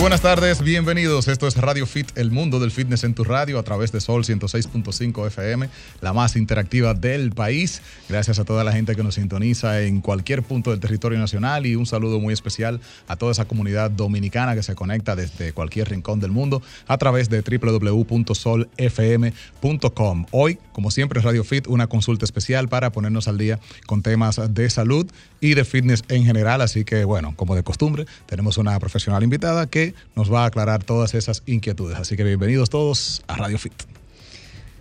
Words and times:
buenas 0.00 0.22
tardes, 0.22 0.62
bienvenidos. 0.62 1.28
Esto 1.28 1.46
es 1.46 1.58
Radio 1.58 1.84
Fit, 1.84 2.16
el 2.16 2.30
mundo 2.30 2.58
del 2.58 2.70
fitness 2.70 3.04
en 3.04 3.12
tu 3.12 3.22
radio 3.22 3.58
a 3.58 3.62
través 3.62 3.92
de 3.92 4.00
Sol 4.00 4.24
106.5 4.24 5.26
FM, 5.26 5.68
la 6.00 6.14
más 6.14 6.36
interactiva 6.36 6.94
del 6.94 7.32
país. 7.32 7.82
Gracias 8.08 8.38
a 8.38 8.46
toda 8.46 8.64
la 8.64 8.72
gente 8.72 8.96
que 8.96 9.02
nos 9.02 9.16
sintoniza 9.16 9.82
en 9.82 10.00
cualquier 10.00 10.42
punto 10.42 10.70
del 10.70 10.80
territorio 10.80 11.18
nacional 11.18 11.66
y 11.66 11.76
un 11.76 11.84
saludo 11.84 12.18
muy 12.18 12.32
especial 12.32 12.80
a 13.08 13.16
toda 13.16 13.32
esa 13.32 13.44
comunidad 13.44 13.90
dominicana 13.90 14.54
que 14.54 14.62
se 14.62 14.74
conecta 14.74 15.14
desde 15.16 15.52
cualquier 15.52 15.90
rincón 15.90 16.18
del 16.18 16.30
mundo 16.30 16.62
a 16.86 16.96
través 16.96 17.28
de 17.28 17.42
www.solfm.com. 17.42 18.26
Hoy, 20.30 20.58
como 20.72 20.90
siempre, 20.90 21.20
Radio 21.20 21.44
Fit, 21.44 21.66
una 21.66 21.88
consulta 21.88 22.24
especial 22.24 22.70
para 22.70 22.90
ponernos 22.90 23.28
al 23.28 23.36
día 23.36 23.60
con 23.84 24.00
temas 24.00 24.40
de 24.48 24.70
salud 24.70 25.06
y 25.42 25.52
de 25.52 25.66
fitness 25.66 26.04
en 26.08 26.24
general. 26.24 26.62
Así 26.62 26.84
que, 26.84 27.04
bueno, 27.04 27.34
como 27.36 27.54
de 27.54 27.62
costumbre, 27.62 28.06
tenemos 28.24 28.56
una 28.56 28.78
profesional 28.80 29.22
invitada 29.22 29.66
que 29.66 29.89
nos 30.16 30.32
va 30.32 30.44
a 30.44 30.46
aclarar 30.46 30.84
todas 30.84 31.14
esas 31.14 31.42
inquietudes. 31.46 31.98
Así 31.98 32.16
que 32.16 32.24
bienvenidos 32.24 32.70
todos 32.70 33.22
a 33.26 33.36
Radio 33.36 33.58
Fit. 33.58 33.99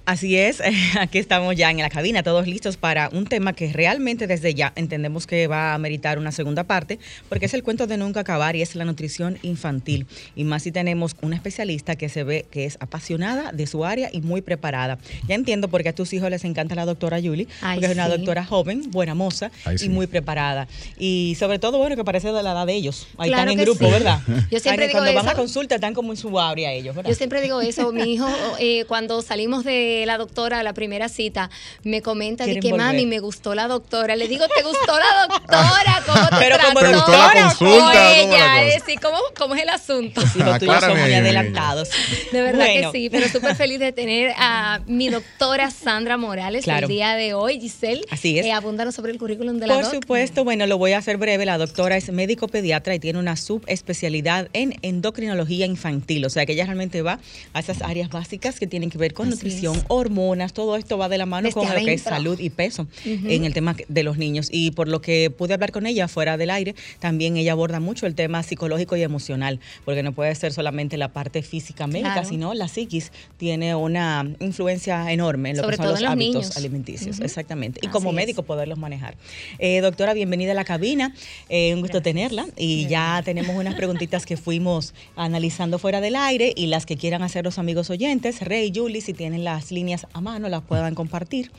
Así 0.10 0.38
es, 0.38 0.60
aquí 1.00 1.20
estamos 1.20 1.56
ya 1.56 1.70
en 1.70 1.78
la 1.78 1.92
cabina, 1.92 2.24
todos 2.24 2.48
listos 2.48 2.78
para 2.78 3.10
un 3.10 3.28
tema 3.28 3.54
que 3.54 3.72
realmente 3.72 4.26
desde 4.26 4.56
ya 4.56 4.74
entendemos 4.76 5.28
que 5.28 5.46
va 5.46 5.76
a 5.76 5.78
meritar 5.78 6.18
una 6.18 6.32
segunda 6.32 6.64
parte, 6.64 6.98
porque 7.30 7.46
es 7.46 7.54
el 7.54 7.62
cuento 7.62 7.86
de 7.86 7.96
nunca 7.98 8.22
acabar 8.22 8.56
y 8.56 8.64
es 8.64 8.74
la 8.74 8.86
nutrición 8.86 9.38
infantil. 9.44 10.08
Y 10.36 10.46
más 10.46 10.64
si 10.64 10.72
tenemos 10.72 11.16
una 11.22 11.36
especialista 11.36 11.96
que 11.96 12.10
se 12.10 12.24
ve 12.24 12.48
que 12.50 12.66
es 12.66 12.78
apasionada 12.80 13.52
de 13.52 13.68
su 13.68 13.86
área 13.86 14.10
y 14.12 14.22
muy 14.22 14.42
preparada. 14.42 14.98
Ya 15.28 15.36
entiendo 15.36 15.68
por 15.68 15.84
qué 15.84 15.90
a 15.90 15.94
tus 15.94 16.12
hijos 16.14 16.32
les 16.32 16.44
encanta 16.44 16.74
la 16.74 16.86
doctora 16.86 17.22
Julie, 17.22 17.48
porque 17.62 17.86
es 17.86 17.92
una 17.92 18.10
doctora 18.10 18.44
joven, 18.44 18.90
buena 18.90 19.14
moza 19.14 19.52
y 19.80 19.90
muy 19.90 20.08
preparada. 20.08 20.68
Y 20.98 21.38
sobre 21.38 21.60
todo, 21.60 21.78
bueno, 21.78 21.96
que 21.96 22.04
parece 22.04 22.32
de 22.32 22.42
la 22.42 22.54
edad 22.54 22.66
de 22.66 22.74
ellos. 22.74 23.06
Ahí 23.20 23.30
están 23.30 23.50
en 23.50 23.60
grupo, 23.60 23.88
¿verdad? 23.92 24.22
Yo 24.50 24.60
siempre 24.60 24.88
digo 24.88 24.98
cuando 24.98 25.12
eso. 25.12 25.24
van 25.24 25.30
a 25.30 25.36
consulta 25.36 25.76
están 25.76 25.94
como 25.94 26.14
en 26.14 26.18
su 26.18 26.40
área 26.40 26.72
ellos, 26.74 26.96
¿verdad? 26.96 27.12
Yo 27.12 27.16
siempre 27.16 27.42
digo 27.44 27.62
eso. 27.62 27.92
Mi 27.92 28.14
hijo, 28.14 28.28
eh, 28.58 28.86
cuando 28.86 29.22
salimos 29.22 29.64
de 29.64 29.99
la 30.06 30.18
doctora 30.18 30.60
a 30.60 30.64
la 30.64 30.74
primera 30.74 31.10
cita, 31.10 31.50
me 31.84 32.02
comenta 32.02 32.46
de 32.46 32.60
que 32.60 32.74
mami, 32.74 33.06
me 33.06 33.20
gustó 33.20 33.56
la 33.56 33.68
doctora. 33.68 34.16
Le 34.16 34.28
digo, 34.28 34.46
¿te 34.56 34.64
gustó 34.64 34.98
la 34.98 35.28
doctora? 35.28 36.04
¿Cómo 36.06 36.28
te 36.30 36.36
Pero 36.40 36.56
trató? 36.56 36.68
como 36.74 36.80
¿Te 36.86 36.94
gustó 36.96 37.12
la 37.12 37.44
consulta? 37.44 38.64
Es 38.64 38.76
decir, 38.86 39.00
¿cómo, 39.02 39.18
¿cómo 39.38 39.56
es 39.56 39.64
el 39.64 39.70
asunto? 39.70 40.22
Sí, 40.22 40.40
los 40.40 40.60
tuyos 40.60 40.80
son 40.80 41.00
muy 41.00 41.14
adelantados. 41.14 41.90
De 42.32 42.42
verdad 42.42 42.66
Bueno. 42.66 42.92
que 42.92 42.98
sí, 42.98 43.10
pero 43.10 43.28
súper 43.30 43.56
feliz 43.56 43.80
de 43.80 43.92
tener 43.92 44.34
a 44.38 44.80
mi 44.88 45.10
doctora 45.10 45.72
Sandra 45.72 46.18
Morales 46.18 46.64
Claro. 46.64 46.88
el 46.88 46.90
día 46.94 47.16
de 47.16 47.34
hoy. 47.34 47.60
Giselle, 47.60 48.02
Así 48.12 48.38
es. 48.40 48.46
eh, 48.46 48.52
abúndanos 48.54 48.96
sobre 48.96 49.12
el 49.12 49.18
currículum 49.20 49.58
de 49.60 49.68
la 49.68 49.76
Por 49.76 49.84
doc. 49.86 49.94
supuesto, 49.94 50.44
bueno, 50.44 50.66
lo 50.68 50.78
voy 50.78 50.94
a 50.94 50.98
hacer 51.00 51.18
breve. 51.18 51.46
La 51.46 51.58
doctora 51.58 51.98
es 51.98 52.12
médico 52.12 52.48
pediatra 52.48 52.96
y 52.96 53.00
tiene 53.00 53.20
una 53.20 53.36
subespecialidad 53.36 54.50
en 54.54 54.76
endocrinología 54.82 55.66
infantil. 55.66 56.26
O 56.26 56.30
sea 56.30 56.46
que 56.46 56.54
ella 56.54 56.66
realmente 56.66 57.02
va 57.02 57.20
a 57.54 57.60
esas 57.60 57.82
áreas 57.82 58.10
básicas 58.10 58.60
que 58.60 58.68
tienen 58.68 58.90
que 58.90 58.98
ver 58.98 59.14
con 59.14 59.28
Así 59.28 59.36
nutrición, 59.36 59.78
es. 59.78 59.84
Hormonas, 59.90 60.54
todo 60.54 60.78
esto 60.78 60.98
va 60.98 61.10
de 61.10 61.18
la 61.18 61.26
mano 61.26 61.52
con 61.52 61.68
lo 61.68 61.76
que 61.76 61.94
es 61.94 62.04
salud 62.04 62.40
y 62.40 62.50
peso 62.50 62.88
en 63.06 63.44
el 63.44 63.54
tema 63.54 63.76
de 63.88 64.04
los 64.04 64.18
niños. 64.18 64.48
Y 64.52 64.72
por 64.72 64.88
lo 64.88 65.02
que 65.02 65.30
pude 65.30 65.54
hablar 65.54 65.72
con 65.74 65.86
ella 65.86 66.08
fuera 66.08 66.38
del 66.38 66.50
aire, 66.52 66.76
también 67.00 67.36
ella 67.36 67.52
aborda 67.52 67.80
mucho 67.82 68.06
el 68.06 68.16
tema 68.16 68.42
psicológico 68.44 68.96
y 68.96 69.02
emocional, 69.04 69.60
porque 69.86 70.04
no 70.04 70.14
puede 70.14 70.34
ser 70.36 70.54
solamente 70.54 70.96
la 70.98 71.12
parte 71.12 71.42
física 71.42 71.88
médica, 71.88 72.14
Claro. 72.14 72.30
sino 72.30 72.54
la 72.54 72.68
psiquis 72.68 73.12
tiene 73.38 73.76
una 73.76 74.26
influencia 74.40 75.12
enorme 75.12 75.50
en 75.50 75.58
lo 75.58 75.64
Sobre 75.64 75.78
que 75.78 75.84
son 75.84 75.86
todo 75.86 75.94
los 75.96 76.02
los 76.04 76.12
hábitos 76.12 76.34
niños. 76.44 76.58
alimenticios. 76.58 77.20
Exactamente. 77.20 77.80
Y 77.84 77.88
Así 77.88 77.92
como 77.92 78.12
es. 78.12 78.16
médico 78.16 78.44
poderlos 78.44 78.78
manejar. 78.78 79.16
Eh, 79.58 79.82
doctora, 79.82 80.14
bienvenida 80.14 80.52
a 80.52 80.56
la 80.56 80.66
cabina. 80.66 81.14
Eh, 81.50 81.74
un 81.74 81.82
gusto 81.82 82.02
tenerla. 82.02 82.46
Y 82.58 82.88
ya 82.88 83.22
tenemos 83.26 83.56
unas 83.56 83.76
preguntitas 83.76 84.26
que 84.26 84.38
fuimos 84.38 84.94
analizando 85.16 85.80
fuera 85.80 86.00
del 86.02 86.16
aire 86.16 86.54
y 86.56 86.68
las 86.68 86.86
que 86.86 86.96
quieran 86.96 87.24
hacer 87.24 87.44
los 87.44 87.58
amigos 87.58 87.90
oyentes, 87.90 88.42
Rey, 88.42 88.72
Julie, 88.74 89.02
si 89.02 89.14
tienen 89.14 89.44
las 89.44 89.72
líneas 89.80 90.08
a 90.14 90.20
mano, 90.22 90.50
las 90.50 90.62
puedan 90.62 90.94
compartir 90.94 91.52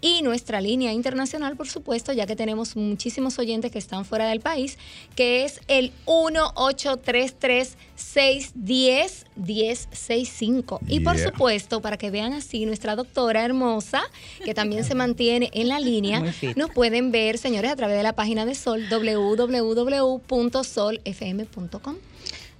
Y 0.00 0.22
nuestra 0.22 0.60
línea 0.60 0.92
internacional, 0.92 1.56
por 1.56 1.68
supuesto, 1.68 2.12
ya 2.12 2.26
que 2.26 2.36
tenemos 2.36 2.76
muchísimos 2.76 3.38
oyentes 3.38 3.70
que 3.70 3.78
están 3.78 4.04
fuera 4.04 4.28
del 4.28 4.40
país, 4.40 4.78
que 5.14 5.44
es 5.44 5.60
el 5.68 5.92
1833 6.06 7.76
610 7.94 9.26
1065. 9.36 10.80
Y 10.88 11.00
por 11.00 11.18
supuesto, 11.18 11.80
para 11.80 11.96
que 11.96 12.10
vean 12.10 12.32
así 12.32 12.66
nuestra 12.66 12.96
doctora 12.96 13.44
hermosa, 13.44 14.02
que 14.44 14.54
también 14.54 14.84
se 14.84 14.94
mantiene 14.94 15.50
en 15.52 15.68
la 15.68 15.80
línea, 15.80 16.22
nos 16.56 16.70
pueden 16.70 17.12
ver, 17.12 17.38
señores, 17.38 17.70
a 17.70 17.76
través 17.76 17.96
de 17.96 18.02
la 18.02 18.14
página 18.14 18.44
de 18.46 18.54
Sol, 18.54 18.84
www.solfm.com. 18.90 20.16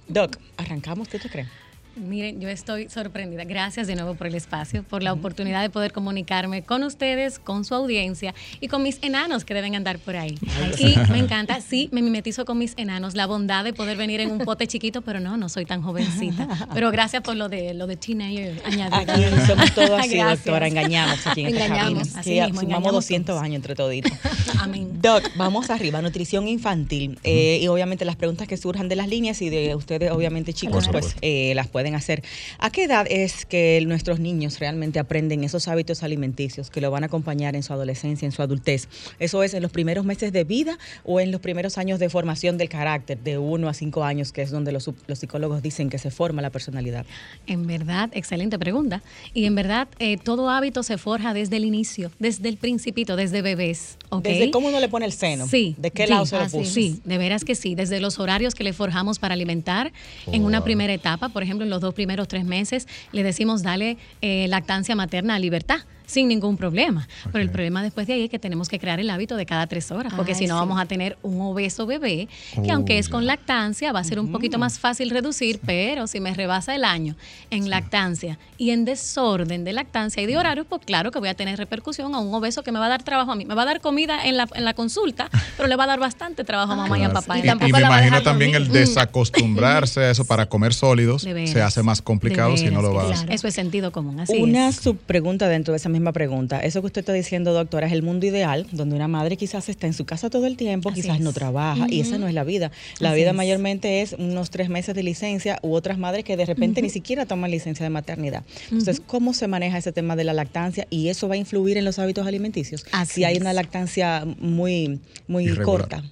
Doc, 0.07 0.37
arrancamos, 0.55 1.07
¿qué 1.09 1.19
tú 1.19 1.27
crees? 1.29 1.47
Miren, 1.97 2.39
yo 2.39 2.47
estoy 2.49 2.89
sorprendida. 2.89 3.43
Gracias 3.43 3.87
de 3.87 3.95
nuevo 3.95 4.13
por 4.15 4.27
el 4.27 4.35
espacio, 4.35 4.83
por 4.83 5.01
la 5.03 5.13
oportunidad 5.13 5.61
de 5.61 5.69
poder 5.69 5.91
comunicarme 5.91 6.61
con 6.63 6.83
ustedes, 6.83 7.39
con 7.39 7.65
su 7.65 7.73
audiencia 7.73 8.35
y 8.59 8.67
con 8.67 8.83
mis 8.83 8.99
enanos 9.01 9.45
que 9.45 9.53
deben 9.53 9.75
andar 9.75 9.97
por 9.99 10.15
ahí. 10.15 10.37
Y 10.77 10.95
me 11.11 11.17
encanta, 11.19 11.59
sí, 11.61 11.89
me 11.91 12.01
mimetizo 12.01 12.45
con 12.45 12.57
mis 12.59 12.73
enanos, 12.77 13.15
la 13.15 13.25
bondad 13.25 13.63
de 13.63 13.73
poder 13.73 13.97
venir 13.97 14.19
en 14.21 14.31
un 14.31 14.39
pote 14.39 14.67
chiquito, 14.67 15.01
pero 15.01 15.19
no, 15.19 15.37
no 15.37 15.49
soy 15.49 15.65
tan 15.65 15.81
jovencita. 15.81 16.47
Pero 16.73 16.91
gracias 16.91 17.23
por 17.23 17.35
lo 17.35 17.49
de 17.49 17.73
lo 17.73 17.87
de 17.87 17.97
teenager 17.97 18.61
añadido. 18.65 19.13
Aquí 19.13 19.23
somos 19.47 19.73
todos 19.73 19.89
así, 19.99 20.17
Gracias. 20.17 20.45
doctora, 20.45 20.67
engañamos 20.67 21.25
aquí 21.25 21.41
en 21.41 21.47
esta 21.47 21.65
Engañamos, 21.65 21.93
cabina. 22.03 22.19
así 22.19 22.29
Sí, 22.29 22.35
mismo, 22.41 22.47
sumamos 22.47 22.63
engañamos 22.63 22.93
200 22.93 23.25
todos. 23.33 23.43
años 23.43 23.55
entre 23.55 23.75
toditos. 23.75 24.11
Amén. 24.59 24.89
Doc, 25.01 25.23
vamos 25.35 25.69
arriba, 25.69 26.01
nutrición 26.01 26.47
infantil. 26.47 27.17
Eh, 27.23 27.59
y 27.61 27.67
obviamente 27.67 28.05
las 28.05 28.15
preguntas 28.15 28.47
que 28.47 28.57
surjan 28.57 28.87
de 28.89 28.95
las 28.95 29.07
líneas 29.07 29.41
y 29.41 29.49
de 29.49 29.75
ustedes, 29.75 30.11
obviamente 30.11 30.53
chicos, 30.53 30.87
pues 30.91 31.15
eh, 31.21 31.53
las 31.55 31.67
pueden 31.67 31.86
hacer. 31.95 32.23
¿A 32.59 32.69
qué 32.69 32.83
edad 32.83 33.05
es 33.09 33.45
que 33.45 33.81
nuestros 33.85 34.19
niños 34.19 34.59
realmente 34.59 34.99
aprenden 34.99 35.43
esos 35.43 35.67
hábitos 35.67 36.03
alimenticios 36.03 36.69
que 36.69 36.81
lo 36.81 36.91
van 36.91 37.03
a 37.03 37.07
acompañar 37.07 37.55
en 37.55 37.63
su 37.63 37.73
adolescencia, 37.73 38.25
en 38.25 38.31
su 38.31 38.41
adultez? 38.41 38.87
¿Eso 39.19 39.43
es 39.43 39.53
en 39.53 39.61
los 39.61 39.71
primeros 39.71 40.05
meses 40.05 40.31
de 40.31 40.43
vida 40.43 40.77
o 41.03 41.19
en 41.19 41.31
los 41.31 41.41
primeros 41.41 41.77
años 41.77 41.99
de 41.99 42.09
formación 42.09 42.57
del 42.57 42.69
carácter, 42.69 43.19
de 43.19 43.37
uno 43.37 43.69
a 43.69 43.73
cinco 43.73 44.03
años, 44.03 44.31
que 44.31 44.41
es 44.41 44.51
donde 44.51 44.71
los, 44.71 44.89
los 45.07 45.19
psicólogos 45.19 45.61
dicen 45.61 45.89
que 45.89 45.97
se 45.97 46.11
forma 46.11 46.41
la 46.41 46.49
personalidad? 46.49 47.05
En 47.45 47.67
verdad, 47.67 48.09
excelente 48.13 48.57
pregunta. 48.59 49.01
Y 49.33 49.45
en 49.45 49.55
verdad, 49.55 49.87
eh, 49.99 50.17
todo 50.17 50.49
hábito 50.49 50.83
se 50.83 50.97
forja 50.97 51.33
desde 51.33 51.57
el 51.57 51.65
inicio, 51.65 52.11
desde 52.19 52.49
el 52.49 52.57
principito, 52.57 53.15
desde 53.15 53.41
bebés. 53.41 53.97
¿ok? 54.09 54.23
¿Desde 54.23 54.51
cómo 54.51 54.67
uno 54.67 54.79
le 54.79 54.89
pone 54.89 55.05
el 55.05 55.11
seno? 55.13 55.47
Sí. 55.47 55.75
¿De 55.77 55.91
qué 55.91 56.05
sí, 56.05 56.09
lado 56.13 56.25
se 56.25 56.35
lo 56.37 56.41
así 56.43 56.57
puso? 56.57 56.71
Sí, 56.71 57.01
de 57.03 57.17
veras 57.17 57.43
que 57.43 57.55
sí. 57.55 57.75
Desde 57.75 57.99
los 57.99 58.19
horarios 58.19 58.55
que 58.55 58.63
le 58.63 58.73
forjamos 58.73 59.19
para 59.19 59.33
alimentar 59.33 59.91
en 60.31 60.43
una 60.43 60.57
Wow. 60.59 60.65
primera 60.65 60.93
etapa, 60.93 61.29
por 61.29 61.43
ejemplo, 61.43 61.63
en 61.63 61.69
los 61.69 61.76
dos 61.81 61.93
primeros 61.93 62.27
tres 62.27 62.45
meses, 62.45 62.87
le 63.11 63.23
decimos 63.23 63.63
dale 63.63 63.97
eh, 64.21 64.47
lactancia 64.47 64.95
materna 64.95 65.35
a 65.35 65.39
libertad. 65.39 65.79
Sin 66.07 66.27
ningún 66.27 66.57
problema. 66.57 67.07
Pero 67.31 67.43
el 67.43 67.51
problema 67.51 67.83
después 67.83 68.07
de 68.07 68.13
ahí 68.13 68.23
es 68.23 68.29
que 68.31 68.39
tenemos 68.39 68.67
que 68.69 68.79
crear 68.79 68.99
el 68.99 69.09
hábito 69.11 69.35
de 69.35 69.45
cada 69.45 69.67
tres 69.67 69.91
horas, 69.91 70.13
porque 70.15 70.31
Ay, 70.31 70.37
si 70.39 70.47
no 70.47 70.55
sí. 70.55 70.59
vamos 70.61 70.79
a 70.81 70.85
tener 70.87 71.17
un 71.21 71.39
obeso 71.41 71.85
bebé, 71.85 72.27
que 72.55 72.71
Oh, 72.71 72.73
aunque 72.73 72.97
es 72.97 73.07
con 73.09 73.25
lactancia 73.27 73.91
va 73.91 73.99
a 73.99 74.03
ser 74.03 74.19
un 74.19 74.31
poquito 74.31 74.57
más 74.57 74.79
fácil 74.79 75.09
reducir, 75.11 75.59
pero 75.63 76.07
si 76.07 76.19
me 76.19 76.33
rebasa 76.33 76.73
el 76.73 76.83
año 76.83 77.15
en 77.51 77.69
lactancia 77.69 78.39
y 78.57 78.71
en 78.71 78.85
desorden 78.85 79.63
de 79.63 79.73
lactancia 79.73 80.23
y 80.23 80.25
de 80.25 80.37
horarios, 80.37 80.65
pues 80.67 80.81
claro 80.85 81.11
que 81.11 81.19
voy 81.19 81.29
a 81.29 81.33
tener 81.35 81.57
repercusión 81.59 82.15
a 82.15 82.19
un 82.19 82.33
obeso 82.33 82.63
que 82.63 82.71
me 82.71 82.79
va 82.79 82.85
a 82.87 82.89
dar 82.89 83.03
trabajo 83.03 83.31
a 83.33 83.35
mí. 83.35 83.45
Me 83.45 83.53
va 83.53 83.61
a 83.63 83.65
dar 83.65 83.81
comida 83.81 84.25
en 84.25 84.37
la, 84.37 84.47
en 84.55 84.63
la 84.65 84.73
consulta, 84.73 85.29
pero 85.57 85.67
le 85.67 85.75
va 85.75 85.83
a 85.83 85.87
dar 85.87 85.99
bastante 85.99 86.43
trabajo 86.43 86.71
a 86.71 86.75
mamá 86.77 86.97
y 86.97 87.03
a 87.03 87.11
papá. 87.11 87.37
Y, 87.37 87.41
y 87.41 87.71
me 87.71 87.79
imagino 87.81 88.21
también 88.23 88.55
el 88.55 88.69
desacostumbrarse 88.69 90.01
a 90.01 90.11
eso 90.11 90.25
para 90.25 90.47
comer 90.47 90.73
sólidos 90.73 91.23
veras, 91.25 91.49
se 91.51 91.61
hace 91.61 91.83
más 91.83 92.01
complicado 92.01 92.55
si 92.57 92.69
no 92.69 92.81
lo 92.81 92.93
vas. 92.93 93.07
claro. 93.07 93.31
Eso 93.31 93.47
es 93.47 93.53
sentido 93.53 93.91
común, 93.91 94.19
así 94.19 94.37
Una 94.41 94.69
es. 94.69 94.77
subpregunta 94.77 95.47
dentro 95.47 95.73
de 95.73 95.77
esa 95.77 95.89
misma 95.89 95.96
pregunta. 96.13 96.59
Eso 96.59 96.81
que 96.81 96.87
usted 96.87 96.99
está 96.99 97.13
diciendo, 97.13 97.53
doctora, 97.53 97.87
es 97.87 97.93
el 97.93 98.01
mundo 98.03 98.25
ideal, 98.25 98.65
donde 98.71 98.95
una 98.95 99.07
madre 99.07 99.37
quizás 99.37 99.69
está 99.69 99.87
en 99.87 99.93
su 99.93 100.05
casa 100.05 100.29
todo 100.29 100.45
el 100.45 100.57
tiempo, 100.57 100.89
Así 100.89 101.01
quizás 101.01 101.19
no 101.19 101.33
trabaja, 101.33 101.85
y 101.89 101.99
esa 102.01 102.17
no 102.17 102.27
es 102.27 102.33
la 102.33 102.43
vida. 102.43 102.71
La 102.99 103.09
Así 103.09 103.19
vida 103.19 103.29
es. 103.31 103.35
mayormente 103.35 104.01
es 104.01 104.13
unos 104.13 104.49
tres 104.49 104.69
meses 104.69 104.95
de 104.95 105.03
licencia 105.03 105.59
u 105.61 105.73
otras 105.73 105.97
madres 105.97 106.23
que 106.23 106.37
de 106.37 106.45
repente 106.45 106.81
ni 106.81 106.89
siquiera 106.89 107.25
toman 107.25 107.51
licencia 107.51 107.83
de 107.83 107.89
maternidad. 107.89 108.43
Entonces, 108.71 109.01
¿cómo 109.05 109.33
se 109.33 109.47
maneja 109.47 109.77
ese 109.77 109.91
tema 109.91 110.15
de 110.15 110.23
la 110.23 110.33
lactancia? 110.33 110.87
Y 110.89 111.09
eso 111.09 111.27
va 111.27 111.35
a 111.35 111.37
influir 111.37 111.77
en 111.77 111.85
los 111.85 111.99
hábitos 111.99 112.25
alimenticios. 112.27 112.85
Así 112.91 113.15
si 113.15 113.23
hay 113.23 113.35
es. 113.35 113.41
una 113.41 113.53
lactancia 113.53 114.25
muy, 114.39 114.99
muy 115.27 115.45
Irregular. 115.45 115.65
corta. 115.65 116.03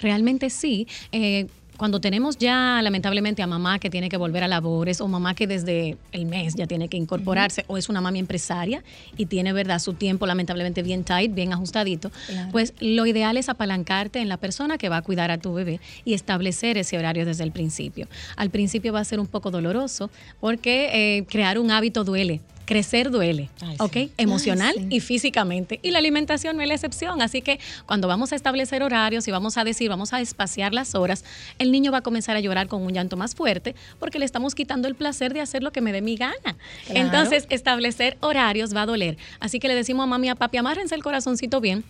Realmente 0.00 0.50
sí. 0.50 0.86
Eh, 1.12 1.46
cuando 1.78 2.00
tenemos 2.00 2.36
ya 2.36 2.80
lamentablemente 2.82 3.40
a 3.40 3.46
mamá 3.46 3.78
que 3.78 3.88
tiene 3.88 4.08
que 4.08 4.16
volver 4.16 4.42
a 4.42 4.48
labores 4.48 5.00
o 5.00 5.06
mamá 5.06 5.34
que 5.34 5.46
desde 5.46 5.96
el 6.12 6.26
mes 6.26 6.56
ya 6.56 6.66
tiene 6.66 6.88
que 6.88 6.96
incorporarse 6.96 7.64
o 7.68 7.78
es 7.78 7.88
una 7.88 8.00
mami 8.00 8.18
empresaria 8.18 8.82
y 9.16 9.26
tiene 9.26 9.52
verdad 9.52 9.78
su 9.78 9.94
tiempo 9.94 10.26
lamentablemente 10.26 10.82
bien 10.82 11.04
tight, 11.04 11.32
bien 11.32 11.52
ajustadito, 11.52 12.10
pues 12.50 12.74
lo 12.80 13.06
ideal 13.06 13.36
es 13.36 13.48
apalancarte 13.48 14.18
en 14.18 14.28
la 14.28 14.36
persona 14.36 14.76
que 14.76 14.88
va 14.88 14.98
a 14.98 15.02
cuidar 15.02 15.30
a 15.30 15.38
tu 15.38 15.54
bebé 15.54 15.80
y 16.04 16.14
establecer 16.14 16.76
ese 16.76 16.98
horario 16.98 17.24
desde 17.24 17.44
el 17.44 17.52
principio. 17.52 18.08
Al 18.36 18.50
principio 18.50 18.92
va 18.92 19.00
a 19.00 19.04
ser 19.04 19.20
un 19.20 19.28
poco 19.28 19.52
doloroso 19.52 20.10
porque 20.40 20.90
eh, 21.18 21.24
crear 21.26 21.60
un 21.60 21.70
hábito 21.70 22.02
duele 22.02 22.40
crecer 22.68 23.10
duele, 23.10 23.48
¿ok? 23.78 24.10
Emocional 24.18 24.74
y 24.90 25.00
físicamente. 25.00 25.80
Y 25.82 25.90
la 25.90 26.00
alimentación 26.00 26.54
no 26.54 26.62
es 26.62 26.68
la 26.68 26.74
excepción. 26.74 27.22
Así 27.22 27.40
que 27.40 27.58
cuando 27.86 28.08
vamos 28.08 28.32
a 28.32 28.36
establecer 28.36 28.82
horarios 28.82 29.26
y 29.26 29.30
vamos 29.30 29.56
a 29.56 29.64
decir, 29.64 29.88
vamos 29.88 30.12
a 30.12 30.20
espaciar 30.20 30.74
las 30.74 30.94
horas, 30.94 31.24
el 31.58 31.72
niño 31.72 31.92
va 31.92 31.98
a 31.98 32.00
comenzar 32.02 32.36
a 32.36 32.40
llorar 32.40 32.68
con 32.68 32.82
un 32.82 32.92
llanto 32.92 33.16
más 33.16 33.34
fuerte 33.34 33.74
porque 33.98 34.18
le 34.18 34.26
estamos 34.26 34.54
quitando 34.54 34.86
el 34.86 34.96
placer 34.96 35.32
de 35.32 35.40
hacer 35.40 35.62
lo 35.62 35.72
que 35.72 35.80
me 35.80 35.92
dé 35.92 36.02
mi 36.02 36.16
gana. 36.16 36.58
Entonces, 36.90 37.46
establecer 37.48 38.18
horarios 38.20 38.76
va 38.76 38.82
a 38.82 38.86
doler. 38.86 39.16
Así 39.40 39.60
que 39.60 39.68
le 39.68 39.74
decimos 39.74 40.04
a 40.04 40.06
mami 40.06 40.26
y 40.26 40.30
a 40.30 40.34
papi, 40.34 40.58
amárrense 40.58 40.94
el 40.94 41.02
corazoncito 41.02 41.62
bien 41.62 41.84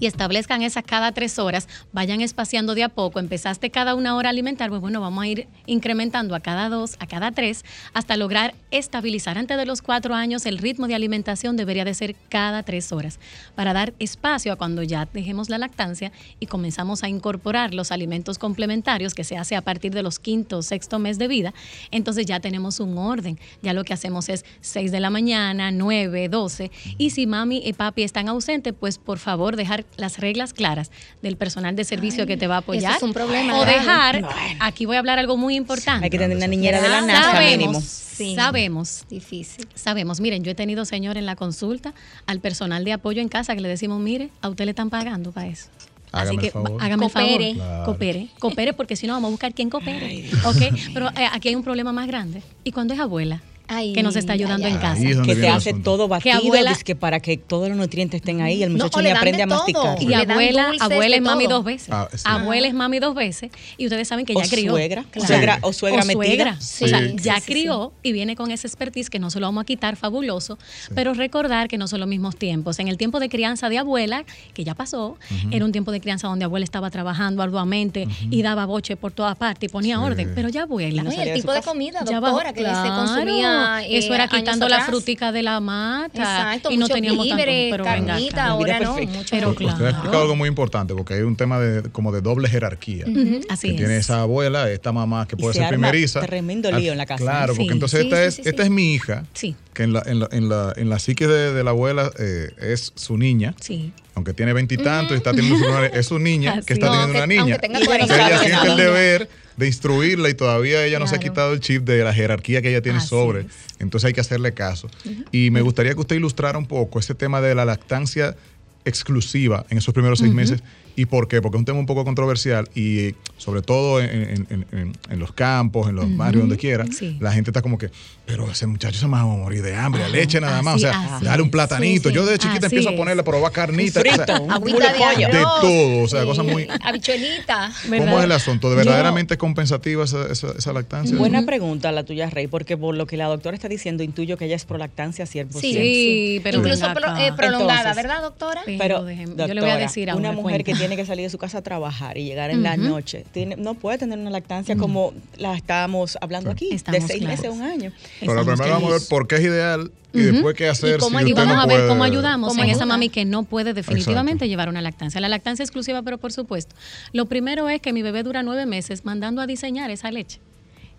y 0.00 0.06
establezcan 0.06 0.62
esas 0.62 0.84
cada 0.84 1.12
tres 1.12 1.38
horas, 1.38 1.68
vayan 1.92 2.20
espaciando 2.20 2.74
de 2.74 2.84
a 2.84 2.88
poco. 2.88 3.20
Empezaste 3.20 3.70
cada 3.70 3.94
una 3.94 4.16
hora 4.16 4.28
a 4.28 4.30
alimentar, 4.30 4.68
pues 4.70 4.80
bueno, 4.80 5.00
vamos 5.00 5.24
a 5.24 5.26
ir 5.26 5.48
incrementando 5.66 6.34
a 6.34 6.40
cada 6.40 6.68
dos, 6.68 6.96
a 6.98 7.06
cada 7.06 7.32
tres, 7.32 7.64
hasta 7.92 8.16
lograr 8.16 8.54
estabilizar. 8.70 9.38
Antes 9.38 9.56
de 9.56 9.66
los 9.66 9.82
cuatro 9.82 10.14
años, 10.14 10.46
el 10.46 10.58
ritmo 10.58 10.86
de 10.86 10.94
alimentación 10.94 11.56
debería 11.56 11.84
de 11.84 11.94
ser 11.94 12.16
cada 12.28 12.62
tres 12.62 12.92
horas, 12.92 13.18
para 13.54 13.72
dar 13.72 13.94
espacio 13.98 14.52
a 14.52 14.56
cuando 14.56 14.82
ya 14.82 15.08
dejemos 15.12 15.48
la 15.48 15.58
lactancia 15.58 16.12
y 16.40 16.46
comenzamos 16.46 17.02
a 17.02 17.08
incorporar 17.08 17.74
los 17.74 17.92
alimentos 17.92 18.38
complementarios 18.38 19.14
que 19.14 19.24
se 19.24 19.36
hace 19.36 19.56
a 19.56 19.62
partir 19.62 19.92
de 19.92 20.02
los 20.02 20.18
quinto 20.18 20.58
o 20.58 20.62
sexto 20.62 20.98
mes 20.98 21.18
de 21.18 21.28
vida. 21.28 21.54
Entonces 21.90 22.26
ya 22.26 22.40
tenemos 22.40 22.80
un 22.80 22.98
orden. 22.98 23.38
Ya 23.62 23.72
lo 23.72 23.84
que 23.84 23.92
hacemos 23.92 24.28
es 24.28 24.44
seis 24.60 24.92
de 24.92 25.00
la 25.00 25.10
mañana, 25.10 25.70
nueve, 25.70 26.28
doce. 26.28 26.70
Y 26.98 27.10
si 27.10 27.26
mami 27.26 27.62
y 27.64 27.72
papi 27.72 28.02
están 28.02 28.28
ausentes, 28.28 28.74
pues 28.78 28.98
por 28.98 29.18
favor 29.18 29.56
dejar 29.56 29.84
las 29.96 30.18
reglas 30.18 30.52
claras 30.52 30.90
del 31.22 31.36
personal 31.36 31.74
de 31.76 31.84
servicio 31.84 32.26
que 32.26 32.36
te 32.36 32.46
va 32.46 32.56
a 32.56 32.58
apoyar. 32.58 32.96
es 32.96 33.02
un 33.02 33.12
problema. 33.12 33.58
O 33.58 33.64
dejar, 33.64 34.28
aquí 34.60 34.86
voy 34.86 34.96
a 34.96 34.98
hablar 35.00 35.18
algo 35.18 35.36
muy 35.36 35.56
importante. 35.56 36.04
Hay 36.04 36.10
que 36.10 36.18
tener 36.18 36.36
una 36.36 36.46
niñera 36.46 36.80
de 36.80 36.88
la 36.88 37.00
NASA 37.00 37.40
mínimo. 37.40 37.80
Sabemos, 37.80 39.04
difícil. 39.08 39.66
Sabemos, 39.74 40.20
miren, 40.20 40.42
yo 40.44 40.50
he 40.50 40.54
tenido, 40.54 40.84
señor, 40.84 41.16
en 41.16 41.26
la 41.26 41.36
consulta 41.36 41.94
al 42.26 42.40
personal 42.40 42.84
de 42.84 42.92
apoyo 42.92 43.20
en 43.22 43.28
casa 43.28 43.54
que 43.54 43.60
le 43.60 43.68
decimos, 43.68 44.00
mire, 44.00 44.30
a 44.40 44.48
usted 44.48 44.64
le 44.64 44.70
están 44.70 44.90
pagando 44.90 45.32
para 45.32 45.46
eso. 45.48 45.68
Hágame 46.10 46.30
Así 46.30 46.38
que 46.38 46.50
favor. 46.50 46.82
hágame 46.82 47.04
el 47.04 47.10
favor, 47.10 47.28
Coopere. 47.30 47.54
Claro. 47.54 47.84
coopere, 47.84 48.28
coopere, 48.38 48.72
porque 48.72 48.96
si 48.96 49.06
no 49.06 49.12
vamos 49.12 49.28
a 49.28 49.30
buscar 49.30 49.54
quién 49.54 49.68
coopere. 49.70 50.28
¿ok? 50.44 50.56
Pero 50.94 51.08
eh, 51.10 51.28
aquí 51.32 51.48
hay 51.48 51.54
un 51.54 51.62
problema 51.62 51.92
más 51.92 52.06
grande. 52.06 52.42
¿Y 52.64 52.72
cuando 52.72 52.94
es 52.94 53.00
abuela? 53.00 53.42
Ay, 53.68 53.92
que 53.92 54.02
nos 54.02 54.16
está 54.16 54.32
ayudando 54.32 54.66
ay, 54.66 54.72
en 54.72 54.78
casa. 54.78 55.00
Que 55.24 55.36
te 55.36 55.48
hace 55.48 55.70
asunto. 55.70 55.90
todo 55.90 56.08
batido, 56.08 56.36
abuela- 56.38 56.70
dizque 56.70 56.96
para 56.96 57.20
que 57.20 57.36
todos 57.36 57.68
los 57.68 57.76
nutrientes 57.76 58.20
estén 58.20 58.40
ahí, 58.40 58.62
el 58.62 58.70
No, 58.70 58.78
muchacho 58.84 58.98
o 58.98 59.02
ni 59.02 59.08
le 59.08 59.12
aprende 59.14 59.36
de 59.36 59.42
a 59.42 59.46
masticar. 59.46 60.02
Y 60.02 60.14
abuela, 60.14 60.72
abuela 60.80 61.16
es 61.16 61.22
mami 61.22 61.46
dos 61.46 61.64
veces. 61.64 61.88
Ah, 61.92 62.08
sí. 62.12 62.22
Abuela 62.24 62.66
es 62.66 62.74
mami 62.74 62.98
dos 62.98 63.14
veces. 63.14 63.50
Y 63.76 63.84
ustedes 63.86 64.08
saben 64.08 64.24
que 64.24 64.34
O 64.34 64.42
ya 64.42 64.48
crió. 64.48 64.72
suegra, 64.72 65.04
Claro. 65.10 65.26
suegra- 65.28 65.58
o 65.62 65.72
suegra 65.72 66.04
metida. 66.04 66.16
suegra. 66.16 66.56
Sí, 66.60 66.84
o 66.84 66.88
sea, 66.88 66.98
sí, 67.00 67.16
ya 67.20 67.34
sí, 67.36 67.40
sí. 67.42 67.52
crió 67.52 67.92
y 68.02 68.12
viene 68.12 68.36
con 68.36 68.50
ese 68.50 68.66
expertise 68.66 69.10
que 69.10 69.18
no 69.18 69.30
se 69.30 69.38
lo 69.38 69.46
vamos 69.46 69.62
a 69.62 69.64
quitar, 69.64 69.96
fabuloso. 69.96 70.58
Pero 70.94 71.12
recordar 71.14 71.68
que 71.68 71.76
no 71.78 71.88
son 71.88 72.00
los 72.00 72.08
mismos 72.08 72.36
tiempos. 72.36 72.78
En 72.78 72.88
el 72.88 72.96
tiempo 72.96 73.20
de 73.20 73.28
crianza 73.28 73.68
de 73.68 73.78
abuela, 73.78 74.24
que 74.54 74.64
ya 74.64 74.74
pasó, 74.74 75.16
era 75.50 75.64
un 75.64 75.72
tiempo 75.72 75.92
de 75.92 76.00
crianza 76.00 76.26
donde 76.28 76.44
abuela 76.46 76.64
estaba 76.64 76.90
trabajando 76.90 77.42
arduamente 77.42 78.08
y 78.30 78.42
daba 78.42 78.64
boche 78.64 78.96
por 78.96 79.12
todas 79.12 79.36
partes 79.36 79.68
y 79.68 79.72
ponía 79.72 79.96
Sí. 79.98 80.02
orden. 80.02 80.32
Pero 80.34 80.48
ya 80.48 80.62
abuela. 80.62 81.02
No, 81.02 81.10
el 81.10 81.34
tipo 81.34 81.52
de 81.52 81.60
comida, 81.62 82.00
doctora, 82.00 82.52
que 82.54 82.60
se 82.64 82.88
consumía. 82.88 83.57
Eh, 83.82 83.98
Eso 83.98 84.14
era 84.14 84.28
quitando 84.28 84.68
la 84.68 84.84
frutica 84.84 85.32
de 85.32 85.42
la 85.42 85.60
mata. 85.60 86.08
Exacto, 86.18 86.70
y 86.70 86.76
no 86.76 86.88
teníamos 86.88 87.28
tanto. 87.28 87.42
víveres, 87.42 87.70
Pero 87.70 87.84
venga 87.84 88.06
carnita, 88.14 88.46
ahora 88.46 88.80
no. 88.80 88.96
Mucho 88.98 89.24
Pero 89.30 89.50
Usted 89.50 89.64
ha 89.66 89.74
claro. 89.76 89.88
explicado 89.90 90.22
algo 90.22 90.36
muy 90.36 90.48
importante 90.48 90.94
porque 90.94 91.14
hay 91.14 91.22
un 91.22 91.36
tema 91.36 91.58
de 91.58 91.90
como 91.90 92.12
de 92.12 92.20
doble 92.20 92.48
jerarquía. 92.48 93.04
Ujú, 93.06 93.40
Así 93.48 93.68
que 93.68 93.74
es. 93.74 93.78
tiene 93.80 93.96
esa 93.98 94.20
abuela, 94.22 94.70
esta 94.70 94.92
mamá 94.92 95.26
que 95.26 95.36
Y 95.36 95.40
puede 95.40 95.54
se 95.54 95.58
ser 95.60 95.68
arma 95.68 95.88
primeriza. 95.88 96.20
tremendo 96.20 96.70
lío 96.72 96.92
en 96.92 96.98
la 96.98 97.06
casa. 97.06 97.22
Claro, 97.22 97.52
Sí. 97.54 97.58
porque 97.60 97.72
entonces 97.72 98.00
Sí, 98.00 98.06
esta, 98.06 98.16
sí, 98.18 98.22
es, 98.28 98.34
sí, 98.36 98.42
esta 98.44 98.62
sí. 98.62 98.66
es 98.66 98.70
mi 98.70 98.94
hija, 98.94 99.24
Sí. 99.34 99.56
que 99.74 99.82
en 99.84 99.92
la, 99.92 100.02
en 100.06 100.20
la, 100.20 100.28
en 100.32 100.48
la, 100.48 100.72
en 100.76 100.88
la 100.90 100.98
psique 100.98 101.26
de, 101.26 101.52
de 101.52 101.64
la 101.64 101.70
abuela 101.70 102.10
eh, 102.18 102.50
es 102.60 102.92
su 102.94 103.16
niña. 103.18 103.54
Sí. 103.60 103.92
Aunque 104.14 104.34
tiene 104.34 104.52
veintitantos 104.52 105.12
y 105.12 105.16
está 105.16 105.32
teniendo 105.32 105.58
su 105.58 105.84
es 105.94 106.06
su 106.06 106.18
niña 106.18 106.52
Así 106.58 106.66
que 106.66 106.72
está 106.74 106.86
es. 106.86 106.92
teniendo 106.92 107.12
No, 107.12 107.18
una 107.18 107.20
que- 107.20 107.26
niña. 107.28 107.42
aunque 107.54 107.58
tenga 107.58 107.78
Y 107.80 108.02
ella 108.02 108.38
siente 108.40 108.66
el 108.66 108.76
deber 108.76 109.28
de 109.58 109.66
instruirla 109.66 110.30
y 110.30 110.34
todavía 110.34 110.84
ella 110.84 110.98
no 111.00 111.06
se 111.08 111.16
ha 111.16 111.18
quitado 111.18 111.52
el 111.52 111.60
chip 111.60 111.82
de 111.84 112.04
la 112.04 112.14
jerarquía 112.14 112.62
que 112.62 112.70
ella 112.70 112.80
tiene 112.80 112.98
Así 112.98 113.08
sobre. 113.08 113.40
es. 113.40 113.46
Entonces 113.80 114.06
hay 114.06 114.12
que 114.12 114.20
hacerle 114.20 114.54
caso. 114.54 114.88
Y 115.32 115.50
me 115.50 115.60
gustaría 115.62 115.94
que 115.94 116.00
usted 116.00 116.16
ilustrara 116.16 116.56
un 116.56 116.66
poco 116.66 117.00
ese 117.00 117.14
tema 117.14 117.40
de 117.40 117.54
la 117.54 117.64
lactancia 117.64 118.36
exclusiva 118.84 119.66
en 119.68 119.78
esos 119.78 119.92
primeros 119.92 120.20
seis 120.20 120.32
meses. 120.32 120.62
¿Y 120.98 121.06
por 121.06 121.28
qué? 121.28 121.40
Porque 121.40 121.56
es 121.56 121.60
un 121.60 121.64
tema 121.64 121.78
un 121.78 121.86
poco 121.86 122.04
controversial 122.04 122.68
y 122.74 123.14
sobre 123.36 123.62
todo 123.62 124.00
en, 124.00 124.10
en- 124.10 124.46
en- 124.50 124.66
en- 124.72 124.92
en 125.10 125.18
los 125.20 125.30
campos, 125.32 125.88
en 125.88 125.94
los 125.94 126.16
barrios, 126.16 126.42
donde 126.42 126.56
quiera, 126.56 126.84
Sí. 126.90 127.16
la 127.20 127.30
gente 127.32 127.50
está 127.50 127.62
como 127.62 127.78
que, 127.78 127.90
pero 128.26 128.50
ese 128.50 128.66
muchacho 128.66 128.98
se 128.98 129.06
me 129.06 129.12
va 129.12 129.20
a 129.20 129.24
morir 129.26 129.62
de 129.62 129.76
hambre, 129.76 130.02
Ajá, 130.02 130.10
leche 130.10 130.40
nada 130.40 130.60
más. 130.60 130.74
O 130.74 130.78
sea, 130.80 131.16
así 131.16 131.24
dale 131.24 131.40
un 131.42 131.50
platanito. 131.52 132.08
Sí, 132.08 132.14
sí. 132.14 132.14
Yo 132.16 132.26
de 132.26 132.36
chiquita 132.36 132.66
Así 132.66 132.74
empiezo 132.76 132.88
a 132.90 132.96
ponerle, 132.96 133.22
probar 133.22 133.52
carnita. 133.52 134.00
o 134.00 134.02
sea, 134.02 134.24
Agüita 134.50 134.92
de 134.92 134.98
pollo. 134.98 135.28
De 135.28 135.40
todo, 135.60 136.02
o 136.02 136.08
sea, 136.08 136.24
cosas 136.24 136.44
muy- 136.44 136.66
Habichuelita. 136.82 137.70
¿Cómo 137.82 137.90
¿Verdad? 137.92 138.18
es 138.18 138.24
el 138.24 138.32
asunto? 138.32 138.68
¿De 138.70 138.74
verdaderamente 138.76 139.34
es 139.34 139.38
compensativa 139.38 140.02
esa, 140.04 140.26
esa- 140.32 140.52
esa 140.58 140.72
lactancia? 140.72 141.16
Buena 141.16 141.46
pregunta 141.46 141.92
la 141.92 142.02
tuya, 142.04 142.28
Rey, 142.28 142.48
porque 142.48 142.76
por 142.76 142.96
lo 142.96 143.06
que 143.06 143.16
la 143.16 143.26
doctora 143.26 143.54
está 143.54 143.68
diciendo, 143.68 144.02
intuyo 144.02 144.36
que 144.36 144.46
ella 144.46 144.56
es 144.56 144.64
prolactancia 144.64 145.26
100%. 145.26 145.60
Sí, 145.60 145.72
Sí, 145.74 146.40
pero 146.42 146.58
Incluso 146.58 146.92
pro- 146.92 147.16
eh, 147.18 147.32
prolongada, 147.36 147.78
Entonces, 147.90 147.96
¿verdad, 148.02 148.22
doctora? 148.22 148.62
Pero, 148.66 148.78
Pero, 148.78 149.04
déjeme, 149.04 149.34
yo 149.36 149.54
le 149.54 149.60
voy 149.60 149.70
a 149.70 149.76
decir 149.76 150.10
ahora. 150.10 150.18
una 150.20 150.32
mujer 150.32 150.64
que 150.64 150.72
cuenta. 150.72 150.87
Tiene 150.88 151.02
que 151.02 151.06
salir 151.06 151.24
de 151.24 151.30
su 151.30 151.38
casa 151.38 151.58
a 151.58 151.62
trabajar 151.62 152.16
y 152.18 152.24
llegar 152.24 152.50
en 152.50 152.62
la 152.62 152.76
noche, 152.76 153.24
tiene, 153.32 153.56
no 153.56 153.74
puede 153.74 153.98
tener 153.98 154.18
una 154.18 154.30
lactancia 154.30 154.76
como 154.76 155.12
la 155.36 155.54
estamos 155.54 156.16
hablando 156.20 156.50
Sí. 156.50 156.54
aquí, 156.54 156.74
Estamos 156.74 157.00
de 157.02 157.06
seis 157.06 157.20
claros. 157.20 157.38
meses 157.38 157.50
a 157.50 157.52
un 157.54 157.62
año. 157.62 157.92
Pero 158.20 158.32
Estamos 158.32 158.58
primero 158.58 158.74
vamos 158.74 158.90
a 158.90 158.98
ver 158.98 159.02
por 159.08 159.26
qué 159.28 159.34
es 159.36 159.40
ideal 159.42 159.90
y 160.14 160.18
después 160.20 160.54
qué 160.56 160.68
hacer 160.68 160.96
Y 160.96 160.98
cómo 160.98 161.18
si 161.20 161.28
Y 161.28 161.32
vamos 161.34 161.54
no 161.54 161.60
a 161.60 161.66
ver 161.66 161.76
puede- 161.76 161.88
cómo 161.88 162.04
ayudamos 162.04 162.48
¿Cómo 162.48 162.64
en 162.64 162.70
esa 162.70 162.86
mami 162.86 163.08
que 163.10 163.24
no 163.24 163.42
puede 163.42 163.74
definitivamente 163.74 164.44
Exacto. 164.44 164.48
llevar 164.50 164.68
una 164.70 164.80
lactancia. 164.82 165.20
La 165.20 165.28
lactancia 165.28 165.62
exclusiva, 165.62 166.02
pero 166.02 166.18
por 166.18 166.32
supuesto. 166.32 166.74
Lo 167.12 167.26
primero 167.26 167.68
es 167.68 167.80
que 167.80 167.92
mi 167.92 168.02
bebé 168.02 168.22
dura 168.22 168.42
nueve 168.42 168.64
meses 168.66 169.04
mandando 169.04 169.42
a 169.42 169.46
diseñar 169.46 169.90
esa 169.90 170.10
leche. 170.10 170.40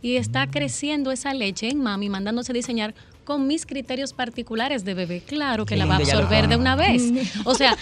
Y 0.02 0.16
está 0.18 0.46
Mm. 0.46 0.52
creciendo 0.52 1.12
esa 1.12 1.34
leche 1.34 1.70
en 1.70 1.82
mami, 1.82 2.10
mandándose 2.10 2.52
a 2.52 2.56
diseñar 2.56 2.94
con 3.26 3.46
mis 3.48 3.66
criterios 3.68 4.14
particulares 4.14 4.86
de 4.86 4.94
bebé. 4.96 5.22
Claro 5.26 5.66
que 5.66 5.76
la 5.76 5.86
va 5.86 5.96
a 5.96 5.98
absorber 5.98 6.48
de 6.48 6.56
una 6.56 6.76
vez. 6.76 7.04
O 7.46 7.54
sea, 7.54 7.78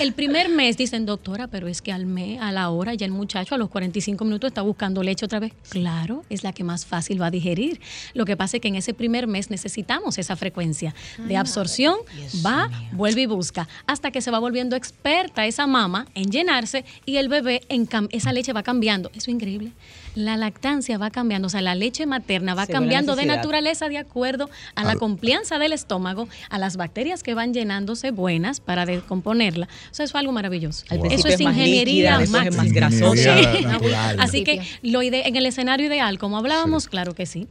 el 0.00 0.12
primer 0.12 0.48
mes 0.48 0.76
dicen, 0.76 1.06
doctora, 1.06 1.46
pero 1.48 1.68
es 1.68 1.82
que 1.82 1.92
al 1.92 2.06
mes, 2.06 2.40
a 2.40 2.52
la 2.52 2.70
hora, 2.70 2.94
ya 2.94 3.06
el 3.06 3.12
muchacho 3.12 3.54
a 3.54 3.58
los 3.58 3.68
45 3.68 4.24
minutos 4.24 4.48
está 4.48 4.62
buscando 4.62 5.02
leche 5.02 5.24
otra 5.26 5.38
vez. 5.40 5.52
Claro, 5.68 6.24
es 6.30 6.42
la 6.42 6.52
que 6.52 6.64
más 6.64 6.86
fácil 6.86 7.20
va 7.20 7.26
a 7.26 7.30
digerir. 7.30 7.80
Lo 8.14 8.24
que 8.24 8.36
pasa 8.36 8.56
es 8.56 8.60
que 8.60 8.68
en 8.68 8.76
ese 8.76 8.94
primer 8.94 9.26
mes 9.26 9.50
necesitamos 9.50 10.18
esa 10.18 10.36
frecuencia 10.36 10.94
de 11.18 11.36
absorción. 11.36 11.96
Va, 12.44 12.70
vuelve 12.92 13.22
y 13.22 13.26
busca. 13.26 13.68
Hasta 13.86 14.10
que 14.10 14.20
se 14.20 14.30
va 14.30 14.38
volviendo 14.38 14.76
experta 14.76 15.46
esa 15.46 15.66
mama 15.66 16.06
en 16.14 16.30
llenarse 16.30 16.84
y 17.04 17.16
el 17.18 17.28
bebé, 17.28 17.62
en 17.68 17.86
cam- 17.86 18.08
esa 18.12 18.32
leche 18.32 18.52
va 18.52 18.62
cambiando. 18.62 19.08
Eso 19.10 19.18
es 19.22 19.28
increíble. 19.28 19.72
La 20.16 20.36
lactancia 20.36 20.98
va 20.98 21.10
cambiando, 21.10 21.46
o 21.46 21.48
sea, 21.50 21.60
la 21.60 21.74
leche 21.74 22.06
materna 22.06 22.54
va 22.54 22.66
Según 22.66 22.80
cambiando 22.80 23.14
de 23.16 23.26
naturaleza 23.26 23.88
de 23.88 23.98
acuerdo 23.98 24.50
a 24.74 24.82
la 24.82 24.96
complianza 24.96 25.58
del 25.58 25.72
estómago, 25.72 26.26
a 26.50 26.58
las 26.58 26.76
bacterias 26.76 27.22
que 27.22 27.34
van 27.34 27.52
llenándose 27.54 28.10
buenas 28.10 28.60
para 28.60 28.86
descomponerla. 28.86 29.66
O 29.66 29.94
sea, 29.94 30.04
eso 30.04 30.16
es 30.16 30.20
algo 30.20 30.32
maravilloso. 30.32 30.84
Wow. 30.90 31.06
Eso 31.10 31.28
es 31.28 31.34
es 31.34 31.40
más 31.42 31.54
ingeniería 31.54 32.18
líquida, 32.18 32.18
después 32.18 32.46
es 32.46 32.56
más 32.56 32.72
grasosa. 32.72 33.36
Así 34.18 34.42
que 34.42 34.62
lo 34.82 35.02
ide- 35.02 35.28
en 35.28 35.36
el 35.36 35.46
escenario 35.46 35.86
ideal, 35.86 36.18
como 36.18 36.38
hablábamos, 36.38 36.88
claro 36.88 37.14
que 37.14 37.26
sí. 37.26 37.46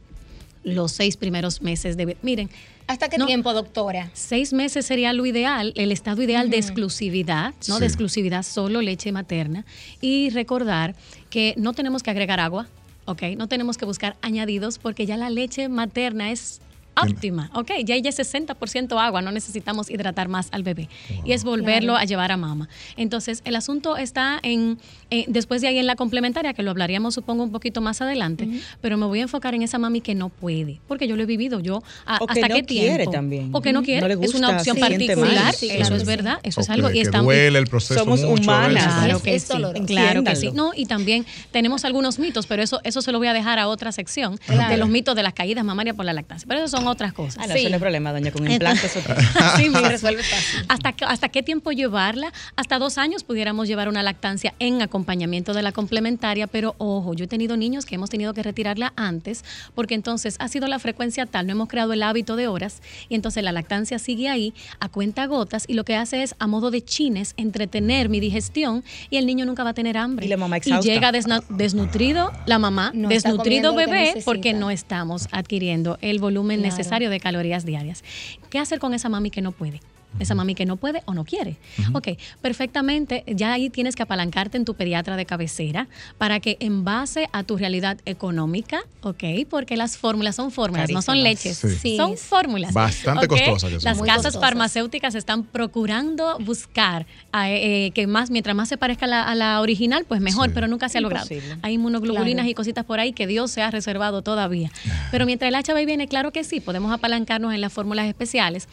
Los 0.66 0.90
seis 0.92 1.16
primeros 1.16 1.62
meses 1.62 1.96
de... 1.96 2.16
Miren, 2.22 2.50
¿Hasta 2.88 3.08
qué 3.08 3.18
No. 3.18 3.26
tiempo, 3.26 3.52
doctora? 3.52 4.10
Seis 4.14 4.52
meses 4.52 4.84
sería 4.84 5.12
lo 5.12 5.24
ideal, 5.26 5.72
el 5.76 5.90
estado 5.92 6.22
ideal 6.22 6.50
de 6.50 6.56
exclusividad, 6.58 7.54
¿no? 7.68 7.74
Sí. 7.76 7.80
De 7.80 7.86
exclusividad 7.86 8.42
solo 8.42 8.82
leche 8.82 9.10
materna. 9.12 9.64
Y 10.00 10.30
recordar 10.30 10.94
que 11.30 11.54
no 11.56 11.72
tenemos 11.72 12.02
que 12.02 12.10
agregar 12.10 12.40
agua, 12.40 12.66
¿ok? 13.04 13.22
No 13.36 13.46
tenemos 13.48 13.78
que 13.78 13.84
buscar 13.84 14.16
añadidos 14.22 14.78
porque 14.78 15.06
ya 15.06 15.16
la 15.16 15.30
leche 15.30 15.68
materna 15.68 16.30
es 16.32 16.60
óptima, 17.00 17.50
¿ok? 17.54 17.70
Ya 17.84 17.94
ella 17.94 18.10
es 18.10 18.18
60% 18.18 18.98
agua, 19.00 19.22
no 19.22 19.30
necesitamos 19.32 19.90
hidratar 19.90 20.28
más 20.28 20.48
al 20.52 20.62
bebé. 20.62 20.88
Y 21.24 21.32
es 21.32 21.44
volverlo 21.44 21.96
a 21.96 22.04
llevar 22.04 22.32
a 22.32 22.36
mama. 22.36 22.68
Entonces, 22.96 23.42
el 23.44 23.56
asunto 23.56 23.96
está 23.96 24.38
en, 24.42 24.78
eh, 25.10 25.24
después 25.28 25.60
de 25.62 25.68
ahí 25.68 25.78
en 25.78 25.86
la 25.86 25.96
complementaria, 25.96 26.54
que 26.54 26.62
lo 26.62 26.70
hablaríamos 26.70 27.14
supongo 27.14 27.42
un 27.42 27.52
poquito 27.52 27.80
más 27.80 28.00
adelante, 28.00 28.48
pero 28.80 28.96
me 28.96 29.06
voy 29.06 29.20
a 29.20 29.22
enfocar 29.22 29.54
en 29.54 29.62
esa 29.62 29.78
mami 29.78 30.00
que 30.00 30.14
no 30.14 30.28
puede, 30.28 30.80
porque 30.88 31.06
yo 31.08 31.16
lo 31.16 31.22
he 31.22 31.26
vivido 31.26 31.60
yo. 31.60 31.82
a- 32.06 32.18
O 32.20 32.26
que 32.26 32.34
¿Hasta 32.40 32.48
no 32.48 32.54
qué 32.56 32.64
quiere 32.64 33.06
también. 33.06 33.50
O 33.52 33.60
que 33.60 33.72
no 33.72 33.82
quiere. 33.82 34.00
No 34.00 34.08
le 34.08 34.24
es 34.26 34.34
una 34.34 34.50
opción 34.56 34.76
particular. 34.78 35.54
eso 35.54 35.94
es 35.94 36.00
sí. 36.02 36.06
verdad. 36.06 36.38
Eso 36.42 36.60
O 36.60 36.62
es 36.62 36.70
algo. 36.70 36.88
que- 36.88 36.94
Y 36.94 36.96
que 36.98 37.02
está- 37.02 37.20
duele 37.20 37.58
el 37.58 37.66
proceso 37.66 38.00
Somos 38.00 38.20
mucho 38.22 38.50
a 38.52 38.68
veces. 38.68 38.82
humanas. 38.84 38.94
Claro 39.04 39.22
que 39.22 39.34
es 39.34 39.42
sí, 39.42 39.48
claro 39.86 40.24
que 40.24 40.36
sí. 40.36 40.50
No, 40.52 40.72
y 40.74 40.86
también 40.86 41.24
tenemos 41.52 41.84
algunos 41.84 42.18
mitos, 42.18 42.46
pero 42.46 42.62
eso, 42.62 42.80
eso 42.84 43.02
se 43.02 43.12
lo 43.12 43.18
voy 43.18 43.28
a 43.28 43.32
dejar 43.32 43.58
a 43.58 43.68
otra 43.68 43.92
sección 43.92 44.38
Claro. 44.46 44.70
de 44.70 44.76
los 44.76 44.88
mitos 44.88 45.14
de 45.16 45.22
las 45.22 45.32
caídas 45.34 45.64
mamarias 45.64 45.96
por 45.96 46.04
la 46.04 46.12
lactancia. 46.12 46.46
Pero 46.48 46.60
eso 46.64 46.76
son 46.76 46.85
otras 46.86 47.12
cosas. 47.12 47.38
Ah, 47.42 47.46
no, 47.46 47.54
Sí. 47.54 47.60
eso 47.60 47.68
no 47.70 47.74
hay 47.76 47.80
problema, 47.80 48.12
doña, 48.12 48.30
con 48.30 48.50
implantes. 48.50 48.92
Sí, 49.56 49.68
mira, 49.70 49.88
resuelve 49.88 50.22
fácil. 50.22 50.64
¿Hasta, 50.68 50.92
qué- 50.92 51.04
¿Hasta 51.04 51.28
qué 51.28 51.42
tiempo 51.42 51.72
llevarla? 51.72 52.32
Hasta 52.56 52.78
dos 52.78 52.98
años 52.98 53.24
pudiéramos 53.24 53.68
llevar 53.68 53.88
una 53.88 54.02
lactancia 54.02 54.54
en 54.58 54.82
acompañamiento 54.82 55.52
de 55.54 55.62
la 55.62 55.72
complementaria, 55.72 56.46
pero 56.46 56.74
ojo, 56.78 57.14
yo 57.14 57.24
he 57.24 57.28
tenido 57.28 57.56
niños 57.56 57.84
que 57.86 57.94
hemos 57.94 58.10
tenido 58.10 58.34
que 58.34 58.42
retirarla 58.42 58.92
antes, 58.96 59.44
porque 59.74 59.94
entonces 59.94 60.36
ha 60.38 60.48
sido 60.48 60.66
la 60.68 60.78
frecuencia 60.78 61.26
tal, 61.26 61.46
no 61.46 61.52
hemos 61.52 61.68
creado 61.68 61.92
el 61.92 62.02
hábito 62.02 62.36
de 62.36 62.48
horas, 62.48 62.82
y 63.08 63.14
entonces 63.14 63.42
la 63.42 63.52
lactancia 63.52 63.98
sigue 63.98 64.28
ahí 64.28 64.52
a 64.80 64.88
cuenta 64.88 65.26
gotas, 65.26 65.64
y 65.68 65.74
lo 65.74 65.84
que 65.84 65.96
hace 65.96 66.22
es, 66.22 66.34
a 66.38 66.46
modo 66.46 66.70
de 66.70 66.82
chines, 66.84 67.34
entretener 67.36 68.08
mi 68.08 68.20
digestión, 68.20 68.84
y 69.10 69.16
el 69.16 69.26
niño 69.26 69.44
nunca 69.46 69.64
va 69.64 69.70
a 69.70 69.74
tener 69.74 69.96
hambre. 69.96 70.26
Y 70.26 70.28
la 70.28 70.36
mamá 70.36 70.56
exhausta. 70.58 70.90
llega 70.92 71.12
desna- 71.12 71.42
desnutrido, 71.48 72.32
la 72.46 72.58
mamá, 72.58 72.90
No 72.94 73.08
desnutrido 73.08 73.74
bebé, 73.74 74.14
porque 74.24 74.52
no 74.52 74.70
estamos 74.70 75.28
adquiriendo 75.32 75.98
el 76.00 76.18
volumen 76.18 76.60
Claro. 76.60 76.75
Necesario 76.76 77.10
de 77.10 77.20
calorías 77.20 77.64
diarias. 77.64 78.04
¿Qué 78.50 78.58
hacer 78.58 78.78
con 78.78 78.94
esa 78.94 79.08
mami 79.08 79.30
que 79.30 79.42
no 79.42 79.52
puede? 79.52 79.80
Esa 80.18 80.34
mami 80.34 80.54
que 80.54 80.66
no 80.66 80.76
puede 80.76 81.02
o 81.06 81.14
no 81.14 81.24
quiere. 81.24 81.56
Ok, 81.92 82.08
perfectamente, 82.40 83.22
ya 83.26 83.52
ahí 83.52 83.70
tienes 83.70 83.96
que 83.96 84.02
apalancarte 84.02 84.56
en 84.56 84.64
tu 84.64 84.74
pediatra 84.74 85.16
de 85.16 85.26
cabecera 85.26 85.88
para 86.16 86.40
que 86.40 86.56
en 86.60 86.84
base 86.84 87.28
a 87.32 87.42
tu 87.42 87.56
realidad 87.56 87.98
económica, 88.06 88.80
ok, 89.02 89.24
porque 89.50 89.76
las 89.76 89.96
fórmulas 89.98 90.36
son 90.36 90.50
fórmulas, 90.50 90.90
no 90.90 91.02
son 91.02 91.22
leches, 91.22 91.58
Sí. 91.58 91.68
Sí. 91.76 91.96
son 91.96 92.16
fórmulas. 92.16 92.72
Bastante 92.72 93.26
costosas 93.28 93.70
que 93.70 93.80
son. 93.80 93.84
Las 93.84 93.98
Muy 93.98 94.06
casas 94.08 94.24
costosas. 94.24 94.40
farmacéuticas 94.48 95.14
están 95.14 95.44
procurando 95.44 96.38
buscar 96.38 97.06
a, 97.32 97.50
eh, 97.50 97.90
que 97.94 98.06
más, 98.06 98.30
mientras 98.30 98.56
más 98.56 98.68
se 98.68 98.76
parezca 98.78 99.04
a 99.06 99.08
la, 99.08 99.22
a 99.24 99.34
la 99.34 99.60
original, 99.60 100.04
pues 100.06 100.20
mejor, 100.20 100.46
Sí. 100.48 100.52
pero 100.54 100.68
nunca 100.68 100.88
se 100.88 100.98
ha 100.98 101.00
logrado. 101.00 101.26
Imposible. 101.30 101.58
Hay 101.62 101.74
inmunoglobulinas 101.74 102.44
Claro. 102.44 102.50
y 102.50 102.54
cositas 102.54 102.84
por 102.84 103.00
ahí 103.00 103.12
que 103.12 103.26
Dios 103.26 103.50
se 103.50 103.62
ha 103.62 103.70
reservado 103.70 104.22
todavía. 104.22 104.70
Pero 105.10 105.26
mientras 105.26 105.48
el 105.48 105.54
HB 105.54 105.84
viene, 105.86 106.08
claro 106.08 106.32
que 106.32 106.44
sí, 106.44 106.60
podemos 106.60 106.92
apalancarnos 106.92 107.52
en 107.54 107.60
las 107.60 107.72
fórmulas 107.72 108.06
especiales. 108.06 108.68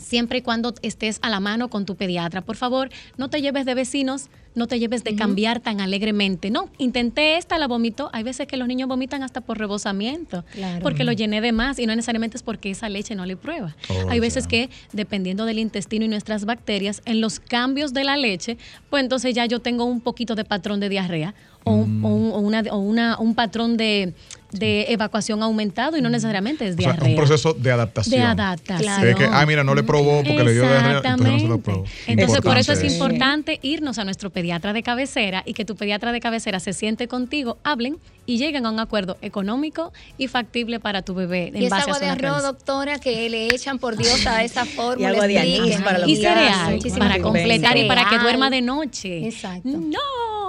Siempre 0.00 0.38
y 0.38 0.42
cuando 0.42 0.74
estés 0.82 1.18
a 1.22 1.30
la 1.30 1.40
mano 1.40 1.68
con 1.70 1.84
tu 1.86 1.94
pediatra. 1.94 2.40
Por 2.40 2.56
favor, 2.56 2.88
no 3.18 3.28
te 3.30 3.40
lleves 3.42 3.66
de 3.66 3.74
vecinos, 3.74 4.28
no 4.54 4.66
te 4.66 4.78
lleves 4.80 5.04
de 5.04 5.14
cambiar 5.14 5.60
tan 5.60 5.80
alegremente. 5.80 6.50
No, 6.50 6.70
intenté 6.78 7.36
esta, 7.36 7.58
la 7.58 7.68
vomito. 7.68 8.10
Hay 8.12 8.22
veces 8.24 8.46
que 8.48 8.56
los 8.56 8.66
niños 8.66 8.88
vomitan 8.88 9.22
hasta 9.22 9.40
por 9.42 9.58
rebosamiento, 9.58 10.44
Claro. 10.52 10.82
porque 10.82 11.04
lo 11.04 11.12
llené 11.12 11.40
de 11.40 11.52
más 11.52 11.78
y 11.78 11.86
no 11.86 11.94
necesariamente 11.94 12.36
es 12.36 12.42
porque 12.42 12.70
esa 12.70 12.88
leche 12.88 13.14
no 13.14 13.26
le 13.26 13.36
prueba. 13.36 13.76
Oh, 13.88 14.08
Hay 14.10 14.18
veces 14.20 14.46
que, 14.46 14.70
dependiendo 14.92 15.44
del 15.44 15.58
intestino 15.58 16.04
y 16.04 16.08
nuestras 16.08 16.44
bacterias, 16.46 17.02
en 17.04 17.20
los 17.20 17.38
cambios 17.38 17.92
de 17.92 18.04
la 18.04 18.16
leche, 18.16 18.56
pues 18.88 19.02
entonces 19.02 19.34
ya 19.34 19.46
yo 19.46 19.60
tengo 19.60 19.84
un 19.84 20.00
poquito 20.00 20.34
de 20.34 20.44
patrón 20.44 20.80
de 20.80 20.88
diarrea 20.88 21.34
o, 21.64 21.72
un, 21.74 22.04
o 22.04 22.08
un- 22.08 22.32
o 22.32 22.38
una, 22.38 22.62
o 22.72 22.78
una- 22.78 23.18
un 23.18 23.34
patrón 23.34 23.76
de, 23.76 24.14
de 24.52 24.86
evacuación 24.88 25.42
aumentado 25.42 25.96
y 25.96 26.02
no 26.02 26.08
necesariamente 26.08 26.66
es 26.66 26.74
O 26.74 26.78
sea, 26.78 26.92
diarrea. 26.92 27.10
un 27.10 27.16
proceso 27.16 27.54
de 27.54 27.72
adaptación. 27.72 28.20
de 28.20 28.26
adaptación. 28.26 28.82
Claro. 28.82 29.08
Es 29.08 29.16
que, 29.16 29.24
ah, 29.24 29.44
mira, 29.46 29.64
no 29.64 29.74
le 29.74 29.82
probó 29.82 30.22
porque 30.24 30.44
le 30.44 30.52
dio 30.52 30.62
diarrea, 30.62 30.98
entonces 30.98 31.32
no 31.32 31.38
se 31.38 31.48
lo 31.48 31.58
probó. 31.60 31.84
Entonces, 32.06 32.40
por 32.40 32.58
eso 32.58 32.72
es 32.72 32.80
Importante 32.90 33.58
irnos 33.62 33.98
a 33.98 34.04
nuestro 34.04 34.30
pediatra 34.30 34.72
de 34.72 34.82
cabecera 34.82 35.42
y 35.46 35.54
que 35.54 35.64
tu 35.64 35.76
pediatra 35.76 36.12
de 36.12 36.20
cabecera 36.20 36.60
se 36.60 36.72
siente 36.72 37.08
contigo, 37.08 37.58
hablen 37.62 37.98
y 38.26 38.38
lleguen 38.38 38.66
a 38.66 38.70
un 38.70 38.78
acuerdo 38.78 39.16
económico 39.22 39.92
y 40.18 40.28
factible 40.28 40.80
para 40.80 41.02
tu 41.02 41.14
bebé 41.14 41.48
en 41.48 41.62
Y 41.62 41.66
esa 41.66 41.76
base 41.76 41.90
agua 41.90 42.00
de 42.00 42.06
arroz, 42.08 42.42
doctora, 42.42 42.98
que 42.98 43.28
le 43.28 43.46
echan 43.46 43.78
por 43.78 43.96
Dios 43.96 44.26
a 44.26 44.44
esa 44.44 44.64
fórmula. 44.66 45.08
agua 45.10 45.26
de 45.26 45.38
anís 45.38 45.76
para 45.80 45.98
los 45.98 46.08
y 46.08 46.16
cereal 46.16 46.78
para 46.98 47.20
completar 47.20 47.76
y 47.76 47.88
para 47.88 48.08
que 48.08 48.18
duerma 48.18 48.50
de 48.50 48.62
noche. 48.62 49.26
Exacto. 49.26 49.68
No. 49.68 50.39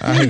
Ay, 0.00 0.28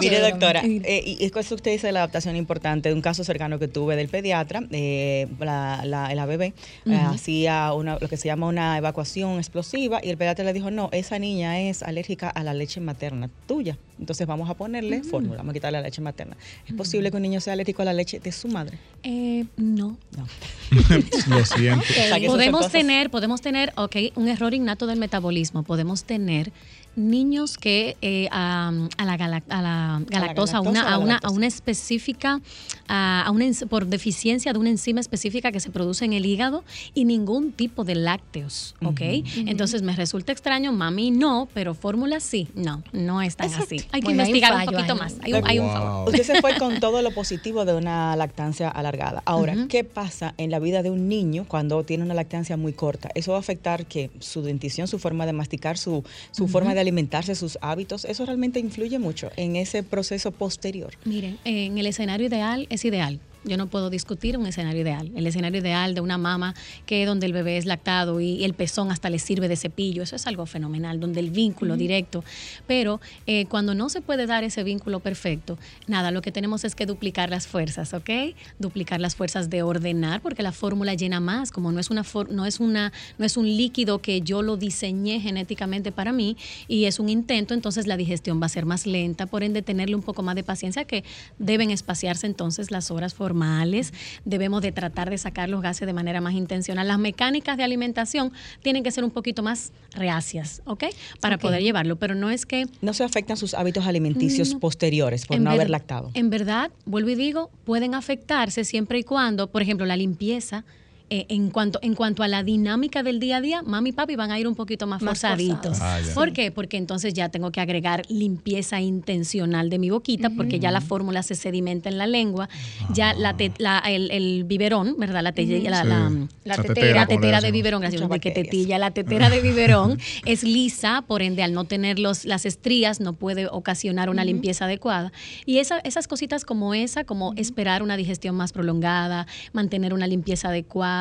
Mire, 0.00 0.20
doctora, 0.20 0.62
eh, 0.64 1.02
y 1.04 1.24
es 1.24 1.32
que 1.32 1.40
eso 1.40 1.54
usted 1.54 1.72
dice 1.72 1.92
la 1.92 2.00
adaptación 2.00 2.36
importante 2.36 2.88
de 2.88 2.94
un 2.94 3.02
caso 3.02 3.24
cercano 3.24 3.58
que 3.58 3.68
tuve 3.68 3.96
del 3.96 4.08
pediatra, 4.08 4.62
eh, 4.70 5.28
la, 5.38 5.82
la, 5.84 6.14
la 6.14 6.26
bebé 6.26 6.54
eh, 6.86 6.94
hacía 6.94 7.72
una, 7.72 7.98
lo 8.00 8.08
que 8.08 8.16
se 8.16 8.26
llama 8.26 8.46
una 8.46 8.76
evacuación 8.78 9.38
explosiva 9.38 10.00
y 10.02 10.10
el 10.10 10.16
pediatra 10.16 10.44
le 10.44 10.52
dijo, 10.52 10.70
no, 10.70 10.88
esa 10.92 11.18
niña 11.18 11.60
es 11.60 11.82
alérgica 11.82 12.28
a 12.28 12.42
la 12.42 12.54
leche 12.54 12.80
materna 12.80 13.30
tuya. 13.46 13.76
Entonces 13.98 14.26
vamos 14.26 14.48
a 14.48 14.54
ponerle 14.54 15.02
fórmula, 15.02 15.38
vamos 15.38 15.50
a 15.50 15.54
quitarle 15.54 15.78
la 15.78 15.84
leche 15.84 16.00
materna. 16.00 16.36
¿Es 16.66 16.74
posible 16.74 17.10
que 17.10 17.16
un 17.16 17.22
niño 17.22 17.40
sea 17.40 17.52
alérgico 17.52 17.82
a 17.82 17.84
la 17.84 17.92
leche 17.92 18.18
de 18.18 18.32
su 18.32 18.48
madre? 18.48 18.78
Eh, 19.02 19.44
no. 19.58 19.98
No. 20.16 20.26
Lo 21.28 21.44
siento. 21.44 21.84
O 21.84 21.92
sea, 21.92 22.16
Podemos 22.26 22.70
tener, 22.70 23.10
podemos 23.10 23.42
tener, 23.42 23.72
ok, 23.76 23.96
un 24.14 24.28
error 24.28 24.54
innato 24.54 24.86
del 24.86 24.98
metabolismo. 24.98 25.64
Podemos 25.64 26.04
tener 26.04 26.50
niños 26.96 27.56
que 27.56 27.96
eh, 28.02 28.28
a, 28.30 28.72
a 28.98 29.04
la, 29.04 29.16
gala- 29.16 29.42
a 29.48 29.62
la 29.62 30.02
galactosa, 30.08 30.58
a 30.58 30.60
una, 30.60 30.82
galactosa, 30.82 30.94
a 30.94 30.98
una, 30.98 31.16
a 31.22 31.30
una 31.30 31.46
específica, 31.46 32.40
a, 32.88 33.22
a 33.26 33.30
una, 33.30 33.46
por 33.68 33.86
deficiencia 33.86 34.52
de 34.52 34.58
una 34.58 34.70
enzima 34.70 35.00
específica 35.00 35.52
que 35.52 35.60
se 35.60 35.70
produce 35.70 36.04
en 36.04 36.12
el 36.12 36.26
hígado 36.26 36.64
y 36.94 37.04
ningún 37.04 37.52
tipo 37.52 37.84
de 37.84 37.94
lácteos, 37.94 38.74
¿ok? 38.84 39.00
Entonces 39.46 39.82
me 39.82 39.94
resulta 39.94 40.32
extraño, 40.32 40.72
mami 40.72 41.10
no, 41.10 41.48
pero 41.54 41.74
fórmula 41.74 42.20
sí. 42.20 42.48
No, 42.54 42.82
no 42.92 43.22
es 43.22 43.36
tan 43.36 43.46
Exacto. 43.46 43.66
así. 43.74 43.84
Hay 43.92 44.00
que 44.00 44.06
Bueno, 44.06 44.22
hay 44.24 44.30
un 44.30 44.36
investigar 44.36 44.54
un 44.58 44.64
poquito 44.74 44.92
ahí. 44.92 44.98
más. 44.98 45.14
Hay 45.22 45.32
un, 45.32 45.48
hay 45.48 45.58
un 45.58 45.68
favor. 45.72 46.08
Usted 46.08 46.24
se 46.24 46.40
fue 46.40 46.56
con 46.58 46.80
todo 46.80 47.02
lo 47.02 47.12
positivo 47.12 47.64
de 47.64 47.74
una 47.74 48.14
lactancia 48.16 48.68
alargada. 48.68 49.22
Ahora, 49.24 49.54
¿qué 49.68 49.84
pasa 49.84 50.34
en 50.36 50.50
la 50.50 50.58
vida 50.58 50.82
de 50.82 50.90
un 50.90 51.08
niño 51.08 51.44
cuando 51.48 51.82
tiene 51.84 52.04
una 52.04 52.14
lactancia 52.14 52.56
muy 52.56 52.72
corta? 52.72 53.10
¿Eso 53.14 53.32
va 53.32 53.38
a 53.38 53.40
afectar 53.40 53.86
que 53.86 54.10
su 54.18 54.42
dentición, 54.42 54.88
su 54.88 54.98
forma 54.98 55.24
de 55.26 55.32
masticar, 55.32 55.78
su, 55.78 56.04
su 56.32 56.48
forma 56.48 56.74
de 56.74 56.79
alimentarse, 56.80 57.34
sus 57.34 57.58
hábitos? 57.60 58.04
¿Eso 58.04 58.26
realmente 58.26 58.60
influye 58.60 58.98
mucho 58.98 59.30
en 59.36 59.56
ese 59.56 59.82
proceso 59.82 60.32
posterior? 60.32 60.94
Miren, 61.04 61.38
en 61.44 61.78
el 61.78 61.86
escenario 61.86 62.26
ideal 62.26 62.66
es 62.70 62.84
ideal. 62.84 63.20
Yo 63.44 63.56
no 63.56 63.68
puedo 63.68 63.88
discutir 63.88 64.36
un 64.36 64.46
escenario 64.46 64.82
ideal. 64.82 65.10
El 65.14 65.26
escenario 65.26 65.60
ideal 65.60 65.94
de 65.94 66.00
una 66.00 66.18
mama 66.18 66.54
que 66.84 67.06
donde 67.06 67.26
el 67.26 67.32
bebé 67.32 67.56
es 67.56 67.64
lactado 67.64 68.20
y, 68.20 68.44
el 68.44 68.54
pezón 68.54 68.90
hasta 68.90 69.08
le 69.08 69.18
sirve 69.18 69.48
de 69.48 69.56
cepillo, 69.56 70.02
eso 70.02 70.16
es 70.16 70.26
algo 70.26 70.44
fenomenal, 70.46 71.00
donde 71.00 71.20
el 71.20 71.30
vínculo 71.30 71.76
directo. 71.76 72.22
Pero 72.66 73.00
eh, 73.26 73.46
cuando 73.46 73.74
no 73.74 73.88
se 73.88 74.00
puede 74.02 74.26
dar 74.26 74.44
ese 74.44 74.62
vínculo 74.62 75.00
perfecto, 75.00 75.58
nada, 75.86 76.10
lo 76.10 76.20
que 76.22 76.32
tenemos 76.32 76.64
es 76.64 76.74
que 76.74 76.84
duplicar 76.86 77.30
las 77.30 77.46
fuerzas, 77.46 77.94
¿ok? 77.94 78.10
Duplicar 78.58 79.00
las 79.00 79.16
fuerzas 79.16 79.48
de 79.48 79.62
ordenar, 79.62 80.20
porque 80.20 80.42
la 80.42 80.52
fórmula 80.52 80.94
llena 80.94 81.20
más, 81.20 81.50
como 81.50 81.72
no 81.72 81.80
es 81.80 81.90
una 81.90 82.04
for- 82.04 82.30
no 82.30 82.44
es 82.46 82.60
una 82.60 82.92
no 83.18 83.24
es 83.24 83.36
un 83.36 83.46
líquido 83.46 84.00
que 84.00 84.20
yo 84.20 84.42
lo 84.42 84.56
diseñé 84.56 85.20
genéticamente 85.20 85.92
para 85.92 86.12
mí 86.12 86.36
y 86.68 86.84
es 86.84 86.98
un 87.00 87.08
intento, 87.08 87.54
entonces 87.54 87.86
la 87.86 87.96
digestión 87.96 88.40
va 88.40 88.46
a 88.46 88.48
ser 88.50 88.66
más 88.66 88.86
lenta, 88.86 89.26
por 89.26 89.42
ende 89.42 89.62
tenerle 89.62 89.96
un 89.96 90.02
poco 90.02 90.22
más 90.22 90.34
de 90.34 90.42
paciencia 90.44 90.84
que 90.84 91.04
deben 91.38 91.70
espaciarse 91.70 92.26
entonces 92.26 92.70
las 92.70 92.90
horas 92.90 93.14
formales, 93.30 93.92
debemos 94.24 94.60
de 94.60 94.72
tratar 94.72 95.08
de 95.08 95.16
sacar 95.16 95.48
los 95.48 95.62
gases 95.62 95.86
de 95.86 95.92
manera 95.92 96.20
más 96.20 96.34
intencional. 96.34 96.88
Las 96.88 96.98
mecánicas 96.98 97.56
de 97.56 97.62
alimentación 97.62 98.32
tienen 98.62 98.82
que 98.82 98.90
ser 98.90 99.04
un 99.04 99.10
poquito 99.12 99.42
más 99.42 99.72
reacias, 99.94 100.62
¿ok? 100.64 100.84
Para 101.20 101.38
poder 101.38 101.62
llevarlo, 101.62 101.96
pero 101.96 102.14
no 102.16 102.30
es 102.30 102.44
que 102.44 102.66
¿No 102.82 102.92
se 102.92 103.04
afectan 103.04 103.36
sus 103.36 103.54
hábitos 103.54 103.86
alimenticios 103.86 104.54
No. 104.54 104.58
posteriores 104.58 105.26
por 105.26 105.40
no 105.40 105.50
haber 105.50 105.70
lactado? 105.70 106.10
En 106.14 106.28
verdad, 106.30 106.70
vuelvo 106.86 107.10
y 107.10 107.14
digo, 107.14 107.50
pueden 107.64 107.94
afectarse 107.94 108.64
siempre 108.64 108.98
y 108.98 109.04
cuando, 109.04 109.48
por 109.48 109.62
ejemplo, 109.62 109.86
la 109.86 109.96
limpieza. 109.96 110.64
Eh, 111.10 111.26
en, 111.28 111.50
cuanto, 111.50 111.78
en 111.82 111.94
cuanto 111.94 112.22
a 112.22 112.28
la 112.28 112.42
dinámica 112.42 113.02
del 113.02 113.20
día 113.20 113.38
a 113.38 113.40
día, 113.40 113.62
mami 113.62 113.90
y 113.90 113.92
papi 113.92 114.16
van 114.16 114.30
a 114.30 114.38
ir 114.38 114.46
un 114.48 114.54
poquito 114.54 114.86
más, 114.86 115.02
Más 115.02 115.18
forzaditos. 115.20 115.78
Ah. 115.80 115.98
¿Por 116.14 116.32
qué? 116.32 116.50
Porque 116.52 116.76
entonces 116.76 117.12
ya 117.14 117.28
tengo 117.28 117.50
que 117.50 117.60
agregar 117.60 118.02
limpieza 118.08 118.80
intencional 118.80 119.70
de 119.70 119.78
mi 119.78 119.90
boquita, 119.90 120.30
porque 120.30 120.58
ya 120.60 120.70
la 120.70 120.80
fórmula 120.80 121.22
se 121.22 121.34
sedimenta 121.34 121.88
en 121.88 121.98
la 121.98 122.06
lengua, 122.06 122.48
ya 122.94 123.12
la 123.14 123.36
te- 123.36 123.52
la- 123.58 123.80
el, 123.80 124.10
el 124.10 124.44
biberón, 124.44 124.94
¿verdad? 124.98 125.22
La, 125.22 125.32
te- 125.32 125.46
la, 125.46 125.50
Sí. 125.50 125.62
la- 125.64 125.84
La 125.84 126.10
La 126.44 126.56
tetera. 126.62 127.06
tetera, 127.06 127.40
de 127.40 127.50
biberón, 127.52 127.80
gracias, 127.82 128.00
tetilla, 128.20 128.78
la 128.78 128.90
tetera 128.92 129.28
de 129.30 129.40
biberón 129.40 129.98
es 130.26 130.42
lisa, 130.44 131.02
por 131.06 131.22
ende 131.22 131.42
al 131.42 131.52
no 131.52 131.64
tener 131.64 131.98
los, 131.98 132.24
las 132.24 132.46
estrías 132.46 133.00
no 133.00 133.14
puede 133.14 133.46
ocasionar 133.48 134.10
una 134.10 134.24
limpieza 134.24 134.66
adecuada. 134.66 135.12
Y 135.46 135.58
esa- 135.58 135.78
esas 135.80 136.06
cositas 136.08 136.44
como 136.44 136.74
esa, 136.74 137.04
como 137.04 137.32
esperar 137.36 137.82
una 137.82 137.96
digestión 137.96 138.34
más 138.36 138.52
prolongada, 138.52 139.26
mantener 139.52 139.92
una 139.94 140.06
limpieza 140.06 140.48
adecuada, 140.48 140.99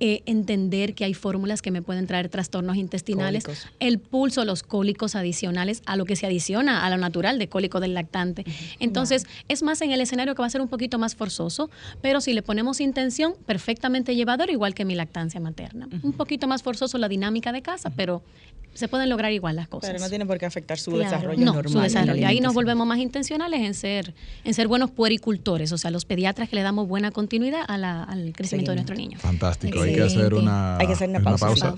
eh, 0.00 0.22
entender 0.26 0.94
que 0.94 1.04
hay 1.04 1.14
fórmulas 1.14 1.62
que 1.62 1.70
me 1.70 1.82
pueden 1.82 2.06
traer 2.06 2.28
trastornos 2.28 2.76
intestinales, 2.76 3.44
Cólicos. 3.44 3.68
el 3.80 3.98
pulso, 3.98 4.44
los 4.44 4.62
cólicos 4.62 5.14
adicionales 5.14 5.82
a 5.86 5.96
lo 5.96 6.04
que 6.04 6.16
se 6.16 6.26
adiciona 6.26 6.84
a 6.84 6.90
lo 6.90 6.96
natural 6.96 7.38
de 7.38 7.48
cólico 7.48 7.80
del 7.80 7.94
lactante. 7.94 8.44
Entonces, 8.78 9.26
es 9.48 9.62
más 9.62 9.80
en 9.82 9.92
el 9.92 10.00
escenario 10.00 10.34
que 10.34 10.42
va 10.42 10.46
a 10.46 10.50
ser 10.50 10.60
un 10.60 10.68
poquito 10.68 10.98
más 10.98 11.14
forzoso, 11.14 11.70
pero 12.00 12.20
si 12.20 12.32
le 12.32 12.42
ponemos 12.42 12.80
intención, 12.80 13.34
perfectamente 13.46 14.14
llevador, 14.14 14.50
igual 14.50 14.74
que 14.74 14.84
mi 14.84 14.94
lactancia 14.94 15.40
materna. 15.40 15.88
Un 16.02 16.12
poquito 16.12 16.46
más 16.46 16.62
forzoso 16.62 16.98
la 16.98 17.08
dinámica 17.08 17.52
de 17.52 17.62
casa, 17.62 17.90
pero 17.94 18.22
se 18.74 18.88
pueden 18.88 19.08
lograr 19.10 19.32
igual 19.32 19.56
las 19.56 19.68
cosas. 19.68 19.90
Pero 19.90 20.02
no 20.02 20.08
tiene 20.08 20.26
por 20.26 20.38
qué 20.38 20.46
afectar 20.46 20.78
su 20.78 20.92
Claro. 20.92 21.04
desarrollo 21.10 21.44
No, 21.44 21.52
normal. 21.54 21.72
su 21.72 21.80
desarrollo. 21.80 22.14
de 22.20 22.26
Ahí 22.26 22.40
nos 22.40 22.54
volvemos 22.54 22.86
más 22.86 22.98
intencionales 22.98 23.60
en 23.60 23.74
ser, 23.74 24.14
en 24.44 24.54
ser 24.54 24.68
buenos 24.68 24.90
puericultores, 24.90 25.72
o 25.72 25.78
sea, 25.78 25.90
los 25.90 26.04
pediatras 26.04 26.48
que 26.48 26.56
le 26.56 26.62
damos 26.62 26.88
buena 26.88 27.10
continuidad 27.10 27.62
a 27.68 27.76
la- 27.78 28.02
al 28.04 28.32
crecimiento 28.32 28.70
de 28.72 28.76
nuestro 28.76 28.96
niño. 28.96 29.18
Fantástico. 29.18 29.82
Hay 29.82 29.94
que 29.94 30.02
hacer 30.02 30.34
una, 30.34 30.76
Hay 30.78 30.86
que 30.86 30.92
hacer 30.94 31.08
una 31.10 31.20
pausa, 31.20 31.74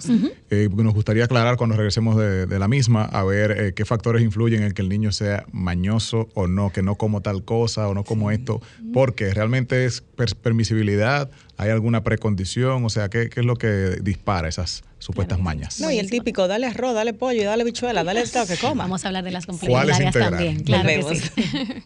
Eh, 0.51 0.69
nos 0.75 0.95
gustaría 0.95 1.25
aclarar 1.25 1.57
cuando 1.57 1.77
regresemos 1.77 2.17
de, 2.17 2.47
de 2.47 2.59
la 2.59 2.69
misma 2.69 3.05
a 3.05 3.25
ver 3.25 3.51
eh, 3.53 3.73
qué 3.75 3.85
factores 3.85 4.23
influyen 4.23 4.63
en 4.63 4.73
que 4.73 4.83
el 4.83 4.89
niño 4.89 5.11
sea 5.13 5.45
mañoso 5.53 6.29
o 6.35 6.47
no, 6.47 6.71
que 6.71 6.83
no 6.83 6.95
como 6.97 7.21
tal 7.23 7.45
cosa 7.45 7.89
o 7.89 7.95
no 7.95 8.05
como 8.05 8.31
esto, 8.31 8.61
porque 8.93 9.33
realmente 9.35 9.85
es 9.85 10.01
per- 10.01 10.37
permisibilidad, 10.37 11.31
hay 11.57 11.71
alguna 11.71 12.03
precondición, 12.03 12.85
o 12.85 12.91
sea, 12.91 13.09
¿qué, 13.09 13.29
qué 13.31 13.41
es 13.41 13.47
lo 13.47 13.57
que 13.57 13.99
dispara 14.03 14.49
esas 14.49 14.83
supuestas 14.99 15.39
mañas? 15.39 15.81
No, 15.81 15.91
y 15.91 15.99
el 15.99 16.11
típico, 16.11 16.49
dale 16.49 16.67
arroz, 16.67 16.95
dale 16.95 17.15
pollo, 17.15 17.43
y 17.43 17.45
dale 17.45 17.65
bichuela, 17.65 18.03
dale 18.05 18.27
todo 18.27 18.47
que 18.47 18.57
coma. 18.57 18.85
Vamos 18.85 19.05
a 19.05 19.09
hablar 19.09 19.25
de 19.25 19.31
las 19.31 19.47
¿Cuáles 19.47 19.61
complementarias 19.61 20.15
también. 20.31 20.63
Claro 20.65 20.89
que 20.89 21.17
sí. 21.17 21.31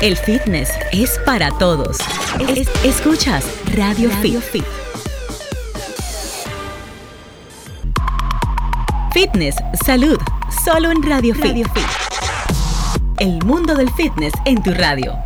El 0.00 0.16
fitness 0.16 0.70
es 0.92 1.18
para 1.26 1.50
todos. 1.58 1.98
Es- 2.56 2.68
escuchas 2.84 3.44
Radio, 3.74 4.10
Fit. 4.22 4.64
Fitness, 9.12 9.56
salud, 9.84 10.18
solo 10.64 10.90
en 10.90 11.02
Radio, 11.02 11.34
Fit. 11.34 11.66
El 13.18 13.44
mundo 13.44 13.74
del 13.74 13.90
fitness 13.92 14.32
en 14.46 14.62
tu 14.62 14.72
radio. 14.72 15.18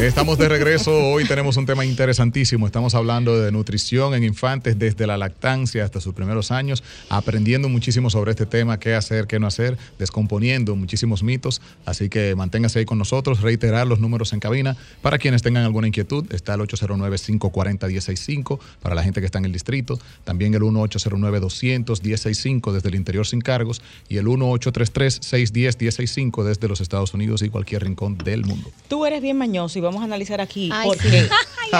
Estamos 0.00 0.36
de 0.36 0.48
regreso. 0.50 0.92
Hoy 0.94 1.24
tenemos 1.24 1.56
un 1.56 1.64
tema 1.64 1.86
interesantísimo. 1.86 2.66
Estamos 2.66 2.94
hablando 2.94 3.40
de 3.40 3.50
nutrición 3.50 4.12
en 4.12 4.24
infantes 4.24 4.78
desde 4.78 5.06
la 5.06 5.16
lactancia 5.16 5.84
hasta 5.84 6.02
sus 6.02 6.12
primeros 6.12 6.50
años, 6.50 6.84
aprendiendo 7.08 7.70
muchísimo 7.70 8.10
sobre 8.10 8.32
este 8.32 8.44
tema, 8.44 8.78
qué 8.78 8.94
hacer, 8.94 9.26
qué 9.26 9.40
no 9.40 9.46
hacer, 9.46 9.78
descomponiendo 9.98 10.76
muchísimos 10.76 11.22
mitos. 11.22 11.62
Así 11.86 12.10
que 12.10 12.34
manténgase 12.34 12.80
ahí 12.80 12.84
con 12.84 12.98
nosotros. 12.98 13.40
Reiterar 13.40 13.86
los 13.86 13.98
números 13.98 14.34
en 14.34 14.40
cabina 14.40 14.76
para 15.00 15.16
quienes 15.16 15.40
tengan 15.40 15.64
alguna 15.64 15.86
inquietud. 15.86 16.26
Está 16.30 16.52
el 16.52 16.60
809-540-165 16.60 18.58
para 18.82 18.94
la 18.94 19.02
gente 19.02 19.20
que 19.20 19.26
está 19.26 19.38
en 19.38 19.46
el 19.46 19.52
distrito. 19.52 19.98
También 20.24 20.52
el 20.52 20.60
1-809-200-165 20.60 22.70
desde 22.70 22.90
el 22.90 22.96
interior 22.96 23.26
sin 23.26 23.40
cargos 23.40 23.80
y 24.10 24.18
el 24.18 24.26
1-833-610-165 24.26 26.44
desde 26.44 26.68
los 26.68 26.82
Estados 26.82 27.14
Unidos 27.14 27.40
y 27.40 27.48
cualquier 27.48 27.82
rincón 27.82 28.18
del 28.18 28.44
mundo. 28.44 28.70
Tú 28.88 29.06
eres 29.06 29.22
bien 29.22 29.38
mañoso 29.38 29.78
y 29.78 29.85
vamos 29.86 30.02
a 30.02 30.04
analizar 30.04 30.40
aquí 30.40 30.70
Ay, 30.72 30.86
por 30.88 30.98
sí. 30.98 31.08
qué. 31.10 31.28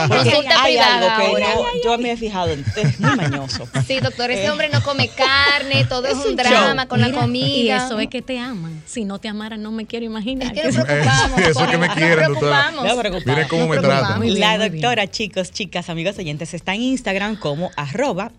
Porque 0.09 0.31
hay 0.59 0.77
algo 0.79 1.09
que 1.37 1.81
yo, 1.85 1.97
me 1.99 2.11
he 2.13 2.17
fijado, 2.17 2.51
en- 2.51 2.65
es 2.77 2.99
muy 2.99 3.15
mañoso. 3.17 3.69
Sí, 3.87 4.01
doctor, 4.01 4.31
ese 4.31 4.51
hombre 4.51 4.69
no 4.69 4.83
come 4.83 5.09
carne, 5.09 5.85
todo 5.85 6.07
es, 6.07 6.19
Es 6.19 6.25
un 6.27 6.35
drama 6.37 6.83
show. 6.83 6.89
con 6.89 7.01
la 7.01 7.13
comida. 7.13 7.47
Y 7.47 7.71
eso 7.71 7.99
es 8.01 8.09
que 8.09 8.21
te 8.23 8.39
aman. 8.39 8.83
Si 8.87 9.05
no 9.05 9.19
te 9.21 9.29
amaran, 9.29 9.63
no 9.63 9.71
me 9.71 9.87
quiero 9.87 10.05
imaginar. 10.05 10.53
Es 10.57 10.61
que 10.61 10.73
nos 10.79 10.85
preocupamos. 10.87 11.41
Eso 11.41 11.61
por 11.61 11.71
que 11.71 11.79
me 11.79 11.89
quieren, 11.91 12.33
doctora. 12.33 12.73
Miren 13.25 13.49
cómo 13.49 13.67
Nos 13.67 13.77
me 13.77 13.79
tratan. 13.79 14.41
La 14.41 14.59
doctora, 14.59 15.09
chicos, 15.11 15.53
chicas, 15.53 15.89
amigos 15.89 16.19
oyentes, 16.19 16.53
está 16.55 16.75
en 16.75 16.83
Instagram 16.83 17.37
como 17.37 17.71
arroba 17.77 18.33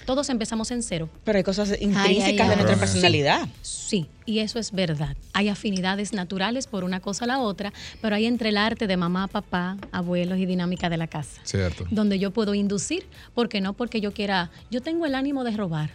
Todos 0.07 0.29
empezamos 0.29 0.71
en 0.71 0.83
cero. 0.83 1.09
Pero 1.25 1.39
hay 1.39 1.45
cosas 1.45 1.71
intrínsecas 1.81 2.27
ay, 2.29 2.37
de 2.37 2.43
ay. 2.43 2.49
nuestra 2.57 2.75
Sí. 2.75 2.81
personalidad. 2.81 3.49
Sí, 3.63 4.07
y 4.27 4.41
eso 4.41 4.59
es 4.59 4.73
verdad. 4.73 5.17
Hay 5.33 5.49
afinidades 5.49 6.13
naturales 6.13 6.67
por 6.67 6.85
una 6.85 7.01
cosa 7.01 7.25
a 7.25 7.29
la 7.29 7.41
otra, 7.41 7.73
pero 8.03 8.15
hay 8.17 8.27
entre 8.27 8.51
el 8.51 8.59
arte 8.59 8.87
de 8.87 8.97
mamá, 8.97 9.29
papá, 9.29 9.79
abuelos 9.93 10.39
y 10.39 10.47
dinámica 10.47 10.91
de 10.91 10.97
la 10.99 11.07
casa. 11.07 11.41
Cierto. 11.45 11.87
donde 11.91 12.19
yo 12.19 12.31
puedo 12.33 12.55
inducir, 12.55 13.07
porque 13.35 13.61
no 13.61 13.73
porque 13.73 14.01
yo 14.01 14.13
quiera, 14.13 14.51
yo 14.71 14.83
tengo 14.83 15.07
el 15.07 15.15
ánimo 15.15 15.43
de 15.45 15.53
robar. 15.57 15.91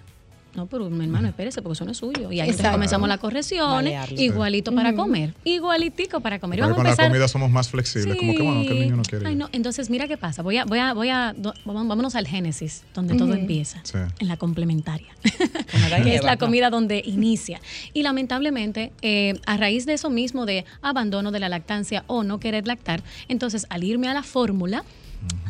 No, 0.56 0.66
pero 0.66 0.90
mi 0.90 1.04
hermano, 1.06 1.28
espérese, 1.28 1.62
porque 1.62 1.74
eso 1.74 1.86
no 1.86 1.92
es 1.92 1.98
suyo. 1.98 2.32
Y 2.32 2.40
ahí 2.40 2.52
comenzamos 2.54 3.08
las 3.08 3.20
correcciones, 3.20 3.70
Malearlo. 3.94 4.20
igualito 4.20 4.74
para 4.74 4.94
comer, 4.96 5.34
igualitico 5.44 6.20
para 6.22 6.40
comer. 6.40 6.60
Porque 6.60 6.72
vamos 6.72 6.78
con 6.78 6.86
a 6.86 6.90
la 6.90 6.94
empezar. 6.94 7.12
comida 7.12 7.28
somos 7.28 7.52
más 7.52 7.70
flexibles. 7.70 8.18
Como 8.18 8.34
que 8.36 8.42
bueno, 8.42 8.62
que 8.62 8.72
el 8.72 8.80
niño 8.80 8.96
no 8.96 9.04
quiere. 9.04 9.28
Ay, 9.28 9.36
no. 9.36 9.48
Entonces, 9.52 9.90
mira 9.90 10.08
qué 10.08 10.18
pasa. 10.18 10.42
Voy 10.42 10.58
a, 10.58 10.66
voy 10.66 10.80
a, 10.80 10.94
voy 10.94 11.10
a, 11.10 11.36
vámonos 11.66 12.16
al 12.16 12.28
génesis, 12.28 12.84
donde 12.94 13.16
todo 13.16 13.34
empieza, 13.34 13.80
Sí. 13.84 13.98
en 14.20 14.28
la 14.28 14.38
complementaria, 14.38 15.08
que 16.04 16.16
es 16.16 16.24
la 16.24 16.38
comida 16.38 16.70
donde 16.70 17.02
inicia. 17.06 17.62
Y 17.94 18.04
lamentablemente, 18.04 18.92
eh, 19.02 19.40
a 19.46 19.58
raíz 19.58 19.86
de 19.86 19.94
eso 19.94 20.10
mismo, 20.10 20.46
de 20.46 20.66
abandono 20.82 21.32
de 21.32 21.40
la 21.40 21.50
lactancia 21.50 22.04
o 22.08 22.24
no 22.24 22.40
querer 22.40 22.68
lactar, 22.68 23.04
entonces 23.28 23.66
al 23.70 23.84
irme 23.84 24.08
a 24.08 24.14
la 24.14 24.24
fórmula, 24.24 24.84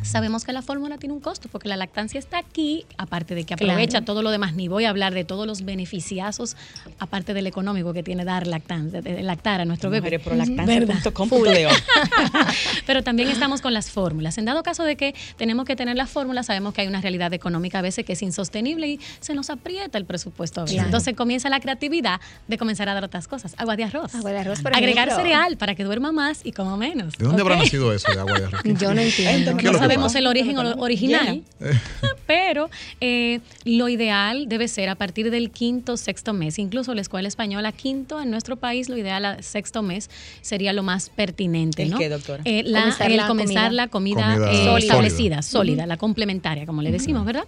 Sabemos 0.01 0.45
que 0.45 0.53
la 0.53 0.61
fórmula 0.61 0.97
tiene 0.97 1.13
un 1.13 1.19
costo 1.19 1.49
porque 1.51 1.67
la 1.67 1.75
lactancia 1.77 2.17
está 2.19 2.39
aquí, 2.39 2.85
aparte 2.97 3.35
de 3.35 3.43
que 3.43 3.53
aprovecha 3.53 3.89
Claro. 3.99 4.05
todo 4.05 4.21
lo 4.23 4.31
demás, 4.31 4.53
ni 4.55 4.67
voy 4.67 4.85
a 4.85 4.89
hablar 4.89 5.13
de 5.13 5.23
todos 5.25 5.45
los 5.45 5.63
beneficiazos, 5.65 6.55
aparte 6.99 7.33
del 7.33 7.45
económico 7.47 7.93
que 7.93 8.01
tiene 8.01 8.23
dar 8.25 8.47
lactancia, 8.47 9.01
de 9.01 9.21
lactar 9.21 9.61
a 9.61 9.65
nuestro 9.65 9.89
bebé. 9.89 10.19
Pero 12.85 13.03
también 13.03 13.29
estamos 13.29 13.61
con 13.61 13.73
las 13.73 13.91
fórmulas. 13.91 14.37
En 14.37 14.45
dado 14.45 14.63
caso 14.63 14.83
de 14.83 14.95
que 14.95 15.13
tenemos 15.37 15.65
que 15.65 15.75
tener 15.75 15.95
las 15.95 16.09
fórmulas, 16.09 16.47
sabemos 16.47 16.73
que 16.73 16.81
hay 16.81 16.87
una 16.87 17.01
realidad 17.01 17.33
económica 17.33 17.79
a 17.79 17.81
veces 17.81 18.05
que 18.05 18.13
es 18.13 18.21
insostenible 18.21 18.87
y 18.87 18.99
se 19.19 19.33
nos 19.35 19.49
aprieta 19.49 19.97
el 19.97 20.05
presupuesto 20.05 20.61
a 20.61 20.63
veces. 20.63 20.75
Claro. 20.75 20.87
Entonces 20.87 21.15
comienza 21.15 21.49
la 21.49 21.59
creatividad 21.59 22.19
de 22.47 22.57
comenzar 22.57 22.89
a 22.89 22.93
dar 22.93 23.03
otras 23.03 23.27
cosas. 23.27 23.53
Agua 23.57 23.75
de 23.75 23.83
arroz. 23.83 24.15
Agua 24.15 24.31
de 24.31 24.39
arroz, 24.39 24.61
por 24.61 24.75
Agregar 24.75 25.09
ejemplo. 25.09 25.23
cereal 25.25 25.57
para 25.57 25.75
que 25.75 25.83
duerma 25.83 26.11
más 26.11 26.41
y 26.45 26.51
coma 26.53 26.77
menos. 26.77 27.17
¿De 27.17 27.25
dónde 27.25 27.41
habrá 27.41 27.57
nacido 27.57 27.93
eso 27.93 28.11
de 28.11 28.19
agua 28.19 28.39
de 28.39 28.45
arroz? 28.45 28.61
Yo 28.63 28.93
no 28.93 29.01
entiendo. 29.01 29.57
¿Qué 29.61 29.67
es 29.67 29.73
lo 29.73 29.73
No 29.73 29.79
sabemos 29.79 30.15
el 30.15 30.27
origen 30.27 30.57
o- 30.57 30.75
original, 30.81 31.41
pero 32.27 32.69
eh, 33.01 33.39
lo 33.65 33.89
ideal 33.89 34.47
debe 34.47 34.67
ser 34.67 34.89
a 34.89 34.95
partir 34.95 35.31
del 35.31 35.51
quinto, 35.51 35.97
sexto 35.97 36.33
mes. 36.33 36.59
Incluso 36.59 36.93
la 36.93 37.01
escuela 37.01 37.27
española, 37.27 37.71
quinto 37.71 38.21
en 38.21 38.31
nuestro 38.31 38.55
país, 38.55 38.89
lo 38.89 38.97
ideal 38.97 39.25
a 39.25 39.41
sexto 39.41 39.81
mes 39.81 40.09
sería 40.41 40.73
lo 40.73 40.83
más 40.83 41.09
pertinente. 41.09 41.83
¿El 41.83 41.91
¿no? 41.91 41.97
qué, 41.97 42.09
doctora? 42.09 42.41
Eh, 42.45 42.63
la- 42.65 42.81
Comenzar 42.81 43.11
el 43.11 43.17
la 43.17 43.27
comenzar 43.27 43.55
comida. 43.65 43.71
la 43.71 43.87
comida, 43.87 44.33
Comida 44.35 44.51
eh, 44.51 44.55
sólida. 44.65 44.77
establecida, 44.79 45.41
sólida, 45.41 45.85
la 45.85 45.97
complementaria, 45.97 46.65
como 46.65 46.81
le 46.81 46.91
decimos, 46.91 47.25
¿verdad? 47.25 47.45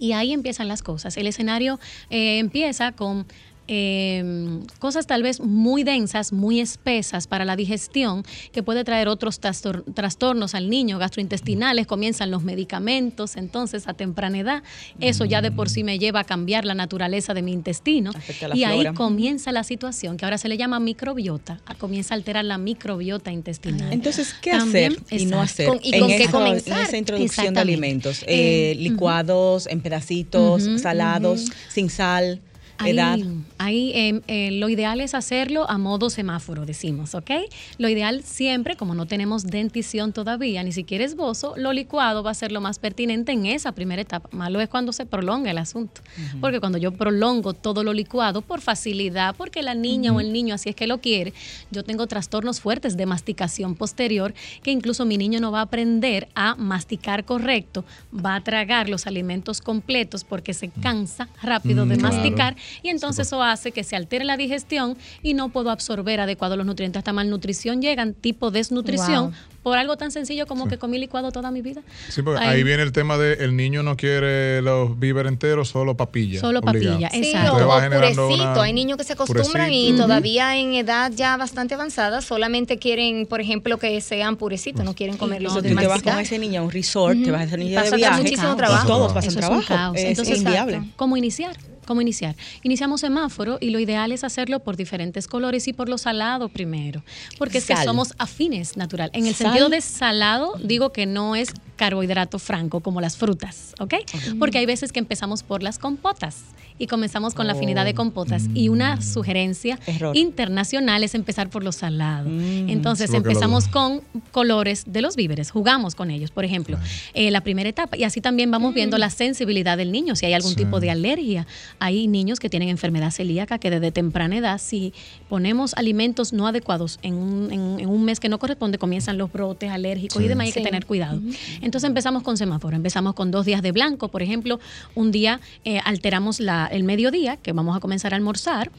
Y 0.00 0.12
ahí 0.12 0.32
empiezan 0.32 0.68
las 0.68 0.82
cosas. 0.82 1.16
El 1.16 1.26
escenario 1.26 1.80
eh, 2.10 2.38
empieza 2.38 2.92
con 2.92 3.26
eh, 3.68 4.58
cosas 4.78 5.06
tal 5.06 5.22
vez 5.22 5.40
muy 5.40 5.84
densas, 5.84 6.32
muy 6.32 6.60
espesas 6.60 7.26
para 7.26 7.44
la 7.44 7.54
digestión, 7.54 8.24
que 8.52 8.62
puede 8.62 8.82
traer 8.84 9.08
otros 9.08 9.40
trastor- 9.40 9.84
trastornos 9.94 10.54
al 10.54 10.70
niño, 10.70 10.98
gastrointestinales, 10.98 11.86
comienzan 11.86 12.30
los 12.30 12.42
medicamentos, 12.42 13.36
entonces 13.36 13.86
a 13.86 13.94
temprana 13.94 14.38
edad, 14.38 14.62
eso 15.00 15.24
ya 15.24 15.42
de 15.42 15.52
por 15.52 15.68
sí 15.68 15.84
me 15.84 15.98
lleva 15.98 16.20
a 16.20 16.24
cambiar 16.24 16.64
la 16.64 16.74
naturaleza 16.74 17.34
de 17.34 17.42
mi 17.42 17.52
intestino. 17.52 18.12
Y 18.54 18.64
ahí 18.64 18.84
comienza 18.94 19.52
la 19.52 19.64
situación 19.64 20.16
que 20.16 20.24
ahora 20.24 20.38
se 20.38 20.48
le 20.48 20.56
llama 20.56 20.80
microbiota, 20.80 21.60
comienza 21.78 22.14
a 22.14 22.16
alterar 22.16 22.44
la 22.44 22.58
microbiota 22.58 23.30
intestinal. 23.30 23.92
Entonces, 23.92 24.34
¿qué 24.40 24.50
También, 24.52 24.92
hacer 25.04 25.20
y 25.20 25.26
no 25.26 25.40
hacer 25.42 25.68
Con- 25.68 25.80
y 25.82 25.94
en, 25.94 26.00
con 26.00 26.08
qué 26.08 26.26
comenzar. 26.30 26.78
en 26.80 26.86
esa 26.86 26.96
introducción 26.96 27.54
de 27.54 27.60
alimentos? 27.60 28.22
Eh, 28.26 28.46
Eh, 28.48 28.74
licuados, 28.76 29.66
en 29.66 29.80
pedacitos, 29.80 30.64
salados, 30.80 31.44
sin 31.68 31.90
sal, 31.90 32.40
edad. 32.86 33.18
ahí 33.58 33.92
eh, 33.94 34.20
eh, 34.28 34.50
lo 34.52 34.68
ideal 34.68 35.00
es 35.00 35.14
hacerlo 35.14 35.68
a 35.68 35.78
modo 35.78 36.10
semáforo, 36.10 36.64
decimos, 36.66 37.14
¿ok? 37.14 37.30
Lo 37.78 37.88
ideal 37.88 38.22
siempre, 38.24 38.76
como 38.76 38.94
no 38.94 39.06
tenemos 39.06 39.44
dentición 39.44 40.12
todavía, 40.12 40.62
ni 40.62 40.72
siquiera 40.72 41.04
esbozo, 41.04 41.54
lo 41.56 41.72
licuado 41.72 42.22
va 42.22 42.30
a 42.30 42.34
ser 42.34 42.52
lo 42.52 42.60
más 42.60 42.78
pertinente 42.78 43.32
en 43.32 43.46
esa 43.46 43.72
primera 43.72 44.02
etapa. 44.02 44.28
Malo 44.32 44.60
es 44.60 44.68
cuando 44.68 44.92
se 44.92 45.06
prolonga 45.06 45.50
el 45.50 45.58
asunto. 45.58 46.00
Porque 46.40 46.60
cuando 46.60 46.78
yo 46.78 46.92
prolongo 46.92 47.52
todo 47.52 47.84
lo 47.84 47.92
licuado 47.92 48.42
por 48.42 48.60
facilidad, 48.60 49.34
porque 49.36 49.62
la 49.62 49.74
niña 49.74 50.12
o 50.12 50.20
el 50.20 50.32
niño 50.32 50.54
así 50.54 50.70
es 50.70 50.76
que 50.76 50.86
lo 50.86 51.00
quiere, 51.00 51.32
yo 51.70 51.84
tengo 51.84 52.06
trastornos 52.06 52.60
fuertes 52.60 52.96
de 52.96 53.06
masticación 53.06 53.74
posterior 53.74 54.34
que 54.62 54.70
incluso 54.70 55.04
mi 55.04 55.18
niño 55.18 55.40
no 55.40 55.52
va 55.52 55.60
a 55.60 55.62
aprender 55.62 56.28
a 56.34 56.54
masticar 56.54 57.24
correcto, 57.24 57.84
va 58.14 58.36
a 58.36 58.40
tragar 58.42 58.88
los 58.88 59.06
alimentos 59.06 59.60
completos 59.60 60.24
porque 60.24 60.54
se 60.54 60.68
cansa 60.68 61.28
rápido 61.42 61.86
de 61.86 61.98
Mm, 61.98 62.34
claro. 62.34 62.56
Y 62.82 62.88
entonces 62.90 63.26
eso 63.26 63.42
hace 63.42 63.72
que 63.72 63.84
se 63.84 63.96
altere 63.96 64.24
la 64.24 64.36
digestión 64.36 64.96
y 65.22 65.34
no 65.34 65.48
puedo 65.50 65.70
absorber 65.70 66.20
adecuado 66.20 66.56
los 66.56 66.66
nutrientes. 66.66 66.98
Hasta 67.00 67.12
malnutrición 67.12 67.80
llegan, 67.82 68.14
tipo 68.14 68.50
desnutrición, 68.50 69.26
Wow. 69.26 69.32
por 69.62 69.76
algo 69.78 69.96
tan 69.96 70.10
sencillo 70.10 70.46
como 70.46 70.68
que 70.68 70.78
comí 70.78 70.98
licuado 70.98 71.30
toda 71.32 71.50
mi 71.50 71.60
vida. 71.62 71.82
Sí, 72.08 72.22
porque 72.22 72.40
Ay, 72.42 72.56
ahí 72.58 72.62
viene 72.62 72.82
el 72.82 72.92
tema 72.92 73.18
de 73.18 73.34
el 73.44 73.54
niño 73.56 73.82
no 73.82 73.96
quiere 73.96 74.62
los 74.62 74.98
víveres 74.98 75.30
enteros, 75.32 75.68
solo 75.68 75.96
papilla. 75.96 76.40
Solo 76.40 76.60
obligado. 76.60 76.92
papilla, 77.00 77.10
Sí, 77.10 77.30
Exacto. 77.32 77.56
o, 77.68 77.76
o 77.76 77.80
generando 77.80 78.22
purecito. 78.28 78.50
una- 78.52 78.62
Hay 78.62 78.72
niños 78.72 78.96
que 78.98 79.04
se 79.04 79.12
acostumbran 79.12 79.72
y 79.72 79.82
purecito. 79.88 80.02
todavía 80.04 80.56
en 80.56 80.74
edad 80.74 81.12
ya 81.14 81.36
bastante 81.36 81.74
avanzada 81.74 82.22
solamente 82.22 82.78
quieren, 82.78 83.26
por 83.26 83.40
ejemplo, 83.40 83.78
que 83.78 84.00
sean 84.00 84.36
purecitos, 84.36 84.84
no 84.84 84.94
quieren 84.94 85.16
comer 85.16 85.42
no, 85.42 85.48
los 85.48 85.52
Entonces, 85.56 85.70
de 85.70 85.76
tú 85.76 85.80
te 85.82 85.86
vas 85.88 86.02
con 86.02 86.18
ese 86.18 86.38
niño 86.38 86.60
a 86.60 86.64
un 86.64 86.70
resort, 86.70 87.22
te 87.22 87.30
vas 87.30 87.40
a 87.42 87.44
ese 87.44 87.56
niño 87.58 87.80
de 87.82 87.96
viaje. 87.96 88.22
muchísimo 88.22 88.52
y 88.52 88.56
trabajo. 88.56 88.86
todos 88.86 89.12
pasan 89.12 89.28
es 89.30 89.36
trabajo. 89.36 89.94
Es 89.94 90.04
Entonces, 90.04 90.38
inviable. 90.38 90.82
¿Cómo 90.96 91.16
iniciar? 91.16 91.56
¿Cómo 91.88 92.02
iniciar? 92.02 92.36
Iniciamos 92.64 93.00
semáforo 93.00 93.56
y 93.62 93.70
lo 93.70 93.78
ideal 93.78 94.12
es 94.12 94.22
hacerlo 94.22 94.60
por 94.60 94.76
diferentes 94.76 95.26
colores 95.26 95.66
y 95.68 95.72
por 95.72 95.88
lo 95.88 95.96
salado 95.96 96.50
primero, 96.50 97.02
porque 97.38 97.56
es 97.56 97.64
que 97.64 97.74
somos 97.78 98.12
afines 98.18 98.76
natural. 98.76 99.08
En 99.14 99.26
el 99.26 99.34
Sal. 99.34 99.46
sentido 99.46 99.70
de 99.70 99.80
salado, 99.80 100.52
digo 100.62 100.92
que 100.92 101.06
no 101.06 101.34
es 101.34 101.48
carbohidrato 101.76 102.38
franco 102.38 102.80
como 102.80 103.00
las 103.00 103.16
frutas, 103.16 103.72
¿ok? 103.80 103.94
Porque 104.38 104.58
hay 104.58 104.66
veces 104.66 104.92
que 104.92 104.98
empezamos 104.98 105.42
por 105.42 105.62
las 105.62 105.78
compotas 105.78 106.42
y 106.78 106.86
comenzamos 106.86 107.34
con 107.34 107.46
la 107.46 107.52
afinidad 107.54 107.84
de 107.84 107.94
compotas 107.94 108.44
y 108.54 108.68
una 108.68 109.00
sugerencia 109.02 109.78
Error. 109.86 110.16
internacional 110.16 111.02
es 111.04 111.14
empezar 111.14 111.50
por 111.50 111.64
lo 111.64 111.72
salado. 111.72 112.28
Entonces 112.30 113.10
Sí, 113.10 113.16
porque 113.16 113.30
empezamos 113.30 113.66
lo- 113.66 113.72
con 113.72 114.00
colores 114.30 114.84
de 114.86 115.02
los 115.02 115.16
víveres, 115.16 115.50
jugamos 115.50 115.94
con 115.94 116.10
ellos, 116.10 116.30
por 116.30 116.44
ejemplo, 116.44 116.78
eh, 117.14 117.30
la 117.30 117.40
primera 117.40 117.68
etapa. 117.68 117.96
Y 117.96 118.04
así 118.04 118.20
también 118.20 118.50
vamos 118.50 118.74
viendo 118.74 118.98
la 118.98 119.10
sensibilidad 119.10 119.76
del 119.76 119.90
niño, 119.92 120.14
si 120.16 120.26
hay 120.26 120.34
algún 120.34 120.52
Sí. 120.52 120.56
tipo 120.56 120.80
de 120.80 120.90
alergia. 120.90 121.46
Hay 121.78 122.06
niños 122.06 122.38
que 122.40 122.48
tienen 122.48 122.68
enfermedad 122.68 123.10
celíaca 123.10 123.58
que 123.58 123.70
desde 123.70 123.90
temprana 123.90 124.36
edad, 124.36 124.58
si 124.58 124.92
ponemos 125.28 125.74
alimentos 125.74 126.32
no 126.32 126.46
adecuados 126.46 126.98
en 127.02 127.14
un, 127.14 127.52
en- 127.52 127.80
en 127.80 127.88
un 127.88 128.04
mes 128.04 128.20
que 128.20 128.28
no 128.28 128.38
corresponde, 128.38 128.78
comienzan 128.78 129.18
los 129.18 129.32
brotes 129.32 129.70
alérgicos 129.70 130.22
y 130.22 130.28
demás, 130.28 130.46
hay 130.46 130.52
que 130.52 130.60
tener 130.62 130.86
cuidado. 130.86 131.20
Entonces 131.60 131.88
empezamos 131.88 132.22
con 132.22 132.36
semáforo, 132.36 132.76
empezamos 132.76 133.14
con 133.14 133.30
dos 133.30 133.44
días 133.46 133.62
de 133.62 133.72
blanco, 133.72 134.08
por 134.08 134.22
ejemplo, 134.22 134.60
un 134.94 135.10
día 135.10 135.40
eh, 135.64 135.80
alteramos 135.84 136.40
la, 136.40 136.67
el 136.70 136.84
mediodía, 136.84 137.36
que 137.36 137.52
vamos 137.52 137.76
a 137.76 137.80
comenzar 137.80 138.12
a 138.12 138.16
almorzar. 138.16 138.70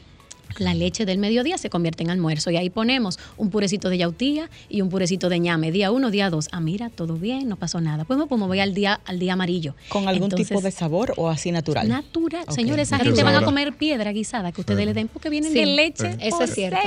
La 0.58 0.74
leche 0.74 1.06
del 1.06 1.18
mediodía 1.18 1.58
se 1.58 1.70
convierte 1.70 2.02
en 2.02 2.10
almuerzo 2.10 2.50
y 2.50 2.56
ahí 2.56 2.70
ponemos 2.70 3.18
un 3.36 3.50
purecito 3.50 3.88
de 3.88 3.98
yautía 3.98 4.50
y 4.68 4.80
un 4.80 4.88
purecito 4.90 5.28
de 5.28 5.38
ñame. 5.38 5.70
Día 5.72 5.90
uno, 5.90 6.10
día 6.10 6.28
dos. 6.30 6.48
Ah, 6.52 6.60
mira, 6.60 6.90
todo 6.90 7.14
bien, 7.14 7.48
no 7.48 7.56
pasó 7.56 7.80
nada. 7.80 8.04
Pues, 8.04 8.18
pues 8.28 8.40
me 8.40 8.46
voy 8.46 8.60
al 8.60 8.74
día, 8.74 9.00
al 9.06 9.18
día 9.18 9.34
amarillo. 9.34 9.74
¿Con 9.88 10.08
algún 10.08 10.24
Entonces, 10.24 10.48
tipo 10.48 10.60
de 10.60 10.70
sabor 10.70 11.14
o 11.16 11.28
así 11.28 11.52
natural? 11.52 11.88
Natural. 11.88 12.44
Señores, 12.50 12.88
esa 12.88 12.96
¿Y 12.96 12.98
qué 13.00 13.04
gente 13.06 13.22
van 13.22 13.36
a 13.36 13.44
comer 13.44 13.72
piedra 13.74 14.12
guisada 14.12 14.52
que 14.52 14.60
ustedes 14.60 14.80
Sí. 14.80 14.86
le 14.86 14.94
den 14.94 15.08
porque 15.08 15.30
vienen 15.30 15.52
Sí, 15.52 15.58
de 15.60 15.66
leche. 15.66 16.16
eso 16.20 16.38
por 16.38 16.44
es 16.48 16.54
cierto. 16.54 16.78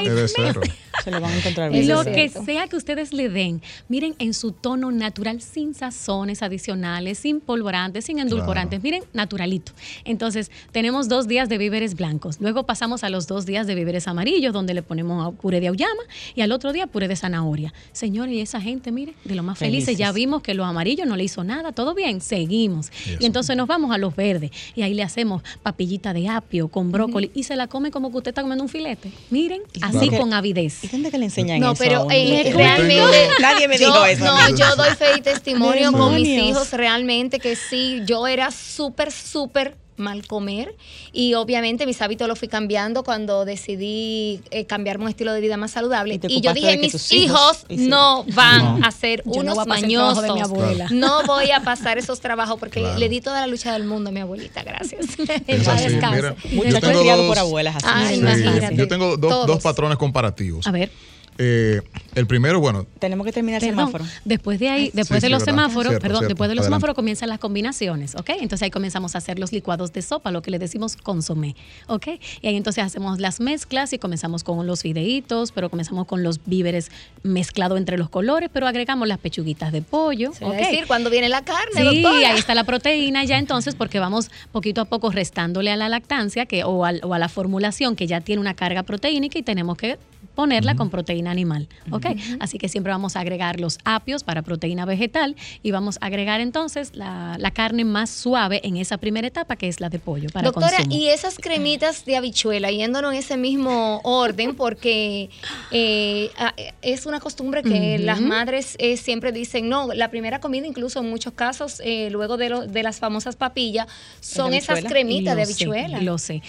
Se 1.04 1.12
lo 1.12 1.20
van 1.22 1.32
a 1.32 1.38
encontrar 1.38 1.74
Eso 1.74 1.80
bien. 1.80 1.90
lo 1.90 2.04
que 2.04 2.30
sea 2.46 2.68
que 2.68 2.76
ustedes 2.76 3.14
le 3.14 3.30
den, 3.30 3.62
miren 3.90 4.16
en 4.20 4.34
su 4.34 4.52
tono 4.52 4.92
natural, 4.92 5.42
sin 5.42 5.74
sazones 5.74 6.42
adicionales, 6.44 7.18
sin 7.20 7.40
polvorantes, 7.40 8.06
sin 8.06 8.20
endulcorantes, 8.20 8.82
miren, 8.84 9.04
naturalito. 9.14 9.72
Entonces, 10.06 10.52
tenemos 10.72 11.10
dos 11.10 11.28
días 11.28 11.50
de 11.50 11.58
víveres 11.58 11.96
blancos. 11.96 12.38
Luego 12.40 12.64
pasamos 12.66 13.04
a 13.04 13.10
los 13.10 13.28
dos 13.28 13.46
días 13.46 13.53
de 13.62 13.76
víveres 13.76 14.08
amarillos, 14.08 14.52
donde 14.54 14.74
le 14.74 14.82
ponemos 14.82 15.36
puré 15.36 15.60
de 15.62 15.68
auyama 15.68 16.02
y 16.36 16.42
al 16.42 16.52
otro 16.52 16.74
día 16.74 16.88
puré 16.88 17.08
de 17.08 17.16
zanahoria. 17.16 17.74
Señores, 17.92 18.34
y 18.34 18.42
esa 18.42 18.60
gente, 18.60 18.92
miren, 18.92 19.16
de 19.24 19.36
lo 19.36 19.44
más 19.44 19.58
felices, 19.60 19.86
Felices. 19.86 19.98
ya 20.00 20.12
vimos 20.12 20.42
que 20.42 20.54
los 20.56 20.66
amarillos 20.66 21.08
no 21.08 21.16
le 21.16 21.24
hizo 21.24 21.44
nada, 21.44 21.72
todo 21.72 21.94
bien, 21.94 22.20
seguimos. 22.22 22.90
Eso. 23.06 23.18
Y 23.20 23.26
entonces 23.26 23.56
nos 23.56 23.68
vamos 23.68 23.94
a 23.94 23.98
los 23.98 24.16
verdes 24.16 24.52
y 24.76 24.82
ahí 24.82 24.94
le 24.96 25.04
hacemos 25.04 25.44
papillita 25.62 26.14
de 26.14 26.28
apio 26.28 26.68
con 26.70 26.92
brócoli 26.92 27.30
y 27.36 27.44
se 27.44 27.56
la 27.56 27.68
come 27.68 27.92
como 27.92 28.10
que 28.12 28.18
usted 28.18 28.30
está 28.32 28.42
comiendo 28.42 28.64
un 28.64 28.70
filete. 28.70 29.12
Miren, 29.30 29.62
así 29.82 30.10
Claro. 30.10 30.24
con 30.24 30.34
avidez. 30.34 30.84
¿Y 30.84 30.88
dónde 30.88 31.12
que 31.12 31.18
le 31.20 31.26
enseñan 31.26 31.60
No, 31.60 31.74
eso? 31.74 31.84
pero 31.84 32.08
eh, 32.12 32.44
Yo 32.52 32.58
realmente 32.58 33.18
Nadie 33.42 33.68
me 33.68 33.78
yo- 33.78 33.88
dijo 33.88 34.06
eso. 34.06 34.26
No, 34.26 34.50
yo 34.56 34.76
doy 34.76 34.90
fe 34.96 35.18
y 35.18 35.22
testimonio 35.22 35.92
con 35.92 36.16
mis 36.16 36.28
hijos 36.28 36.72
realmente 36.72 37.40
que 37.40 37.56
sí, 37.56 38.02
yo 38.06 38.28
era 38.28 38.52
súper, 38.52 39.12
súper 39.12 39.76
mal 39.98 40.26
comer 40.28 40.76
y 41.12 41.34
obviamente 41.36 41.86
mis 41.86 42.02
hábitos 42.02 42.28
los 42.28 42.40
fui 42.40 42.48
cambiando 42.48 43.04
cuando 43.04 43.46
decidí 43.46 44.42
eh, 44.52 44.66
cambiarme 44.66 45.04
un 45.06 45.10
estilo 45.10 45.34
de 45.34 45.42
vida 45.42 45.58
más 45.58 45.72
saludable 45.72 46.20
Y 46.28 46.42
yo 46.42 46.54
dije 46.54 46.78
mis 46.78 47.12
hijos, 47.14 47.66
no 47.70 48.26
van 48.34 48.80
No. 48.80 48.86
a 48.86 48.92
ser 48.92 49.24
Yo 49.26 49.32
no 49.44 49.54
unos 49.54 49.56
trabajo 49.66 49.82
mañosos 49.82 50.24
de 50.24 50.34
mi 50.34 50.42
abuela. 50.42 50.88
no 50.92 51.24
voy 51.24 51.52
a 51.52 51.62
pasar 51.62 51.98
esos 51.98 52.20
trabajos 52.20 52.60
porque 52.60 52.80
Claro. 52.82 52.98
le 53.00 53.10
di 53.10 53.22
toda 53.22 53.42
la 53.42 53.48
lucha 53.48 53.74
del 53.74 53.84
mundo 53.84 54.10
a 54.10 54.14
mi 54.14 54.20
abuelita 54.20 54.64
gracias 54.64 55.06
Es 55.48 55.64
paz 55.64 55.76
así, 55.82 55.90
descanse. 55.90 56.36
mira, 56.52 56.70
yo 56.70 56.80
tengo 56.80 57.04
dos- 57.04 57.28
por 57.28 57.40
abuelas 57.40 57.76
así. 57.78 57.86
Ay, 57.90 58.16
Sí, 58.16 58.22
imagínate. 58.22 58.76
Yo 58.76 58.88
tengo 58.88 59.18
dos, 59.18 59.48
dos 59.48 59.62
patrones 59.62 59.98
comparativos. 59.98 60.66
A 60.68 60.72
ver. 60.72 60.92
Eh, 61.38 61.82
el 62.16 62.28
primero, 62.28 62.60
bueno, 62.60 62.86
Tenemos 63.00 63.26
que 63.26 63.32
terminar 63.32 63.64
el 63.64 63.70
Perdón, 63.70 63.88
semáforo. 63.88 64.06
después 64.24 64.60
de 64.60 64.70
ahí, 64.70 64.92
después 64.94 65.20
sí, 65.20 65.26
de 65.28 65.32
los 65.32 65.40
verdad. 65.46 65.54
semáforos, 65.64 65.88
Cierto, 65.90 66.02
perdón, 66.02 66.20
cierto. 66.20 66.28
después 66.34 66.48
de 66.50 66.56
los 66.56 66.62
Adelante. 66.64 66.76
semáforos 66.76 66.96
comienzan 66.96 67.30
las 67.30 67.40
combinaciones, 67.40 68.14
¿ok? 68.16 68.30
Entonces 68.40 68.62
ahí 68.62 68.70
comenzamos 68.70 69.16
a 69.16 69.18
hacer 69.18 69.40
los 69.40 69.52
licuados 69.52 69.92
de 69.94 70.02
sopa, 70.04 70.30
lo 70.30 70.42
que 70.44 70.52
le 70.52 70.60
decimos 70.60 70.96
consomé, 70.96 71.56
¿ok? 71.88 72.08
Y 72.42 72.48
ahí 72.48 72.56
entonces 72.56 72.84
hacemos 72.84 73.20
las 73.20 73.40
mezclas 73.40 73.94
y 73.94 73.98
comenzamos 73.98 74.44
con 74.44 74.68
los 74.68 74.84
fideitos, 74.84 75.52
pero 75.52 75.70
comenzamos 75.72 76.06
con 76.06 76.22
los 76.22 76.40
víveres 76.46 76.92
mezclados 77.24 77.80
entre 77.80 77.98
los 77.98 78.10
colores, 78.10 78.50
pero 78.54 78.68
agregamos 78.68 79.08
las 79.08 79.18
pechuguitas 79.18 79.72
de 79.72 79.82
pollo, 79.82 80.34
Se 80.34 80.46
va 80.46 80.52
a 80.52 80.54
¿ok? 80.54 80.60
decir 80.60 80.86
cuando 80.88 81.10
viene 81.10 81.30
la 81.30 81.42
carne 81.44 81.64
Sí, 81.82 82.02
doctora. 82.02 82.32
ahí 82.34 82.38
está 82.40 82.54
la 82.54 82.64
proteína 82.64 83.24
ya 83.24 83.40
entonces 83.40 83.74
porque 83.76 83.98
vamos 84.00 84.30
poquito 84.52 84.82
a 84.82 84.86
poco 84.86 85.10
restándole 85.10 85.72
a 85.72 85.78
la 85.78 85.90
lactancia 85.90 86.46
que, 86.46 86.64
o, 86.64 86.86
al- 86.86 87.02
o 87.04 87.14
a 87.16 87.20
la 87.20 87.28
formulación 87.30 87.96
que 87.96 88.06
ya 88.06 88.22
tiene 88.22 88.40
una 88.40 88.54
carga 88.54 88.84
proteínica 88.84 89.40
y 89.40 89.44
tenemos 89.44 89.78
que 89.78 89.98
ponerla 90.36 90.76
con 90.76 90.90
proteína 90.90 91.32
animal, 91.32 91.68
¿ok? 91.92 92.08
Así 92.40 92.58
que 92.58 92.68
siempre 92.70 92.92
vamos 92.92 93.16
a 93.16 93.20
agregar 93.20 93.60
los 93.60 93.78
apios 93.86 94.24
para 94.24 94.42
proteína 94.42 94.86
vegetal 94.86 95.36
y 95.62 95.72
vamos 95.72 95.98
a 96.02 96.08
agregar 96.08 96.42
entonces 96.42 96.96
la, 96.96 97.36
la 97.40 97.52
carne 97.52 97.86
más 97.86 98.10
suave 98.10 98.60
en 98.64 98.78
esa 98.78 98.98
primera 98.98 99.28
etapa 99.28 99.56
que 99.56 99.68
es 99.68 99.80
la 99.80 99.90
de 99.90 100.00
pollo 100.00 100.30
para 100.32 100.46
Doctora, 100.46 100.78
consumo. 100.78 100.96
y 100.96 101.08
esas 101.10 101.36
cremitas 101.38 102.06
de 102.06 102.18
habichuela, 102.18 102.72
yéndonos 102.72 103.14
en 103.14 103.20
ese 103.20 103.38
mismo 103.38 104.02
orden, 104.04 104.56
porque 104.56 105.30
eh, 105.72 106.32
ah, 106.38 106.54
es 106.82 107.06
una 107.06 107.20
costumbre 107.20 107.62
que 107.64 108.00
las 108.00 108.20
madres 108.22 108.76
eh, 108.80 108.98
siempre 108.98 109.32
dicen, 109.32 109.70
no, 109.70 109.94
la 109.94 110.10
primera 110.10 110.40
comida, 110.40 110.66
incluso 110.68 111.00
en 111.00 111.10
muchos 111.10 111.34
casos, 111.34 111.82
eh, 111.86 112.10
luego 112.12 112.38
de, 112.38 112.50
lo- 112.50 112.66
de 112.68 112.84
las 112.84 113.00
famosas 113.00 113.36
papillas, 113.36 113.88
son 114.20 114.54
esas 114.54 114.70
habichuela? 114.80 114.90
cremitas 114.90 115.36
de 115.36 115.42
Lo 115.42 115.46
sé, 115.46 115.64
habichuela. 115.66 116.02
Lo 116.02 116.18
sé. 116.18 116.42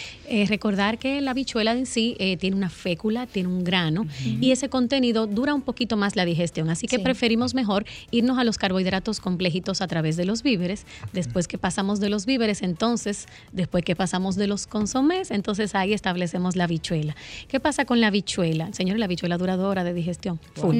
Recordar 0.48 0.98
que 0.98 1.20
la 1.20 1.32
habichuela 1.32 1.72
en 1.72 1.86
sí 1.86 2.16
tiene 2.40 2.56
una 2.56 2.70
fécula, 2.70 3.26
tiene 3.26 3.48
un 3.48 3.64
grano 3.74 4.06
y 4.40 4.52
ese 4.52 4.68
contenido 4.68 5.26
dura 5.26 5.52
un 5.54 5.62
poquito 5.62 5.96
más 5.96 6.14
la 6.16 6.24
digestión. 6.24 6.70
Así 6.70 6.86
que 6.86 6.96
Sí. 6.96 7.02
preferimos 7.02 7.54
mejor 7.54 7.84
irnos 8.12 8.38
a 8.38 8.44
los 8.44 8.56
carbohidratos 8.56 9.20
complejitos 9.20 9.80
a 9.80 9.86
través 9.88 10.16
de 10.16 10.24
los 10.24 10.42
víveres. 10.42 10.86
Después 11.12 11.48
que 11.48 11.58
pasamos 11.58 11.98
de 11.98 12.08
los 12.08 12.24
víveres, 12.24 12.62
entonces, 12.62 13.26
después 13.52 13.82
que 13.84 13.96
pasamos 13.96 14.36
de 14.36 14.46
los 14.46 14.66
consomés, 14.66 15.30
entonces 15.30 15.74
ahí 15.74 15.92
establecemos 15.92 16.54
la 16.56 16.64
habichuela. 16.64 17.16
¿Qué 17.48 17.58
pasa 17.58 17.84
con 17.84 18.00
la 18.00 18.06
habichuela? 18.08 18.72
Señores, 18.72 18.98
la 19.00 19.06
habichuela 19.06 19.36
dura 19.38 19.56
dos 19.56 19.66
horas 19.66 19.84
de 19.84 19.92
digestión. 19.94 20.38
Full. 20.54 20.76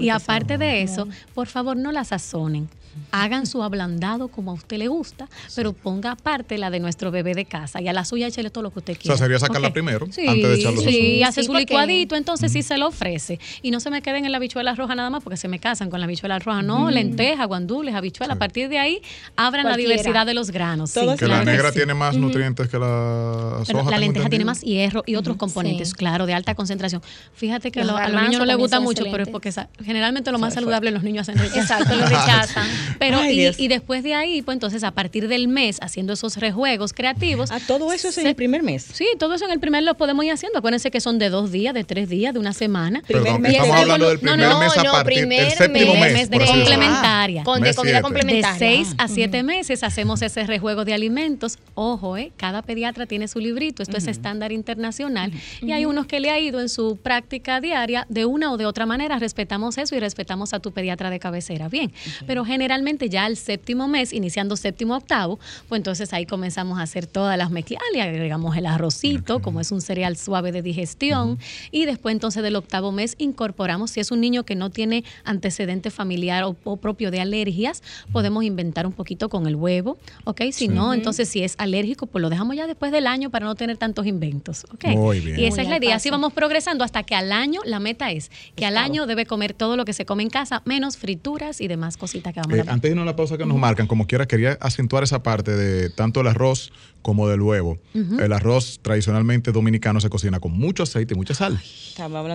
Y 0.00 0.08
aparte 0.08 0.58
de 0.58 0.82
eso, 0.82 1.06
por 1.34 1.46
favor, 1.46 1.76
no 1.76 1.92
la 1.92 2.04
sazonen. 2.04 2.68
Hagan 3.10 3.46
su 3.46 3.62
ablandado 3.62 4.28
como 4.28 4.50
a 4.50 4.54
usted 4.54 4.76
le 4.78 4.88
gusta, 4.88 5.28
pero 5.56 5.72
ponga 5.72 6.12
aparte 6.12 6.58
la 6.58 6.70
de 6.70 6.78
nuestro 6.80 7.10
bebé 7.10 7.34
de 7.34 7.44
casa 7.46 7.80
y 7.80 7.88
a 7.88 7.92
la 7.92 8.04
suya 8.04 8.26
échele 8.26 8.50
todo 8.50 8.62
lo 8.62 8.70
que 8.70 8.80
usted 8.80 8.94
O 8.94 8.98
quiera. 8.98 9.16
sea, 9.16 9.26
sería 9.26 9.38
sacarla 9.38 9.72
primero, 9.72 10.06
Sí, 10.10 10.26
antes 10.26 10.42
de 10.48 10.54
echarlo 10.56 10.80
Sí, 10.82 11.22
hace 11.22 11.40
Sí, 11.42 11.46
su 11.46 11.54
licuadito, 11.54 12.16
entonces 12.16 12.52
sí 12.52 12.62
se 12.62 12.76
lo 12.78 12.88
ofrece. 12.88 13.38
Y 13.62 13.70
no 13.70 13.80
se 13.80 13.90
me 13.90 14.02
queden 14.02 14.24
en 14.26 14.32
la 14.32 14.36
habichuela 14.38 14.74
roja 14.74 14.94
nada 14.94 15.10
más 15.10 15.22
porque 15.22 15.36
se 15.36 15.48
me 15.48 15.58
casan 15.58 15.90
con 15.90 16.00
la 16.00 16.04
habichuela 16.04 16.38
roja. 16.38 16.62
No, 16.62 16.90
lenteja, 16.90 17.44
guandules, 17.46 17.94
habichuela. 17.94 18.34
A 18.34 18.38
partir 18.38 18.68
de 18.68 18.78
ahí, 18.78 19.00
abran 19.36 19.64
Cualquiera. 19.64 19.70
la 19.70 19.76
diversidad 19.76 20.26
de 20.26 20.34
los 20.34 20.50
granos. 20.50 20.92
Todas 20.92 21.18
Sí, 21.18 21.24
Que 21.24 21.28
la 21.28 21.36
claro 21.42 21.50
negra 21.50 21.68
sí. 21.70 21.76
tiene 21.78 21.94
más 21.94 22.16
nutrientes 22.16 22.68
que 22.68 22.78
la 22.78 23.62
soja. 23.64 23.90
la 23.90 23.98
lenteja 23.98 24.28
tiene 24.28 24.44
más 24.44 24.60
hierro 24.60 25.02
y 25.06 25.14
otros 25.16 25.36
componentes, 25.36 25.88
Sí. 25.88 25.94
claro, 25.94 26.26
de 26.26 26.34
alta 26.34 26.54
concentración. 26.54 27.02
Fíjate 27.34 27.70
que 27.70 27.80
Los 27.84 27.92
lo- 27.92 27.96
a 27.96 28.08
los 28.08 28.22
niños 28.22 28.38
no 28.40 28.44
les 28.46 28.56
gusta 28.56 28.80
mucho, 28.80 29.04
pero 29.10 29.22
es 29.24 29.28
porque 29.28 29.52
generalmente 29.84 30.30
lo 30.32 30.38
más 30.38 30.54
saludable 30.54 30.90
los 30.90 31.02
niños 31.02 31.28
hacen. 31.28 31.42
Exacto, 31.54 31.94
lo 31.94 32.04
rechazan. 32.06 32.66
Pero 32.98 33.18
Ay, 33.18 33.48
y, 33.58 33.64
y 33.64 33.68
después 33.68 34.02
de 34.02 34.14
ahí, 34.14 34.42
pues 34.42 34.56
entonces 34.56 34.84
a 34.84 34.92
partir 34.92 35.28
del 35.28 35.48
mes, 35.48 35.78
haciendo 35.80 36.12
esos 36.12 36.36
rejuegos 36.36 36.92
creativos. 36.92 37.50
Ah, 37.50 37.60
todo 37.66 37.92
eso 37.92 38.08
es 38.08 38.18
en 38.18 38.26
el 38.26 38.34
primer 38.34 38.62
mes. 38.62 38.86
Sí, 38.92 39.06
todo 39.18 39.34
eso 39.34 39.44
en 39.44 39.52
el 39.52 39.60
primer 39.60 39.82
lo 39.82 39.94
podemos 39.96 40.24
ir 40.24 40.32
haciendo. 40.32 40.58
Acuérdense 40.58 40.90
que 40.90 41.00
son 41.00 41.18
de 41.18 41.30
dos 41.30 41.52
días, 41.52 41.74
de 41.74 41.84
tres 41.84 42.08
días, 42.08 42.34
de 42.34 42.40
una 42.40 42.52
semana. 42.52 43.02
Perdón, 43.06 43.40
mes. 43.40 43.52
estamos 43.52 43.76
hablando 43.76 44.08
del 44.08 44.16
no, 44.22 44.32
primer 44.32 44.48
no, 44.48 44.58
mes 44.60 44.76
a 44.76 44.82
no, 44.82 44.92
partir 44.92 45.28
del 45.28 45.50
séptimo 45.50 45.94
mes, 45.94 46.12
mes. 46.12 46.30
de 46.30 46.38
complementaria. 46.38 47.44
Con, 47.44 47.62
de 47.62 47.74
comida 47.74 47.82
siete. 47.82 47.96
De 47.96 48.02
complementaria. 48.02 48.58
6 48.58 48.94
a 48.98 49.08
7 49.08 49.42
meses 49.42 49.82
hacemos 49.82 50.22
ese 50.22 50.46
rejuego 50.46 50.84
de 50.84 50.94
alimentos. 50.94 51.58
Ojo, 51.74 52.16
¿eh? 52.16 52.32
cada 52.36 52.62
pediatra 52.62 53.06
tiene 53.06 53.28
su 53.28 53.38
librito, 53.38 53.82
esto 53.82 53.96
es 53.96 54.06
estándar 54.06 54.52
internacional. 54.52 55.32
Y 55.60 55.72
hay 55.72 55.84
unos 55.84 56.06
que 56.06 56.20
le 56.20 56.30
ha 56.30 56.38
ido 56.38 56.60
en 56.60 56.68
su 56.68 56.96
práctica 56.96 57.60
diaria 57.60 58.06
de 58.08 58.24
una 58.24 58.52
o 58.52 58.56
de 58.56 58.66
otra 58.66 58.86
manera. 58.86 59.18
Respetamos 59.18 59.78
eso 59.78 59.94
y 59.94 60.00
respetamos 60.00 60.54
a 60.54 60.60
tu 60.60 60.72
pediatra 60.72 61.10
de 61.10 61.18
cabecera. 61.18 61.68
Bien, 61.68 61.92
pero 62.26 62.44
generalmente 62.44 62.71
ya 63.08 63.24
al 63.24 63.36
séptimo 63.36 63.88
mes, 63.88 64.12
iniciando 64.12 64.56
séptimo 64.56 64.96
octavo, 64.96 65.38
pues 65.68 65.78
entonces 65.78 66.12
ahí 66.12 66.26
comenzamos 66.26 66.78
a 66.78 66.82
hacer 66.82 67.06
todas 67.06 67.36
las 67.36 67.50
mezclas. 67.50 67.82
Le 67.92 68.02
agregamos 68.02 68.56
el 68.56 68.66
arrocito, 68.66 69.40
como 69.40 69.60
es 69.60 69.70
un 69.72 69.80
cereal 69.80 70.16
suave 70.16 70.52
de 70.52 70.62
digestión. 70.62 71.38
Y 71.70 71.84
después 71.84 72.12
entonces 72.12 72.42
del 72.42 72.56
octavo 72.56 72.92
mes 72.92 73.14
incorporamos, 73.18 73.90
si 73.90 74.00
es 74.00 74.10
un 74.10 74.20
niño 74.20 74.44
que 74.44 74.54
no 74.54 74.70
tiene 74.70 75.04
antecedente 75.24 75.90
familiar 75.90 76.44
o, 76.44 76.56
o 76.64 76.76
propio 76.76 77.10
de 77.10 77.20
alergias, 77.20 77.82
podemos 78.12 78.44
inventar 78.44 78.86
un 78.86 78.92
poquito 78.92 79.28
con 79.28 79.46
el 79.46 79.56
huevo, 79.56 79.98
¿ok? 80.24 80.42
Si 80.52 80.68
no, 80.68 80.94
entonces 80.94 81.28
si 81.28 81.42
es 81.42 81.54
alérgico, 81.58 82.06
pues 82.06 82.22
lo 82.22 82.30
dejamos 82.30 82.56
ya 82.56 82.66
después 82.66 82.92
del 82.92 83.06
año 83.06 83.30
para 83.30 83.46
no 83.46 83.54
tener 83.54 83.76
tantos 83.76 84.06
inventos, 84.06 84.64
¿ok? 84.72 84.86
Muy 84.96 85.20
bien. 85.20 85.38
Y 85.38 85.44
esa 85.44 85.56
Muy 85.56 85.64
es 85.64 85.70
la 85.70 85.76
idea. 85.78 85.96
Así 85.96 86.10
vamos 86.10 86.32
progresando 86.32 86.84
hasta 86.84 87.02
que 87.02 87.14
al 87.14 87.32
año, 87.32 87.60
la 87.64 87.80
meta 87.80 88.10
es 88.10 88.30
que 88.56 88.66
al 88.66 88.76
año 88.76 89.06
debe 89.06 89.26
comer 89.26 89.54
todo 89.54 89.76
lo 89.76 89.84
que 89.84 89.92
se 89.92 90.04
come 90.04 90.22
en 90.22 90.30
casa, 90.30 90.62
menos 90.64 90.96
frituras 90.96 91.60
y 91.60 91.68
demás 91.68 91.96
cositas 91.96 92.32
que 92.32 92.40
vamos 92.40 92.61
Eh, 92.62 92.70
antes 92.70 92.82
de 92.82 92.88
irnos 92.90 93.02
a 93.02 93.06
la 93.06 93.16
pausa 93.16 93.36
que 93.38 93.46
nos 93.46 93.56
marcan, 93.58 93.86
como 93.86 94.06
quiera, 94.06 94.26
quería 94.26 94.58
acentuar 94.60 95.02
esa 95.04 95.22
parte 95.22 95.50
de 95.56 95.90
tanto 95.90 96.20
el 96.20 96.26
arroz 96.28 96.72
como 97.02 97.28
del 97.28 97.40
huevo. 97.42 97.78
El 97.94 98.32
arroz 98.32 98.78
tradicionalmente 98.80 99.50
dominicano 99.50 100.00
se 100.00 100.08
cocina 100.08 100.38
con 100.38 100.52
mucho 100.52 100.84
aceite 100.84 101.14
y 101.14 101.16
mucha 101.16 101.34
sal. 101.34 101.60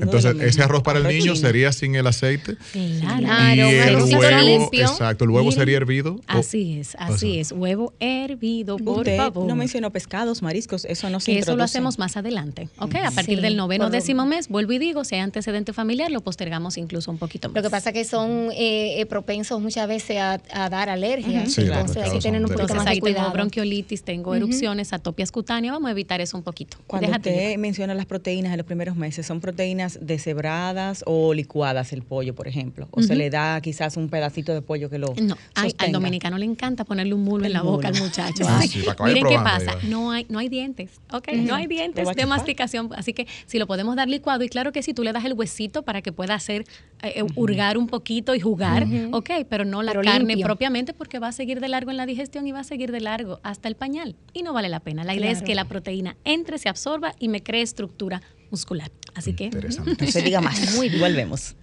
Entonces, 0.01 0.35
ese 0.41 0.61
arroz 0.61 0.83
para 0.83 0.99
el 0.99 1.07
niño 1.07 1.21
chino. 1.33 1.35
sería 1.37 1.71
sin 1.71 1.95
el 1.95 2.05
aceite. 2.05 2.57
Claro. 2.73 3.55
Y 3.55 3.59
el 3.61 3.95
huevo, 3.95 4.41
limpio. 4.41 4.81
exacto, 4.87 5.23
el 5.23 5.29
huevo 5.31 5.45
Miren, 5.45 5.59
sería 5.59 5.77
hervido. 5.77 6.19
Así 6.27 6.79
es, 6.79 6.95
así 6.99 7.13
o 7.13 7.17
sea, 7.33 7.41
es. 7.41 7.51
Huevo 7.53 7.93
hervido, 8.01 8.77
por 8.77 8.99
Usted 8.99 9.17
favor. 9.17 9.47
no 9.47 9.55
mencionó 9.55 9.91
pescados, 9.91 10.41
mariscos, 10.41 10.83
eso 10.85 11.09
no 11.09 11.19
se 11.19 11.37
eso 11.39 11.55
lo 11.55 11.63
hacemos 11.63 11.97
más 11.97 12.17
adelante. 12.17 12.69
¿ok? 12.79 12.95
A 13.05 13.11
partir 13.11 13.37
Sí, 13.37 13.41
del 13.41 13.55
noveno 13.55 13.85
por- 13.85 13.91
décimo 13.93 14.25
mes, 14.25 14.47
vuelvo 14.49 14.73
y 14.73 14.79
digo, 14.79 15.03
si 15.05 15.15
hay 15.15 15.21
antecedente 15.21 15.71
familiar, 15.73 16.11
lo 16.11 16.21
postergamos 16.21 16.77
incluso 16.77 17.09
un 17.09 17.17
poquito 17.17 17.47
más. 17.49 17.55
Lo 17.55 17.63
que 17.63 17.69
pasa 17.69 17.89
es 17.91 17.93
que 17.93 18.03
son 18.05 18.49
eh, 18.51 18.99
eh, 18.99 19.05
propensos 19.05 19.61
muchas 19.61 19.87
veces 19.87 20.16
a, 20.17 20.41
a 20.51 20.69
dar 20.69 20.89
alergias. 20.89 21.53
Sí, 21.53 21.61
Entonces 21.61 21.97
hay 22.03 22.11
que 22.11 22.19
tener 22.19 22.41
un 22.43 22.49
poquito 22.51 22.75
más 22.75 22.85
de 22.85 22.91
ahí 22.91 22.95
tengo 23.01 23.15
cuidado. 23.15 23.31
bronquiolitis, 23.33 24.03
tengo 24.03 24.35
erupciones, 24.35 24.93
atopias 24.93 25.31
cutáneas, 25.31 25.73
vamos 25.73 25.87
a 25.87 25.91
evitar 25.91 26.21
eso 26.21 26.37
un 26.37 26.43
poquito. 26.43 26.77
Cuando 26.87 27.07
Déjate 27.07 27.29
usted 27.29 27.41
llevar. 27.41 27.59
menciona 27.59 27.93
las 27.93 28.05
proteínas 28.05 28.51
en 28.51 28.57
los 28.57 28.65
primeros 28.65 28.95
meses, 28.95 29.25
¿son 29.25 29.39
proteínas 29.41 29.99
deshebradas 30.01 31.03
o 31.05 31.33
licuadas 31.33 31.93
el 31.93 32.01
pollo, 32.03 32.35
por 32.35 32.47
ejemplo? 32.47 32.87
¿O 32.91 33.01
se 33.01 33.15
le 33.15 33.29
da 33.29 33.59
quizás 33.61 33.97
un 33.97 34.09
pedacito 34.09 34.53
de 34.53 34.61
pollo 34.61 34.89
que 34.89 34.97
lo 34.99 35.13
No, 35.21 35.37
ay, 35.55 35.73
al 35.77 35.91
dominicano 35.91 36.37
le 36.37 36.45
encanta 36.45 36.83
ponerle 36.83 37.13
un 37.13 37.23
mulo 37.23 37.43
en 37.43 37.47
El 37.47 37.53
la 37.53 37.61
boca 37.61 37.87
al 37.87 37.99
muchacho. 37.99 38.43
Ah, 38.47 38.61
sí, 38.67 38.83
Miren 39.03 39.25
qué 39.27 39.35
pasa, 39.35 39.77
no 39.83 40.11
hay, 40.11 40.25
no 40.29 40.39
hay 40.39 40.49
dientes, 40.49 40.91
¿ok? 41.11 41.29
No 41.33 41.55
hay 41.55 41.67
dientes 41.67 42.07
de 42.15 42.25
masticación, 42.25 42.89
así 42.95 43.13
que 43.13 43.27
si 43.45 43.59
lo 43.59 43.67
podemos 43.67 43.95
dar 43.95 44.07
licuado, 44.07 44.43
y 44.43 44.49
claro 44.49 44.71
que 44.71 44.81
si 44.83 44.93
tú 44.93 45.03
le 45.03 45.11
das 45.13 45.25
el 45.25 45.33
huesito 45.33 45.83
para 45.83 46.01
que 46.01 46.11
pueda 46.11 46.33
hacer, 46.35 46.65
eh, 47.03 47.13
eh, 47.15 47.23
hurgar 47.35 47.77
un 47.77 47.87
poquito 47.87 48.33
y 48.35 48.39
jugar, 48.39 48.87
ok, 49.11 49.29
pero 49.49 49.65
no 49.65 49.83
la 49.83 49.91
Pero 49.91 50.01
carne 50.11 50.27
limpio. 50.29 50.45
propiamente 50.45 50.93
porque 50.93 51.19
va 51.19 51.27
a 51.27 51.31
seguir 51.31 51.59
de 51.59 51.67
largo 51.67 51.91
en 51.91 51.97
la 51.97 52.05
digestión 52.05 52.47
y 52.47 52.51
va 52.51 52.59
a 52.61 52.63
seguir 52.63 52.91
de 52.91 53.01
largo 53.01 53.39
hasta 53.43 53.67
el 53.67 53.75
pañal 53.75 54.15
y 54.33 54.43
no 54.43 54.53
vale 54.53 54.69
la 54.69 54.79
pena. 54.79 55.03
La 55.03 55.13
idea 55.15 55.31
es 55.31 55.41
que 55.41 55.55
la 55.55 55.65
proteína 55.65 56.17
entre, 56.23 56.57
se 56.57 56.69
absorba 56.69 57.13
y 57.19 57.27
me 57.29 57.43
cree 57.43 57.61
estructura 57.61 58.21
muscular. 58.51 58.91
Así 59.15 59.33
que. 59.33 59.49
No 59.99 60.07
se 60.07 60.21
diga 60.21 60.41
más. 60.41 60.75
Muy 60.75 60.89
Volvemos. 60.97 61.55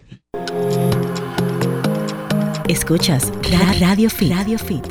Escuchas 2.68 3.32
Ra- 3.50 3.72
Radio 3.78 4.08
Fit. 4.10 4.32
Radio 4.32 4.58
Fit. 4.58 4.84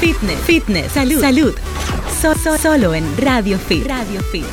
Fitness, 0.00 0.38
fitness, 0.44 0.92
salud, 0.92 1.20
salud. 1.20 1.54
So- 2.20 2.34
so- 2.36 2.58
solo 2.58 2.94
en 2.94 3.04
Radio 3.18 3.58
Fit. 3.58 3.86
Radio 3.86 4.20
Fit. 4.22 4.44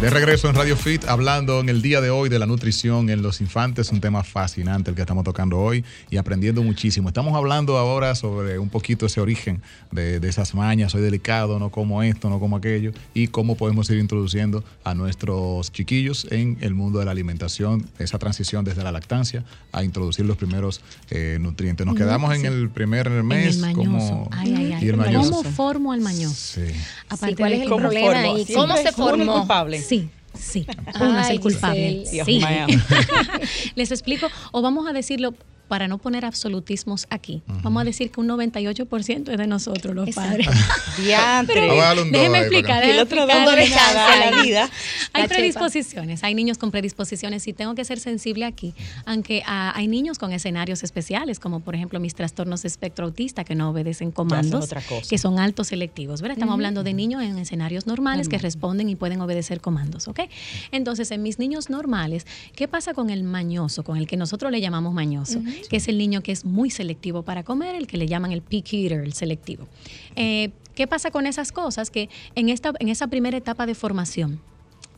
De 0.00 0.10
regreso 0.10 0.50
en 0.50 0.56
Radio 0.56 0.76
Fit, 0.76 1.04
hablando 1.04 1.60
en 1.60 1.68
el 1.68 1.80
día 1.80 2.00
de 2.00 2.10
hoy 2.10 2.28
de 2.28 2.38
la 2.38 2.46
nutrición 2.46 3.08
en 3.08 3.22
los 3.22 3.40
infantes, 3.40 3.90
un 3.90 4.00
tema 4.00 4.24
fascinante 4.24 4.90
el 4.90 4.96
que 4.96 5.02
estamos 5.02 5.24
tocando 5.24 5.58
hoy 5.58 5.84
y 6.10 6.16
aprendiendo 6.16 6.62
muchísimo. 6.62 7.08
Estamos 7.08 7.34
hablando 7.34 7.78
ahora 7.78 8.14
sobre 8.16 8.58
un 8.58 8.68
poquito 8.68 9.06
ese 9.06 9.20
origen 9.20 9.62
de, 9.92 10.18
de 10.18 10.28
esas 10.28 10.52
mañas, 10.54 10.92
soy 10.92 11.00
delicado, 11.00 11.58
no 11.60 11.70
como 11.70 12.02
esto, 12.02 12.28
no 12.28 12.40
como 12.40 12.56
aquello, 12.56 12.90
y 13.14 13.28
cómo 13.28 13.56
podemos 13.56 13.88
ir 13.88 13.98
introduciendo 13.98 14.64
a 14.82 14.94
nuestros 14.94 15.72
chiquillos 15.72 16.26
en 16.30 16.58
el 16.60 16.74
mundo 16.74 16.98
de 16.98 17.04
la 17.06 17.12
alimentación, 17.12 17.86
esa 17.98 18.18
transición 18.18 18.64
desde 18.64 18.82
la 18.82 18.92
lactancia 18.92 19.44
a 19.72 19.84
introducir 19.84 20.26
los 20.26 20.36
primeros 20.36 20.82
eh, 21.10 21.38
nutrientes. 21.40 21.86
Nos 21.86 21.94
quedamos 21.94 22.34
en 22.34 22.44
el 22.44 22.68
primer 22.68 23.06
en 23.06 23.26
mes 23.26 23.54
el 23.54 23.60
mañoso. 23.62 23.76
como... 23.76 24.28
Ay, 24.32 24.54
ay, 24.54 24.72
ay. 24.72 24.84
y 24.84 24.88
el 24.88 24.96
mañoso. 24.96 25.30
¿Cómo 25.30 25.50
formo 25.50 25.92
al 25.92 26.00
mañoso? 26.00 26.34
Sí. 26.34 26.72
Aparte 27.08 27.36
¿cuál 27.36 27.52
es 27.52 27.62
el 27.62 27.68
problema? 27.68 28.22
Siempre 28.34 28.54
¿Cómo 28.54 28.76
se 28.76 28.92
formó? 28.92 29.38
culpable. 29.38 29.84
Sí, 29.98 30.08
sí. 30.34 30.66
Uno 31.00 31.20
es 31.20 31.26
Ay, 31.26 31.36
el 31.36 31.40
culpable. 31.40 32.04
Giselle. 32.10 32.24
Sí. 32.24 32.40
Les 33.76 33.90
explico, 33.90 34.28
o 34.52 34.62
vamos 34.62 34.86
a 34.88 34.92
decirlo 34.92 35.34
para 35.68 35.88
no 35.88 35.98
poner 35.98 36.24
absolutismos 36.24 37.06
aquí. 37.10 37.42
Vamos 37.62 37.80
a 37.82 37.84
decir 37.84 38.10
que 38.10 38.20
un 38.20 38.28
98% 38.28 39.30
es 39.30 39.38
de 39.38 39.46
nosotros, 39.46 39.94
los 39.94 40.08
Exacto. 40.08 40.30
padres. 40.44 40.48
A 41.14 41.42
dos 41.94 42.10
Déjeme 42.10 42.38
explicar. 42.40 42.82
que- 42.82 42.88
Y 42.88 42.90
el 42.90 42.96
déjeme 42.96 43.02
otro 43.02 43.18
explicar. 43.18 43.26
dándole 43.28 43.68
chance 43.68 43.74
nada 43.94 44.12
a 44.28 44.30
la 44.30 44.42
vida. 44.42 44.70
Hay 45.12 45.22
La 45.22 45.28
chepa. 45.28 45.34
predisposiciones, 45.36 46.24
hay 46.24 46.34
niños 46.34 46.58
con 46.58 46.70
predisposiciones 46.70 47.46
y 47.48 47.52
tengo 47.52 47.74
que 47.74 47.84
ser 47.84 47.98
sensible 48.00 48.44
aquí, 48.44 48.74
aunque 49.06 49.42
ah, 49.46 49.72
hay 49.74 49.88
niños 49.88 50.18
con 50.18 50.32
escenarios 50.32 50.82
especiales, 50.82 51.38
como 51.40 51.60
por 51.60 51.74
ejemplo 51.74 52.00
mis 52.00 52.14
trastornos 52.14 52.62
de 52.62 52.68
espectro 52.68 53.06
autista 53.06 53.44
que 53.44 53.54
no 53.54 53.70
obedecen 53.70 54.10
comandos, 54.10 54.68
que 55.08 55.18
son 55.18 55.38
altos 55.38 55.68
selectivos, 55.68 56.20
¿verdad? 56.20 56.36
Estamos 56.36 56.54
hablando 56.54 56.82
de 56.82 56.92
niños 56.94 57.22
en 57.22 57.38
escenarios 57.38 57.86
normales 57.86 58.28
que 58.28 58.38
responden 58.38 58.88
y 58.88 58.96
pueden 58.96 59.20
obedecer 59.20 59.60
comandos, 59.60 60.08
¿ok? 60.08 60.20
Entonces, 60.72 61.10
en 61.10 61.22
mis 61.22 61.38
niños 61.38 61.70
normales, 61.70 62.26
¿qué 62.54 62.68
pasa 62.68 62.94
con 62.94 63.10
el 63.10 63.24
mañoso, 63.24 63.82
con 63.84 63.96
el 63.96 64.06
que 64.06 64.16
nosotros 64.16 64.50
le 64.52 64.60
llamamos 64.60 64.92
mañoso? 64.94 65.40
Que 65.68 65.76
es 65.76 65.88
el 65.88 65.98
niño 65.98 66.22
que 66.22 66.32
es 66.32 66.44
muy 66.44 66.70
selectivo 66.70 67.22
para 67.22 67.42
comer, 67.42 67.74
el 67.74 67.86
que 67.86 67.96
le 67.96 68.06
llaman 68.06 68.32
el 68.32 68.42
picky 68.42 68.84
eater, 68.84 69.00
el 69.00 69.12
selectivo. 69.12 69.66
Eh, 70.16 70.50
¿Qué 70.74 70.86
pasa 70.86 71.10
con 71.10 71.26
esas 71.26 71.52
cosas? 71.52 71.90
Que 71.90 72.08
en, 72.34 72.48
esta, 72.48 72.72
en 72.80 72.88
esa 72.88 73.06
primera 73.06 73.36
etapa 73.36 73.66
de 73.66 73.74
formación, 73.74 74.40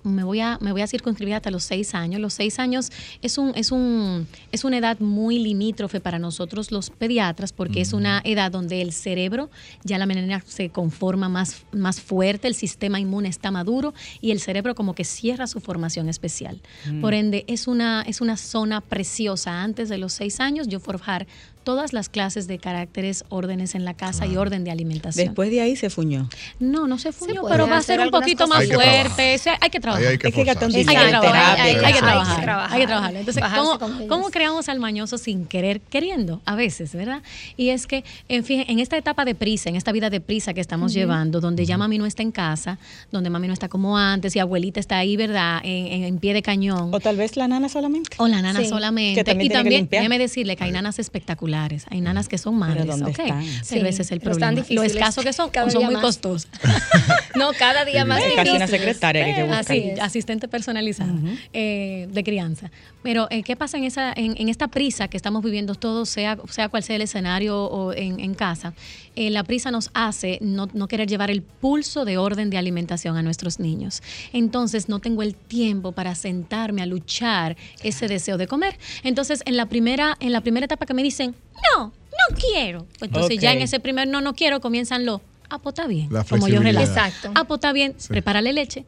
me 0.07 0.25
voy 0.25 0.41
a, 0.41 0.59
me 0.61 0.73
voy 0.73 0.83
a 0.83 0.87
circunscribir 0.87 1.35
hasta 1.35 1.51
los 1.51 1.65
seis 1.65 1.95
años. 1.95 2.21
Los 2.21 2.35
seis 2.35 2.59
años 2.59 2.91
es, 3.23 3.39
un, 3.39 3.53
es, 3.55 3.73
un, 3.73 4.27
es 4.53 4.65
una 4.65 4.79
edad 4.79 4.99
muy 5.01 5.39
limítrofe 5.39 6.01
para 6.01 6.19
nosotros 6.19 6.71
los 6.71 6.91
pediatras 6.91 7.53
porque 7.53 7.81
es 7.81 7.93
una 7.93 8.21
edad 8.25 8.51
donde 8.51 8.83
el 8.83 8.93
cerebro 8.93 9.51
ya 9.83 9.99
la 9.99 10.07
manera 10.07 10.43
se 10.47 10.71
conforma 10.71 11.29
más, 11.29 11.65
más 11.73 12.01
fuerte, 12.01 12.49
el 12.49 12.55
sistema 12.55 13.01
inmune 13.01 13.29
está 13.29 13.51
maduro 13.51 13.95
y 14.21 14.31
el 14.31 14.41
cerebro 14.41 14.75
como 14.75 14.95
que 14.95 15.05
cierra 15.05 15.47
su 15.47 15.61
formación 15.61 16.09
especial. 16.09 16.61
Por 17.01 17.15
ende, 17.15 17.45
es 17.49 17.67
una, 17.67 18.03
es 18.03 18.21
una 18.21 18.37
zona 18.37 18.81
preciosa 18.81 19.63
antes 19.63 19.89
de 19.89 19.99
los 19.99 20.13
seis 20.13 20.41
años 20.41 20.69
yo 20.69 20.81
forjar 20.81 21.27
todas 21.67 21.93
las 21.93 22.09
clases 22.09 22.47
de 22.47 22.59
caracteres, 22.61 23.25
órdenes 23.29 23.75
en 23.75 23.85
la 23.85 23.95
casa 23.95 24.25
y 24.25 24.37
orden 24.37 24.63
de 24.63 24.71
alimentación. 24.71 25.27
Después 25.27 25.51
de 25.51 25.61
ahí 25.63 25.75
se 25.75 25.91
fuñó. 25.91 26.29
No, 26.61 26.87
no 26.87 26.97
se 26.97 27.11
fuñó, 27.11 27.43
pero 27.49 27.67
va 27.69 27.79
a 27.79 27.83
ser 27.83 27.99
un 27.99 28.11
poquito 28.11 28.47
más 28.47 28.65
fuerte. 28.69 28.77
trabajar. 29.03 29.35
o 29.35 29.39
sea, 29.39 29.59
hay 29.61 29.71
que 29.71 29.81
trabajar. 29.81 30.07
Hay 30.07 30.17
que 30.19 30.27
Hay 30.29 30.33
que 30.33 30.45
trabajar, 30.45 31.61
hay, 31.61 31.75
hay 31.75 31.93
que 31.93 31.99
trabajar, 31.99 32.69
hay 32.71 32.81
que 32.83 32.87
trabajar. 32.87 33.17
Entonces, 33.17 33.43
¿cómo, 33.57 34.07
cómo 34.09 34.31
creamos 34.31 34.69
al 34.69 34.79
mañoso 34.79 35.19
sin 35.19 35.45
querer, 35.45 35.81
queriendo? 35.81 36.41
A 36.45 36.55
veces, 36.55 36.93
¿verdad? 36.95 37.21
Y 37.57 37.71
es 37.71 37.89
que, 37.89 38.05
en 38.29 38.45
fin, 38.45 38.65
en 38.69 38.79
esta 38.79 38.97
etapa 38.97 39.25
de 39.25 39.35
prisa, 39.35 39.69
en 39.69 39.75
esta 39.75 39.91
vida 39.91 40.09
de 40.09 40.21
prisa 40.21 40.55
que 40.55 40.61
estamos 40.61 40.93
llevando, 40.93 41.41
donde 41.41 41.67
ya 41.67 41.77
mami 41.77 41.99
no 41.99 42.07
está 42.07 42.23
en 42.23 42.31
casa, 42.31 42.79
donde 43.11 43.29
mami 43.29 43.49
no 43.49 43.53
está 43.55 43.69
como 43.69 43.99
antes 43.99 44.37
y 44.37 44.39
abuelita 44.39 44.79
está 44.79 44.99
ahí, 44.99 45.17
¿verdad? 45.17 45.61
En, 45.65 45.87
en- 45.89 46.05
en 46.05 46.19
pie 46.19 46.33
de 46.33 46.43
cañón. 46.43 46.95
O 46.95 47.01
tal 47.01 47.17
vez 47.17 47.37
la 47.37 47.49
nana 47.49 47.69
solamente. 47.69 48.11
O 48.19 48.29
la 48.29 48.41
nana 48.41 48.61
Sí, 48.61 48.67
solamente. 48.69 49.21
que 49.21 49.25
también 49.25 49.47
y 49.47 49.49
tiene 49.49 49.49
que 49.49 49.65
también, 49.65 49.81
limpiar. 49.83 50.03
déjeme 50.03 50.19
decirle 50.21 50.55
que 50.57 50.63
hay 50.65 50.71
nanas 50.71 51.01
espectaculares. 51.01 51.56
Hay 51.91 52.01
nanas 52.01 52.29
que 52.29 52.39
son 52.39 52.57
madres, 52.57 52.87
¿dónde 52.87 53.11
¿ok? 53.11 53.19
están? 53.19 53.41
Pero 53.41 53.65
Sí, 53.65 53.79
ese 53.89 54.03
es 54.03 54.13
el 54.13 54.21
problema. 54.21 54.63
Lo 54.69 54.83
escaso 54.83 55.23
que 55.23 55.33
son, 55.33 55.51
cada 55.51 55.71
son 55.71 55.81
día 55.81 55.87
muy 55.87 55.95
más. 55.95 56.03
costosas. 56.05 56.51
No, 57.35 57.53
cada 57.59 57.85
día 57.85 58.05
más 58.07 58.23
Es 58.23 58.33
casi 58.35 58.51
una 58.51 58.67
secretaria 58.67 59.23
que 59.25 59.31
hay 59.31 59.37
que 59.37 59.43
buscar. 59.43 59.61
Así, 59.61 59.91
asistente 60.01 60.49
personalizada 60.49 61.13
eh, 61.53 62.09
de 62.11 62.25
crianza. 62.25 62.71
Pero, 63.03 63.29
eh, 63.31 63.43
¿qué 63.43 63.57
pasa 63.57 63.77
en, 63.77 63.85
esa, 63.85 64.13
en, 64.17 64.35
en 64.39 64.49
esta 64.49 64.69
prisa 64.69 65.09
que 65.09 65.17
estamos 65.19 65.43
viviendo 65.45 65.75
todos, 65.75 66.09
sea, 66.09 66.39
sea 66.51 66.69
cual 66.69 66.83
sea 66.83 66.97
el 66.97 67.03
escenario 67.03 67.59
o 67.65 67.93
en, 67.93 68.21
en 68.21 68.35
casa? 68.35 68.73
Eh, 69.17 69.31
la 69.31 69.45
prisa 69.45 69.71
nos 69.71 69.91
hace 69.95 70.39
no, 70.41 70.69
no 70.73 70.89
querer 70.89 71.09
llevar 71.09 71.31
el 71.31 71.43
pulso 71.43 72.05
de 72.05 72.19
orden 72.19 72.51
de 72.51 72.59
alimentación 72.59 73.17
a 73.17 73.23
nuestros 73.23 73.59
niños. 73.59 74.03
Entonces, 74.33 74.89
no 74.89 75.01
tengo 75.01 75.23
el 75.23 75.35
tiempo 75.35 75.93
para 75.93 76.15
sentarme 76.15 76.83
a 76.83 76.87
luchar 76.87 77.57
ese 77.83 78.09
deseo 78.09 78.37
de 78.37 78.47
comer. 78.47 78.79
Entonces, 79.03 79.43
en 79.47 79.57
la 79.57 79.67
primera, 79.67 80.17
en 80.21 80.33
la 80.33 80.43
primera 80.43 80.67
etapa 80.67 80.87
que 80.87 80.95
me 80.95 81.03
dicen, 81.03 81.35
no, 81.75 81.87
no 81.87 82.37
quiero. 82.39 82.87
Pues 82.99 83.11
entonces, 83.11 83.39
ya 83.39 83.53
en 83.53 83.63
ese 83.63 83.81
primer 83.81 84.07
no, 84.07 84.21
no 84.21 84.35
quiero, 84.35 84.61
comienzan 84.61 85.05
los, 85.07 85.21
pues 85.49 85.73
está 85.73 85.87
bien. 85.87 86.09
La 86.11 86.25
como 86.25 86.49
yo 86.49 86.61
relajo. 86.61 86.87
Exacto. 86.87 87.33
Está 87.55 87.73
bien, 87.73 87.97
prepárale 88.09 88.53
leche. 88.53 88.85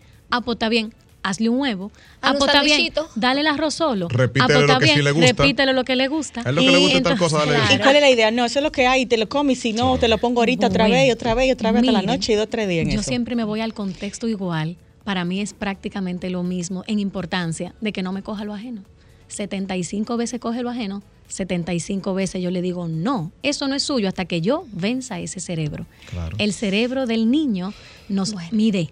Está 0.47 0.69
bien, 0.69 0.93
hazle 1.22 1.48
un 1.48 1.61
huevo. 1.61 1.90
Ah, 2.22 2.35
bien, 2.62 2.92
dale 3.14 3.40
el 3.40 3.46
arroz 3.46 3.74
solo. 3.74 4.09
Repítele 4.09 4.54
pues 4.54 4.68
lo 4.68 4.78
que 4.78 4.85
bien, 4.85 4.96
sí 4.96 5.02
le 5.02 5.11
gusta. 5.12 5.26
repítele 5.26 5.72
lo 5.72 5.85
que 5.85 5.96
le 5.96 6.09
gusta. 6.09 6.42
A 6.44 6.48
él 6.48 6.54
lo 6.57 6.62
que 6.62 6.70
le 6.70 6.78
gusta 6.78 7.02
tal 7.02 7.18
cosa, 7.18 7.38
dale 7.38 7.54
claro. 7.54 7.74
¿Y 7.74 7.78
cuál 7.78 7.96
es 7.96 8.02
la 8.02 8.11
idea? 8.11 8.31
No, 8.31 8.44
eso 8.44 8.59
es 8.59 8.62
lo 8.62 8.72
que 8.72 8.87
hay, 8.87 9.07
te 9.07 9.16
lo 9.16 9.28
comes, 9.28 9.59
si 9.59 9.72
no, 9.72 9.98
te 9.98 10.09
lo 10.09 10.18
pongo 10.18 10.40
ahorita 10.40 10.68
otra 10.68 10.88
vez, 10.88 11.09
y 11.09 11.11
otra 11.11 11.35
vez, 11.35 11.48
y 11.48 11.52
otra 11.52 11.72
vez 11.72 11.83
hasta 11.83 11.92
la 11.92 12.02
noche 12.02 12.33
y 12.33 12.37
dos, 12.37 12.48
tres 12.48 12.68
días 12.68 12.85
en 12.85 12.92
Yo 12.92 13.00
eso. 13.00 13.09
siempre 13.09 13.37
me 13.37 13.44
voy 13.44 13.61
al 13.61 13.74
contexto 13.74 14.28
igual. 14.28 14.76
Para 15.04 15.24
mí 15.24 15.40
es 15.40 15.54
prácticamente 15.54 16.28
lo 16.28 16.42
mismo 16.42 16.85
en 16.87 16.98
importancia 16.98 17.74
de 17.81 17.92
que 17.92 18.02
no 18.02 18.12
me 18.12 18.22
coja 18.22 18.44
lo 18.44 18.52
ajeno. 18.52 18.83
75 19.28 20.16
veces 20.16 20.40
coge 20.40 20.62
lo 20.62 20.70
ajeno, 20.70 21.02
75 21.28 22.14
veces 22.14 22.42
yo 22.42 22.50
le 22.50 22.62
digo 22.62 22.88
no, 22.88 23.31
eso 23.42 23.68
no 23.68 23.74
es 23.74 23.83
suyo 23.83 24.09
hasta 24.09 24.24
que 24.24 24.40
yo 24.40 24.64
venza 24.72 25.20
ese 25.20 25.40
cerebro. 25.40 25.87
Claro. 26.11 26.37
El 26.38 26.52
cerebro 26.52 27.07
del 27.07 27.31
niño 27.31 27.72
nos 28.09 28.35
mide. 28.52 28.90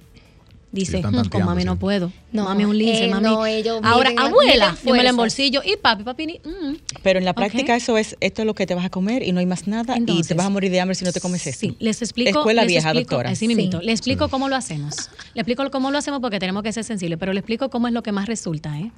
Dice, 0.76 0.98
"Mm, 1.02 1.28
con 1.28 1.44
mami 1.44 1.64
no 1.64 1.76
puedo. 1.76 2.12
No, 2.32 2.44
mami 2.44 2.62
es 2.64 2.68
un 2.68 2.78
lince, 2.78 3.04
eh, 3.06 3.08
mami. 3.10 3.24
no, 3.24 3.46
ellos 3.46 3.80
Ahora, 3.82 4.10
abuela, 4.16 4.72
miden 4.72 4.84
dímela 4.84 5.10
en 5.10 5.16
fuerzas. 5.16 5.16
bolsillo. 5.16 5.62
Y 5.64 5.76
papi, 5.76 6.02
papi, 6.04 6.26
ni- 6.26 6.38
mm. 6.44 6.76
Pero 7.02 7.18
en 7.18 7.24
la 7.24 7.32
práctica 7.32 7.74
eso 7.74 7.96
es, 7.98 8.16
esto 8.20 8.42
es 8.42 8.46
lo 8.46 8.54
que 8.54 8.66
te 8.66 8.74
vas 8.74 8.84
a 8.84 8.90
comer 8.90 9.22
y 9.22 9.32
no 9.32 9.40
hay 9.40 9.46
más 9.46 9.66
nada 9.66 9.96
y 9.98 10.22
te 10.22 10.34
vas 10.34 10.46
a 10.46 10.50
morir 10.50 10.70
de 10.70 10.80
hambre 10.80 10.94
si 10.94 11.04
no 11.04 11.12
te 11.12 11.20
comes 11.20 11.46
esto. 11.46 11.60
Sí, 11.60 11.76
les 11.80 12.02
explico. 12.02 12.38
Escuela 12.40 12.62
les 12.62 12.68
vieja, 12.72 12.90
explico- 12.90 13.10
doctora. 13.10 13.30
Así 13.30 13.48
mismito. 13.48 13.80
Sí. 13.80 13.86
Le 13.86 13.92
explico 13.92 14.28
cómo 14.28 14.48
lo 14.48 14.56
hacemos. 14.56 15.08
Le 15.34 15.40
explico 15.40 15.68
cómo 15.70 15.90
lo 15.90 15.98
hacemos 15.98 16.20
porque 16.20 16.38
tenemos 16.38 16.62
que 16.62 16.72
ser 16.72 16.84
sensibles, 16.84 17.18
pero 17.18 17.32
le 17.32 17.40
explico 17.40 17.70
cómo 17.70 17.88
es 17.88 17.94
lo 17.94 18.02
que 18.02 18.12
más 18.12 18.26
resulta. 18.26 18.78
¿eh? 18.78 18.90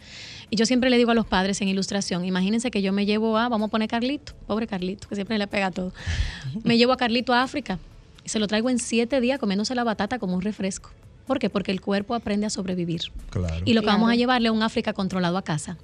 Y 0.51 0.57
yo 0.57 0.67
siempre 0.67 0.91
le 0.91 0.97
digo 0.99 1.11
a 1.13 1.15
los 1.15 1.27
padres 1.27 1.61
en 1.61 1.69
ilustración, 1.69 2.25
imagínense 2.25 2.71
que 2.71 2.83
yo 2.83 2.93
me 2.93 3.07
llevo 3.07 3.37
a, 3.39 3.49
vamos 3.49 3.69
a 3.69 3.71
poner 3.71 3.89
Carlito, 3.89 4.33
pobre 4.47 4.67
Carlito, 4.67 5.09
que 5.09 5.15
siempre 5.15 5.39
le 5.39 5.47
pega 5.47 5.71
todo. 5.71 5.93
Me 6.65 6.77
llevo 6.77 6.93
a 6.93 6.97
Carlito 6.97 7.33
a 7.33 7.43
África 7.43 7.79
y 8.25 8.29
se 8.31 8.39
lo 8.39 8.47
traigo 8.49 8.69
en 8.71 8.79
siete 8.79 9.21
días 9.21 9.39
comiéndose 9.39 9.75
la 9.75 9.85
batata 9.85 10.19
como 10.19 10.35
un 10.35 10.43
refresco. 10.43 10.91
¿Por 11.29 11.39
qué? 11.39 11.49
Porque 11.49 11.71
el 11.71 11.81
cuerpo 11.81 12.17
aprende 12.17 12.47
a 12.47 12.51
sobrevivir. 12.51 13.03
Claro. 13.31 13.63
Y 13.65 13.75
lo 13.75 13.83
que 13.83 13.85
Claro. 13.85 13.99
vamos 13.99 14.11
a 14.11 14.17
llevarle 14.17 14.49
a 14.49 14.53
un 14.53 14.65
África 14.65 14.93
controlado 14.95 15.39
a 15.39 15.43
casa. 15.43 15.77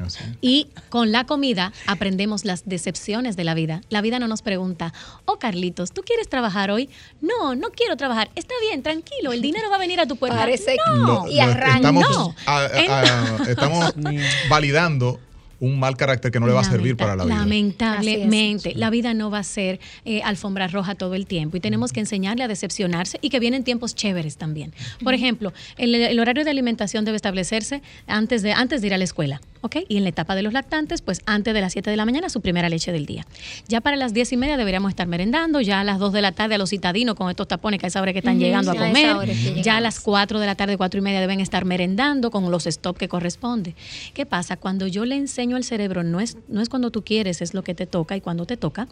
Así. 0.00 0.20
Y 0.40 0.68
con 0.90 1.10
la 1.10 1.24
comida 1.24 1.72
aprendemos 1.88 2.44
las 2.44 2.64
decepciones 2.66 3.34
de 3.36 3.42
la 3.42 3.54
vida. 3.54 3.80
La 3.88 4.00
vida 4.00 4.20
no 4.20 4.28
nos 4.28 4.42
pregunta, 4.42 4.92
oh 5.24 5.38
Carlitos, 5.40 5.90
¿tú 5.92 6.02
quieres 6.02 6.28
trabajar 6.28 6.70
hoy? 6.70 6.88
No, 7.20 7.56
no 7.56 7.70
quiero 7.70 7.96
trabajar. 7.96 8.30
Está 8.36 8.54
bien, 8.60 8.82
tranquilo, 8.84 9.32
el 9.32 9.42
dinero 9.42 9.68
va 9.70 9.76
a 9.76 9.80
venir 9.80 9.98
a 9.98 10.06
tu 10.06 10.14
puerta. 10.16 10.36
Parece 10.38 10.76
que- 10.76 10.98
no. 11.00 11.26
Y 11.28 11.40
arranca. 11.40 11.76
Estamos, 11.78 12.10
No. 12.10 12.34
a- 12.46 12.58
a- 12.60 13.42
estamos 13.48 13.94
validando 14.48 15.18
un 15.60 15.78
mal 15.78 15.96
carácter 15.96 16.30
que 16.30 16.40
no 16.40 16.46
le 16.46 16.52
va 16.52 16.60
a 16.60 16.64
servir 16.64 16.96
para 16.96 17.16
la 17.16 17.24
vida. 17.24 17.36
Lamentablemente, 17.36 18.74
la 18.74 18.90
vida 18.90 19.14
no 19.14 19.30
va 19.30 19.40
a 19.40 19.44
ser 19.44 19.80
eh, 20.04 20.22
alfombra 20.22 20.68
roja 20.68 20.94
todo 20.94 21.14
el 21.14 21.26
tiempo 21.26 21.56
y 21.56 21.60
tenemos 21.60 21.92
que 21.92 22.00
enseñarle 22.00 22.44
a 22.44 22.48
decepcionarse 22.48 23.18
y 23.20 23.30
que 23.30 23.40
vienen 23.40 23.64
tiempos 23.64 23.94
chéveres 23.94 24.36
también. 24.36 24.72
Por 25.02 25.14
ejemplo, 25.14 25.52
el, 25.76 25.94
el 25.94 26.18
horario 26.20 26.44
de 26.44 26.50
alimentación 26.50 27.04
debe 27.04 27.16
establecerse 27.16 27.82
antes 28.06 28.42
de, 28.42 28.52
antes 28.52 28.80
de 28.80 28.86
ir 28.88 28.94
a 28.94 28.98
la 28.98 29.04
escuela, 29.04 29.40
¿ok? 29.62 29.76
Y 29.88 29.96
en 29.96 30.04
la 30.04 30.10
etapa 30.10 30.34
de 30.34 30.42
los 30.42 30.52
lactantes, 30.52 31.02
pues 31.02 31.20
antes 31.26 31.54
de 31.54 31.60
las 31.60 31.72
7 31.72 31.90
de 31.90 31.96
la 31.96 32.04
mañana, 32.04 32.28
su 32.28 32.40
primera 32.40 32.68
leche 32.68 32.92
del 32.92 33.06
día. 33.06 33.26
Ya 33.68 33.80
para 33.80 33.96
las 33.96 34.14
10 34.14 34.32
y 34.32 34.36
media 34.36 34.56
deberíamos 34.56 34.90
estar 34.90 35.06
merendando, 35.06 35.60
ya 35.60 35.80
a 35.80 35.84
las 35.84 35.98
2 35.98 36.12
de 36.12 36.22
la 36.22 36.32
tarde 36.32 36.54
a 36.54 36.58
los 36.58 36.70
citadinos 36.70 37.14
con 37.14 37.30
estos 37.30 37.48
tapones 37.48 37.80
que 37.80 37.86
a 37.86 37.88
esa 37.88 38.00
hora 38.00 38.12
que 38.12 38.20
están 38.20 38.38
llegando 38.38 38.70
a 38.70 38.74
comer, 38.74 39.16
ya 39.62 39.76
a 39.76 39.80
las 39.80 40.00
4 40.00 40.40
de 40.40 40.46
la 40.46 40.54
tarde, 40.54 40.76
4 40.76 40.98
y 40.98 41.02
media 41.02 41.20
deben 41.20 41.40
estar 41.40 41.64
merendando 41.64 42.30
con 42.30 42.50
los 42.50 42.66
stop 42.66 42.96
que 42.96 43.08
corresponde. 43.08 43.74
¿Qué 44.14 44.26
pasa? 44.26 44.56
Cuando 44.56 44.86
yo 44.86 45.04
le 45.04 45.16
enseño 45.16 45.56
al 45.56 45.64
cerebro, 45.64 46.02
no 46.02 46.20
es, 46.20 46.36
no 46.48 46.60
es 46.60 46.68
cuando 46.68 46.90
tú 46.90 47.02
quieres, 47.02 47.42
es 47.42 47.54
lo 47.54 47.62
que 47.62 47.74
te 47.74 47.86
toca 47.86 48.16
y 48.16 48.20
cuando 48.20 48.46
te 48.46 48.56
toca, 48.56 48.88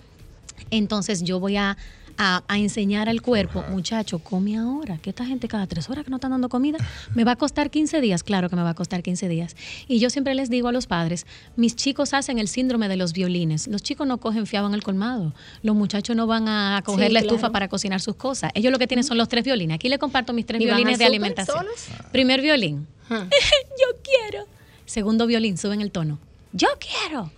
entonces 0.70 1.22
yo 1.22 1.40
voy 1.40 1.56
a, 1.56 1.76
a- 2.18 2.42
a 2.48 2.58
enseñar 2.58 3.08
al 3.08 3.22
cuerpo, 3.22 3.62
muchacho, 3.70 4.18
come 4.18 4.56
ahora, 4.58 4.98
que 4.98 5.10
esta 5.10 5.24
gente 5.26 5.48
cada 5.48 5.66
tres 5.66 5.88
horas 5.90 6.04
que 6.04 6.10
no 6.10 6.16
están 6.16 6.30
dando 6.30 6.48
comida, 6.48 6.78
me 7.14 7.24
va 7.24 7.32
a 7.32 7.36
costar 7.36 7.70
15 7.70 8.00
días, 8.00 8.22
claro 8.22 8.48
que 8.48 8.56
me 8.56 8.62
va 8.62 8.70
a 8.70 8.74
costar 8.74 9.02
15 9.02 9.28
días. 9.28 9.56
Y 9.88 9.98
yo 9.98 10.10
siempre 10.10 10.34
les 10.34 10.48
digo 10.50 10.68
a 10.68 10.72
los 10.72 10.86
padres, 10.86 11.26
mis 11.56 11.76
chicos 11.76 12.14
hacen 12.14 12.38
el 12.38 12.48
síndrome 12.48 12.88
de 12.88 12.96
los 12.96 13.12
violines, 13.12 13.66
los 13.68 13.82
chicos 13.82 14.06
no 14.06 14.18
cogen 14.18 14.46
fiado 14.46 14.66
en 14.66 14.74
el 14.74 14.82
colmado, 14.82 15.34
los 15.62 15.76
muchachos 15.76 16.16
no 16.16 16.26
van 16.26 16.48
a 16.48 16.82
coger 16.84 17.08
Sí, 17.08 17.12
la 17.14 17.20
claro. 17.20 17.36
estufa 17.36 17.52
para 17.52 17.68
cocinar 17.68 18.00
sus 18.00 18.16
cosas, 18.16 18.50
ellos 18.54 18.72
lo 18.72 18.78
que 18.78 18.86
tienen 18.86 19.04
son 19.04 19.18
los 19.18 19.28
tres 19.28 19.44
violines, 19.44 19.74
aquí 19.74 19.88
le 19.88 19.98
comparto 19.98 20.32
mis 20.32 20.46
tres 20.46 20.60
¿Y 20.60 20.66
van 20.66 20.76
violines 20.76 20.98
de 20.98 21.04
alimentación. 21.04 21.58
solos? 21.58 21.86
Primer 22.12 22.40
violín, 22.40 22.86
Ajá. 23.08 23.28
yo 23.30 23.98
quiero. 24.02 24.46
Segundo 24.84 25.26
violín, 25.26 25.58
suben 25.58 25.80
el 25.80 25.90
tono. 25.90 26.18
Yo 26.56 26.68
quiero. 26.78 27.30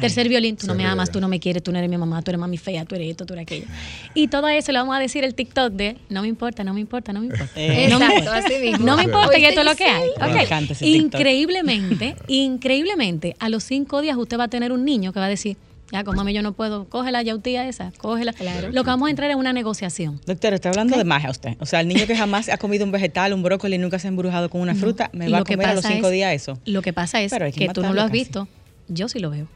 Tercer 0.00 0.28
violín, 0.28 0.56
tú 0.56 0.66
no 0.66 0.74
me 0.74 0.84
amas, 0.84 1.10
tú 1.10 1.20
no 1.22 1.28
me 1.28 1.40
quieres, 1.40 1.62
tú 1.62 1.72
no 1.72 1.78
eres 1.78 1.88
mi 1.88 1.96
mamá, 1.96 2.20
tú 2.20 2.30
eres 2.30 2.38
mami 2.38 2.58
fea, 2.58 2.84
tú 2.84 2.94
eres 2.94 3.08
esto, 3.10 3.24
tú 3.24 3.32
eres 3.32 3.44
aquello. 3.44 3.64
Y 4.12 4.28
todo 4.28 4.46
eso 4.48 4.70
le 4.70 4.78
vamos 4.78 4.94
a 4.94 4.98
decir 4.98 5.24
el 5.24 5.34
TikTok 5.34 5.72
de 5.72 5.96
no 6.10 6.20
me 6.20 6.28
importa, 6.28 6.62
no 6.64 6.74
me 6.74 6.80
importa, 6.80 7.14
no 7.14 7.20
me 7.20 7.26
importa. 7.28 7.52
Eh, 7.56 7.88
no 7.88 7.98
me 7.98 8.04
Exacto, 8.06 8.30
importa. 8.30 8.46
así 8.46 8.58
mismo. 8.60 8.84
No 8.86 8.96
me 8.98 9.04
importa 9.04 9.38
y 9.38 9.44
esto 9.46 9.60
es 9.60 9.66
lo 9.66 9.74
que 9.74 9.84
hay. 9.84 10.02
sí. 10.04 10.20
Me 10.20 10.26
Ok. 10.34 10.42
encanta 10.42 10.72
ese 10.74 10.84
TikTok. 10.84 11.14
Increíblemente, 11.20 12.16
increíblemente, 12.28 13.36
a 13.38 13.48
los 13.48 13.64
cinco 13.64 14.02
días 14.02 14.16
usted 14.18 14.38
va 14.38 14.44
a 14.44 14.48
tener 14.48 14.72
un 14.72 14.84
niño 14.84 15.12
que 15.14 15.20
va 15.20 15.26
a 15.26 15.30
decir, 15.30 15.56
ya, 15.92 16.04
con 16.04 16.16
mami 16.16 16.34
yo 16.34 16.42
no 16.42 16.52
puedo, 16.52 16.84
coge 16.88 17.10
la 17.12 17.22
yautía 17.22 17.66
esa, 17.68 17.92
cógela. 17.96 18.32
Claro. 18.32 18.70
Lo 18.72 18.82
que 18.84 18.90
vamos 18.90 19.06
a 19.06 19.10
entrar 19.10 19.30
es 19.30 19.36
una 19.36 19.52
negociación. 19.54 20.20
Doctor, 20.26 20.52
está 20.52 20.68
hablando 20.68 20.98
de 20.98 21.04
magia 21.04 21.30
usted. 21.30 21.56
O 21.60 21.64
sea, 21.64 21.80
el 21.80 21.88
niño 21.88 22.06
que 22.06 22.16
jamás 22.16 22.48
ha 22.48 22.58
comido 22.58 22.84
un 22.84 22.90
vegetal, 22.90 23.32
un 23.32 23.42
brócoli, 23.42 23.78
nunca 23.78 23.98
se 23.98 24.08
ha 24.08 24.10
embrujado 24.10 24.50
con 24.50 24.60
una 24.60 24.74
fruta, 24.74 25.08
me 25.14 25.28
va 25.30 25.38
a 25.38 25.44
que 25.44 25.54
comer 25.54 25.68
a 25.70 25.74
los 25.74 25.84
cinco 25.86 26.08
es- 26.08 26.12
días 26.12 26.34
eso. 26.34 26.58
Lo 26.66 26.82
que 26.82 26.92
pasa 26.92 27.22
es 27.22 27.30
Pero 27.30 27.46
que 27.46 27.52
que 27.52 27.68
tú 27.68 27.82
no 27.82 27.92
lo 27.94 28.02
has 28.02 28.08
casi. 28.08 28.18
visto. 28.18 28.48
Yo 28.88 29.08
sí 29.08 29.18
lo 29.18 29.30
veo. 29.30 29.46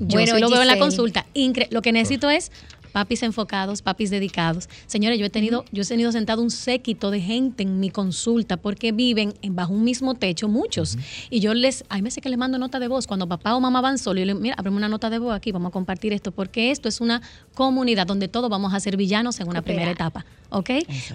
Yo 0.00 0.06
Bueno, 0.06 0.34
sí 0.34 0.40
lo 0.40 0.50
veo 0.50 0.62
en 0.62 0.68
la 0.68 0.78
consulta. 0.78 1.26
Incre- 1.34 1.68
lo 1.70 1.80
que 1.82 1.92
necesito 1.92 2.28
es 2.30 2.50
papis 2.96 3.22
enfocados, 3.22 3.82
papis 3.82 4.08
dedicados. 4.08 4.70
Señores, 4.86 5.18
yo 5.18 5.26
he 5.26 5.28
tenido, 5.28 5.66
yo 5.70 5.82
he 5.82 5.86
tenido 5.86 6.12
sentado 6.12 6.40
un 6.40 6.50
séquito 6.50 7.10
de 7.10 7.20
gente 7.20 7.62
en 7.62 7.78
mi 7.78 7.90
consulta 7.90 8.56
porque 8.56 8.90
viven 8.90 9.34
en- 9.42 9.54
bajo 9.54 9.74
un 9.74 9.84
mismo 9.84 10.14
techo 10.14 10.48
muchos. 10.48 10.96
Y 11.28 11.40
yo 11.40 11.52
les, 11.52 11.84
hay 11.90 12.00
veces 12.00 12.22
que 12.22 12.30
les 12.30 12.38
mando 12.38 12.56
nota 12.56 12.78
de 12.78 12.88
voz 12.88 13.06
cuando 13.06 13.28
papá 13.28 13.54
o 13.54 13.60
mamá 13.60 13.82
van 13.82 13.98
solo 13.98 14.18
yo 14.20 14.24
les 14.24 14.34
mira, 14.36 14.54
abreme 14.56 14.78
una 14.78 14.88
nota 14.88 15.10
de 15.10 15.18
voz 15.18 15.34
aquí, 15.36 15.52
vamos 15.52 15.68
a 15.68 15.72
compartir 15.72 16.14
esto, 16.14 16.32
porque 16.32 16.70
esto 16.70 16.88
es 16.88 17.02
una 17.02 17.20
comunidad 17.54 18.06
donde 18.06 18.28
todos 18.28 18.48
vamos 18.48 18.72
a 18.72 18.80
ser 18.80 18.96
villanos 18.96 19.40
en 19.40 19.48
una 19.48 19.60
primera 19.60 19.90
etapa. 19.90 20.24
¿Ok? 20.48 20.70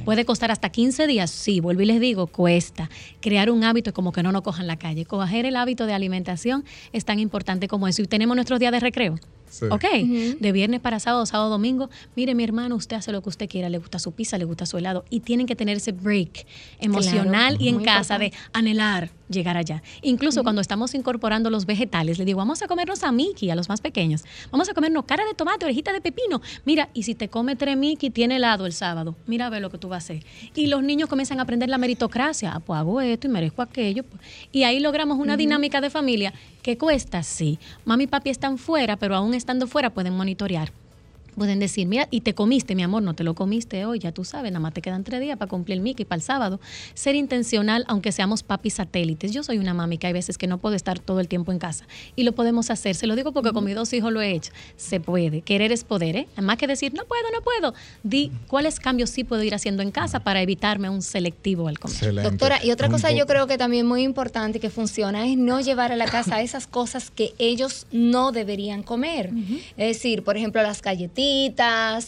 Puede 0.05 0.23
costar 0.23 0.51
hasta 0.51 0.69
15 0.69 1.07
días. 1.07 1.31
Sí, 1.31 1.61
vuelvo 1.61 1.81
y 1.81 1.85
les 1.85 1.99
digo, 1.99 2.27
cuesta. 2.27 2.91
Crear 3.21 3.49
un 3.49 3.63
hábito 3.63 3.89
es 3.89 3.93
como 3.95 4.11
que 4.11 4.21
no 4.21 4.31
nos 4.31 4.43
cojan 4.43 4.67
la 4.67 4.75
calle. 4.77 5.05
Coger 5.05 5.47
el 5.47 5.55
hábito 5.55 5.87
de 5.87 5.93
alimentación 5.93 6.63
es 6.93 7.05
tan 7.05 7.17
importante 7.17 7.67
como 7.67 7.87
eso. 7.87 8.03
Y 8.03 8.05
tenemos 8.05 8.35
nuestros 8.35 8.59
días 8.59 8.71
de 8.71 8.79
recreo. 8.81 9.15
Sí. 9.51 9.65
¿Ok? 9.69 9.83
De 10.39 10.51
viernes 10.51 10.79
para 10.79 10.99
sábado, 10.99 11.25
sábado, 11.25 11.49
domingo. 11.49 11.89
Mire, 12.15 12.33
mi 12.35 12.43
hermano, 12.43 12.75
usted 12.75 12.95
hace 12.95 13.11
lo 13.11 13.21
que 13.21 13.29
usted 13.29 13.49
quiera. 13.49 13.69
Le 13.69 13.77
gusta 13.77 13.99
su 13.99 14.13
pizza, 14.13 14.37
le 14.37 14.45
gusta 14.45 14.65
su 14.65 14.77
helado. 14.77 15.03
Y 15.09 15.19
tienen 15.19 15.45
que 15.45 15.55
tener 15.55 15.77
ese 15.77 15.91
break 15.91 16.45
emocional 16.79 17.49
Claro, 17.49 17.63
y 17.63 17.67
en 17.67 17.75
muy 17.75 17.83
casa 17.83 18.17
de 18.17 18.31
anhelar. 18.53 19.11
Llegar 19.31 19.57
allá. 19.57 19.81
Incluso 20.01 20.43
cuando 20.43 20.61
estamos 20.61 20.93
incorporando 20.93 21.49
los 21.49 21.65
vegetales, 21.65 22.19
le 22.19 22.25
digo, 22.25 22.37
vamos 22.37 22.61
a 22.61 22.67
comernos 22.67 23.03
a 23.03 23.11
Mickey, 23.11 23.49
a 23.49 23.55
los 23.55 23.69
más 23.69 23.81
pequeños. 23.81 24.23
Vamos 24.51 24.69
a 24.69 24.73
comernos 24.73 25.05
cara 25.05 25.25
de 25.25 25.33
tomate, 25.33 25.65
orejita 25.65 25.93
de 25.93 26.01
pepino. 26.01 26.41
Mira, 26.65 26.89
y 26.93 27.03
si 27.03 27.15
te 27.15 27.29
come 27.29 27.55
tres 27.55 27.77
Mickey, 27.77 28.09
tiene 28.09 28.35
helado 28.35 28.65
el 28.65 28.73
sábado. 28.73 29.15
Mira 29.25 29.47
a 29.47 29.49
ver 29.49 29.61
lo 29.61 29.69
que 29.69 29.77
tú 29.77 29.89
vas 29.89 30.03
a 30.03 30.13
hacer. 30.13 30.25
Y 30.55 30.67
los 30.67 30.83
niños 30.83 31.09
comienzan 31.09 31.39
a 31.39 31.43
aprender 31.43 31.69
la 31.69 31.77
meritocracia. 31.77 32.53
Ah, 32.53 32.59
pues 32.59 32.79
hago 32.79 33.01
esto 33.01 33.27
y 33.27 33.29
merezco 33.29 33.61
aquello. 33.61 34.03
Y 34.51 34.63
ahí 34.63 34.79
logramos 34.79 35.17
una 35.17 35.37
dinámica 35.37 35.81
de 35.81 35.89
familia 35.89 36.33
que 36.61 36.77
cuesta, 36.77 37.23
sí. 37.23 37.59
Mami 37.85 38.03
y 38.03 38.07
papi 38.07 38.29
están 38.29 38.57
fuera, 38.57 38.97
pero 38.97 39.15
aún 39.15 39.33
estando 39.33 39.67
fuera 39.67 39.91
pueden 39.91 40.15
monitorear. 40.15 40.71
Pueden 41.35 41.59
decir, 41.59 41.87
mira, 41.87 42.07
y 42.11 42.21
te 42.21 42.33
comiste, 42.33 42.75
mi 42.75 42.83
amor, 42.83 43.03
no 43.03 43.13
te 43.13 43.23
lo 43.23 43.33
comiste 43.35 43.85
hoy, 43.85 43.99
ya 43.99 44.11
tú 44.11 44.23
sabes, 44.25 44.51
nada 44.51 44.59
más 44.59 44.73
te 44.73 44.81
quedan 44.81 45.03
tres 45.03 45.21
días 45.21 45.37
para 45.37 45.49
cumplir 45.49 45.77
el 45.77 45.81
Mickey 45.81 46.05
para 46.05 46.17
el 46.17 46.21
sábado. 46.23 46.59
Ser 46.93 47.15
intencional, 47.15 47.85
aunque 47.87 48.11
seamos 48.11 48.43
papi 48.43 48.69
satélites. 48.69 49.31
Yo 49.31 49.41
soy 49.43 49.57
una 49.57 49.73
mami 49.73 49.97
que 49.97 50.07
hay 50.07 50.13
veces 50.13 50.37
que 50.37 50.47
no 50.47 50.57
puedo 50.57 50.75
estar 50.75 50.99
todo 50.99 51.19
el 51.19 51.27
tiempo 51.27 51.51
en 51.51 51.59
casa 51.59 51.85
y 52.15 52.23
lo 52.23 52.33
podemos 52.33 52.69
hacer. 52.69 52.95
Se 52.95 53.07
lo 53.07 53.15
digo 53.15 53.31
porque 53.31 53.51
con 53.53 53.63
mis 53.63 53.75
dos 53.75 53.93
hijos 53.93 54.11
lo 54.11 54.21
he 54.21 54.31
hecho. 54.31 54.51
Se 54.75 54.99
puede. 54.99 55.41
Querer 55.41 55.71
es 55.71 55.83
poder, 55.83 56.15
¿eh? 56.17 56.27
Más 56.41 56.57
que 56.57 56.67
decir, 56.67 56.93
no 56.93 57.05
puedo, 57.05 57.23
no 57.33 57.41
puedo. 57.41 57.73
Di 58.03 58.31
cuáles 58.47 58.79
cambios 58.79 59.09
sí 59.09 59.23
puedo 59.23 59.41
ir 59.43 59.55
haciendo 59.55 59.81
en 59.83 59.91
casa 59.91 60.19
para 60.21 60.41
evitarme 60.41 60.89
un 60.89 61.01
selectivo 61.01 61.67
al 61.69 61.79
comer. 61.79 61.95
Excelente. 61.95 62.29
Doctora, 62.29 62.63
y 62.63 62.71
otra 62.71 62.87
Un 62.87 62.93
cosa 62.93 63.09
yo 63.11 63.19
poco- 63.19 63.27
creo 63.27 63.47
que 63.47 63.57
también 63.57 63.87
muy 63.87 64.03
importante 64.03 64.59
que 64.59 64.69
funciona 64.69 65.25
es 65.27 65.37
no 65.37 65.61
llevar 65.61 65.91
a 65.91 65.95
la 65.95 66.05
casa 66.05 66.41
esas 66.41 66.67
cosas 66.67 67.09
que 67.09 67.33
ellos 67.37 67.87
no 67.91 68.31
deberían 68.33 68.83
comer. 68.83 69.29
Es 69.77 69.87
decir, 69.97 70.23
por 70.23 70.35
ejemplo, 70.35 70.61
las 70.61 70.81
galletitas, 70.81 71.21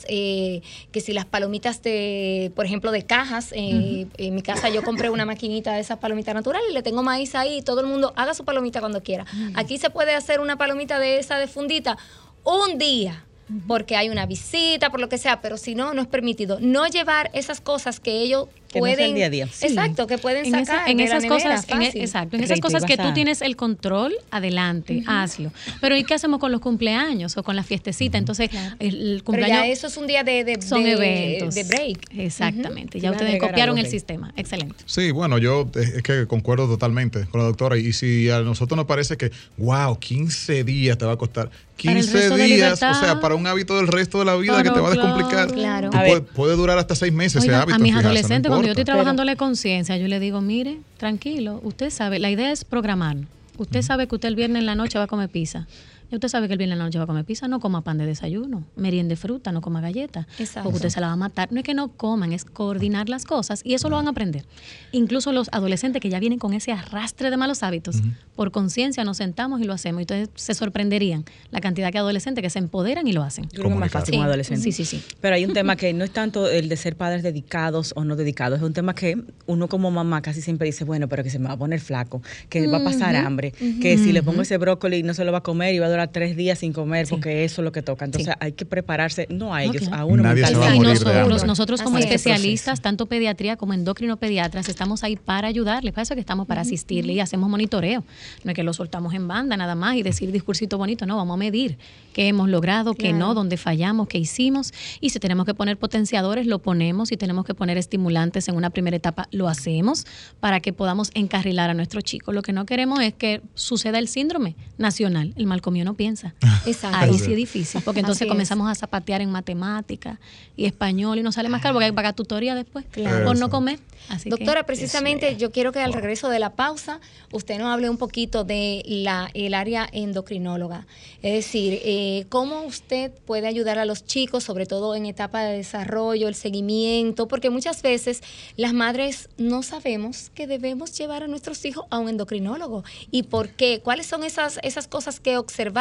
eh, 0.08 0.62
que 0.92 1.02
si 1.02 1.14
las 1.14 1.26
palomitas 1.26 1.82
de, 1.82 2.52
por 2.56 2.66
ejemplo, 2.66 2.92
de 2.92 3.06
cajas. 3.06 3.52
eh, 3.54 4.08
En 4.18 4.36
mi 4.36 4.42
casa 4.42 4.70
yo 4.70 4.84
compré 4.84 5.10
una 5.10 5.26
maquinita 5.26 5.74
de 5.74 5.82
esas 5.82 6.00
palomitas 6.00 6.36
naturales 6.36 6.68
y 6.70 6.74
le 6.74 6.84
tengo 6.84 7.04
maíz 7.04 7.36
ahí. 7.36 7.62
Todo 7.62 7.82
el 7.82 7.88
mundo 7.88 8.14
haga 8.16 8.34
su 8.34 8.44
palomita 8.46 8.80
cuando 8.80 9.02
quiera. 9.02 9.26
Aquí 9.56 9.78
se 9.78 9.90
puede 9.90 10.14
hacer 10.14 10.40
una 10.40 10.58
palomita 10.58 11.00
de 11.00 11.18
esa 11.20 11.38
de 11.38 11.48
fundita 11.48 11.98
un 12.44 12.78
día. 12.78 13.26
Porque 13.68 13.98
hay 13.98 14.10
una 14.10 14.26
visita, 14.26 14.90
por 14.90 15.00
lo 15.02 15.10
que 15.10 15.18
sea, 15.18 15.42
pero 15.42 15.58
si 15.58 15.76
no, 15.76 15.94
no 15.94 16.02
es 16.02 16.08
permitido. 16.08 16.60
No 16.62 16.88
llevar 16.88 17.30
esas 17.34 17.60
cosas 17.62 18.00
que 18.00 18.22
ellos 18.22 18.48
Que 18.74 18.80
no 18.82 18.88
es 18.88 18.92
el 18.94 18.98
pueden. 18.98 19.16
día 19.16 19.26
a 19.28 19.30
día. 19.30 19.48
Sí. 19.52 19.68
Exacto, 19.68 20.08
que 20.08 20.18
pueden 20.18 20.46
en, 20.46 20.56
esa- 20.56 20.66
sacar. 20.74 20.90
en 20.90 20.98
de 20.98 21.04
esas 21.06 21.26
cosas, 21.26 21.66
en 21.70 21.82
e- 21.84 21.92
exacto, 21.96 22.36
en 22.36 22.44
esas 22.44 22.60
cosas 22.60 22.84
que 22.84 22.98
tú 22.98 23.14
tienes 23.14 23.42
el 23.42 23.56
control, 23.56 24.14
adelante, 24.32 25.04
hazlo. 25.08 25.52
Pero 25.80 25.96
¿y 25.96 26.04
qué 26.04 26.16
hacemos 26.16 26.40
con 26.40 26.52
los 26.52 26.60
cumpleaños 26.62 27.38
o 27.38 27.44
con 27.44 27.56
la 27.56 27.64
fiestecita? 27.64 28.18
Entonces, 28.18 28.50
el, 28.80 28.96
el 28.96 29.12
Pero 29.14 29.24
cumpleaños 29.24 29.58
ya 29.58 29.68
eso 29.68 29.88
es 29.88 29.98
un 29.98 30.08
día 30.08 30.24
de, 30.24 30.44
de, 30.44 30.62
son 30.62 30.84
de- 30.84 30.92
eventos. 30.94 31.56
de 31.56 31.64
break. 31.64 32.00
Exactamente. 32.18 33.00
Ya 33.00 33.12
ustedes 33.12 33.40
copiaron 33.40 33.78
el 33.78 33.88
sistema. 33.88 34.34
Excelente. 34.36 34.76
Sí, 34.86 35.12
bueno, 35.12 35.38
yo 35.38 35.70
es 35.76 36.02
que 36.04 36.26
concuerdo 36.28 36.68
totalmente 36.68 37.26
con 37.28 37.40
la 37.42 37.48
doctora. 37.48 37.78
Y 37.78 37.94
si 37.94 38.30
a 38.30 38.40
nosotros 38.42 38.76
nos 38.76 38.86
parece 38.86 39.18
que, 39.18 39.32
wow, 39.58 39.98
15 40.00 40.64
días 40.64 40.98
te 40.98 41.06
va 41.06 41.14
a 41.14 41.18
costar. 41.18 41.50
Para 41.84 42.00
el 42.00 42.06
15 42.06 42.18
resto 42.18 42.38
de 42.38 42.44
días, 42.46 42.74
o 42.84 42.94
sea, 42.94 43.20
para 43.20 43.34
un 43.36 43.46
hábito 43.48 43.76
del 43.76 43.88
resto 43.88 44.20
de 44.20 44.26
la 44.26 44.36
vida 44.36 44.62
que 44.64 44.70
te 44.70 44.80
va 44.80 44.88
a 44.90 44.92
descomplicar. 44.92 45.52
Claro. 45.52 45.90
A 45.92 46.22
puede, 46.34 46.56
durar 46.56 46.78
hasta 46.78 46.96
seis 46.96 47.12
meses 47.12 47.44
ese 47.44 47.54
hábito. 47.54 47.76
a 47.76 47.80
mis 47.80 47.88
fijarse, 47.90 48.04
no 48.04 48.10
adolescentes, 48.10 48.52
cuando 48.64 48.76
yo 48.76 48.82
estoy 48.82 48.86
trabajándole 48.86 49.36
conciencia, 49.36 49.98
yo 49.98 50.08
le 50.08 50.20
digo, 50.20 50.40
mire, 50.40 50.80
tranquilo, 50.98 51.60
usted 51.64 51.90
sabe, 51.90 52.20
la 52.20 52.32
idea 52.32 52.52
es 52.52 52.64
programar. 52.64 53.18
Usted 53.58 53.82
sabe 53.82 54.08
que 54.08 54.16
usted 54.16 54.30
el 54.30 54.36
viernes 54.36 54.62
en 54.62 54.66
la 54.66 54.76
noche 54.76 54.98
va 54.98 55.04
a 55.04 55.08
comer 55.08 55.30
pizza. 55.30 55.68
Y 56.14 56.16
usted 56.16 56.28
sabe 56.28 56.46
que 56.46 56.54
el 56.54 56.60
viernes 56.60 56.76
en 56.76 56.80
la 56.80 56.86
noche 56.86 57.00
va 57.00 57.06
a 57.06 57.08
comer 57.08 57.26
pizza, 57.26 57.48
no 57.48 57.60
coma 57.60 57.82
pan 57.82 57.98
de 57.98 58.06
desayuno, 58.06 58.64
meriende 58.76 59.16
fruta, 59.16 59.52
no 59.52 59.62
coma 59.62 59.82
galleta. 59.82 60.28
Exacto. 60.38 60.62
Porque 60.66 60.76
usted 60.76 60.90
se 60.90 61.02
la 61.02 61.08
va 61.08 61.14
a 61.14 61.16
matar. 61.16 61.52
No 61.52 61.58
es 61.58 61.64
que 61.66 61.74
no 61.74 61.88
coman, 61.90 62.34
es 62.34 62.46
coordinar 62.46 63.10
las 63.10 63.26
cosas 63.26 63.62
y 63.66 63.74
eso 63.74 63.90
lo 63.90 63.96
van 63.96 64.06
a 64.06 64.12
aprender. 64.12 64.46
Incluso 64.92 65.32
los 65.32 65.50
adolescentes 65.52 66.04
que 66.04 66.10
ya 66.12 66.20
vienen 66.20 66.38
con 66.38 66.54
ese 66.54 66.72
arrastre 66.72 67.32
de 67.32 67.38
malos 67.38 67.64
hábitos, 67.64 67.96
por 68.36 68.52
conciencia 68.52 69.04
nos 69.04 69.18
sentamos 69.18 69.60
y 69.60 69.64
lo 69.64 69.74
hacemos. 69.74 70.02
Y 70.02 70.04
ustedes 70.04 70.30
se 70.36 70.54
sorprenderían 70.54 71.26
la 71.50 71.62
cantidad 71.62 71.92
de 71.92 71.98
adolescentes 71.98 72.44
que 72.44 72.52
se 72.52 72.60
empoderan 72.60 73.08
y 73.08 73.14
lo 73.14 73.24
hacen. 73.24 73.46
Yo 73.52 73.64
creo 73.64 73.76
más 73.76 73.92
fácil 73.92 74.14
Sí. 74.14 74.18
con 74.20 74.28
adolescentes. 74.28 74.64
Sí, 74.64 74.72
sí, 74.72 74.86
sí. 74.86 75.04
Pero 75.20 75.34
hay 75.34 75.46
un 75.46 75.54
tema 75.54 75.76
que 75.76 75.94
no 75.94 76.04
es 76.04 76.12
tanto 76.14 76.48
el 76.48 76.70
de 76.70 76.78
ser 76.78 76.96
padres 76.96 77.24
dedicados 77.24 77.92
o 77.96 78.04
no 78.04 78.16
dedicados, 78.16 78.60
es 78.60 78.64
un 78.64 78.74
tema 78.74 78.94
que 78.94 79.20
uno 79.48 79.68
como 79.68 79.90
mamá 79.90 80.22
casi 80.22 80.44
siempre 80.44 80.68
dice, 80.68 80.84
bueno, 80.84 81.08
pero 81.10 81.24
que 81.24 81.32
se 81.32 81.40
me 81.40 81.48
va 81.48 81.54
a 81.56 81.58
poner 81.58 81.80
flaco, 81.80 82.22
que 82.50 82.68
va 82.68 82.78
a 82.78 82.84
pasar 82.84 83.16
hambre, 83.16 83.52
que 83.82 83.98
si 83.98 84.12
le 84.12 84.22
pongo 84.22 84.44
ese 84.44 84.58
brócoli 84.58 85.02
no 85.02 85.16
se 85.16 85.26
lo 85.26 85.32
va 85.32 85.40
a 85.40 85.42
comer 85.44 85.74
y 85.74 85.80
va 85.80 85.88
a 85.88 85.90
durar 85.90 86.03
tres 86.08 86.36
días 86.36 86.60
sin 86.60 86.74
comer 86.74 87.08
porque 87.10 87.44
eso 87.44 87.62
es 87.62 87.64
lo 87.64 87.72
que 87.72 87.82
toca. 87.82 88.06
Entonces 88.06 88.34
Sí. 88.34 88.38
hay 88.40 88.54
que 88.54 88.66
prepararse, 88.66 89.28
no 89.30 89.54
a 89.54 89.64
ellos, 89.64 89.88
a 89.92 90.06
uno 90.06 90.24
Nadie 90.24 90.46
se 90.46 90.56
va 90.56 90.72
a 90.72 90.76
morir 90.76 90.94
nosotros, 90.94 91.46
nosotros 91.46 91.82
como 91.82 91.98
Así 91.98 92.08
es. 92.08 92.16
especialistas, 92.16 92.82
tanto 92.82 93.06
pediatría 93.06 93.56
como 93.58 93.74
endocrinopediatras, 93.74 94.70
estamos 94.70 95.04
ahí 95.04 95.16
para 95.16 95.48
ayudarles. 95.48 95.94
Para 95.94 96.04
eso 96.04 96.14
que 96.16 96.22
estamos 96.22 96.48
para 96.48 96.62
asistirle 96.62 97.14
y 97.14 97.20
hacemos 97.20 97.50
monitoreo. 97.50 98.04
No 98.44 98.52
es 98.52 98.56
que 98.56 98.64
lo 98.64 98.74
soltamos 98.74 99.14
en 99.14 99.28
banda 99.28 99.58
nada 99.58 99.76
más 99.76 99.96
y 99.96 100.04
decir 100.04 100.32
discursito 100.32 100.78
bonito, 100.78 101.06
no, 101.06 101.16
vamos 101.18 101.36
a 101.36 101.38
medir 101.38 101.78
qué 102.14 102.28
hemos 102.28 102.48
logrado, 102.50 102.94
qué 102.94 103.14
no, 103.14 103.34
dónde 103.34 103.58
fallamos, 103.58 104.08
qué 104.08 104.18
hicimos. 104.18 104.74
Y 105.02 105.10
si 105.10 105.20
tenemos 105.20 105.46
que 105.46 105.54
poner 105.54 105.78
potenciadores, 105.78 106.46
lo 106.48 106.60
ponemos. 106.60 107.10
Si 107.10 107.18
tenemos 107.18 107.46
que 107.46 107.54
poner 107.54 107.78
estimulantes 107.78 108.48
en 108.48 108.56
una 108.56 108.70
primera 108.70 108.96
etapa, 108.96 109.28
lo 109.32 109.48
hacemos 109.48 110.06
para 110.40 110.60
que 110.60 110.74
podamos 110.74 111.12
encarrilar 111.14 111.70
a 111.70 111.74
nuestros 111.74 112.04
chicos. 112.04 112.34
Lo 112.34 112.42
que 112.42 112.54
no 112.54 112.66
queremos 112.66 113.02
es 113.02 113.14
que 113.14 113.42
suceda 113.56 114.00
el 114.00 114.08
síndrome 114.08 114.56
nacional. 114.78 115.34
El 115.38 115.48
mal 115.48 115.62
comido 115.62 115.86
no 115.86 115.93
piensa. 115.96 116.34
Exacto. 116.66 116.98
Ahí 116.98 117.18
sí 117.20 117.32
es 117.32 117.38
difícil, 117.38 117.82
porque 117.84 118.00
entonces 118.02 118.28
comenzamos 118.28 118.70
a 118.70 118.76
zapatear 118.76 119.22
en 119.22 119.32
matemática 119.32 120.20
y 120.56 120.66
español 120.66 121.18
y 121.20 121.24
nos 121.24 121.36
sale 121.36 121.50
más 121.50 121.62
caro 121.62 121.74
porque 121.74 121.86
hay 121.86 121.92
que 121.92 121.96
pagar 121.96 122.14
tutoría 122.14 122.56
después 122.56 122.86
Claro. 122.92 123.26
por 123.26 123.38
no 123.38 123.50
comer. 123.50 123.80
Así 124.10 124.26
que- 124.26 124.30
Doctora, 124.32 124.66
precisamente 124.66 125.36
yo 125.38 125.52
quiero 125.52 125.72
que 125.72 125.80
al 125.80 125.94
regreso 125.94 126.30
de 126.30 126.40
la 126.40 126.52
pausa 126.52 127.00
usted 127.32 127.58
nos 127.58 127.68
hable 127.68 127.90
un 127.90 127.98
poquito 127.98 128.44
de 128.44 128.84
la, 128.86 129.30
el 129.34 129.54
área 129.54 129.88
endocrinóloga. 129.92 130.86
Es 131.22 131.34
decir, 131.34 131.80
eh, 131.84 132.26
cómo 132.30 132.64
usted 132.64 133.12
puede 133.26 133.48
ayudar 133.48 133.80
a 133.80 133.86
los 133.86 134.06
chicos, 134.06 134.44
sobre 134.44 134.66
todo 134.66 134.96
en 134.96 135.06
etapa 135.06 135.42
de 135.44 135.58
desarrollo, 135.58 136.28
el 136.28 136.36
seguimiento, 136.36 137.28
porque 137.28 137.50
muchas 137.50 137.82
veces 137.82 138.22
las 138.58 138.74
madres 138.74 139.30
no 139.38 139.64
sabemos 139.64 140.30
que 140.36 140.48
debemos 140.48 140.98
llevar 140.98 141.24
a 141.24 141.28
nuestros 141.28 141.64
hijos 141.66 141.86
a 141.90 142.00
un 142.00 142.10
endocrinólogo. 142.10 142.84
¿Y 143.10 143.24
por 143.24 143.50
qué? 143.50 143.80
¿Cuáles 143.84 144.06
son 144.08 144.24
esas, 144.24 144.60
esas 144.64 144.88
cosas 144.88 145.20
que 145.20 145.38
observamos 145.38 145.73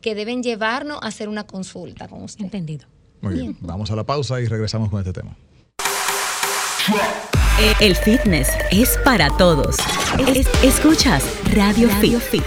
que 0.00 0.14
deben 0.14 0.42
llevarnos 0.42 0.98
a 1.02 1.06
hacer 1.06 1.28
una 1.28 1.44
consulta 1.44 2.08
con 2.08 2.22
usted? 2.24 2.44
Entendido. 2.44 2.86
Muy 3.20 3.34
bien, 3.34 3.56
vamos 3.60 3.90
a 3.90 3.96
la 3.96 4.04
pausa 4.04 4.40
y 4.40 4.46
regresamos 4.46 4.90
con 4.90 4.98
este 5.00 5.12
tema. 5.12 5.36
El 7.80 7.94
fitness 7.94 8.48
es 8.72 8.98
para 9.04 9.28
todos. 9.36 9.76
Es- 10.34 10.48
escuchas 10.64 11.22
Radio, 11.54 11.88
Fit. 12.00 12.42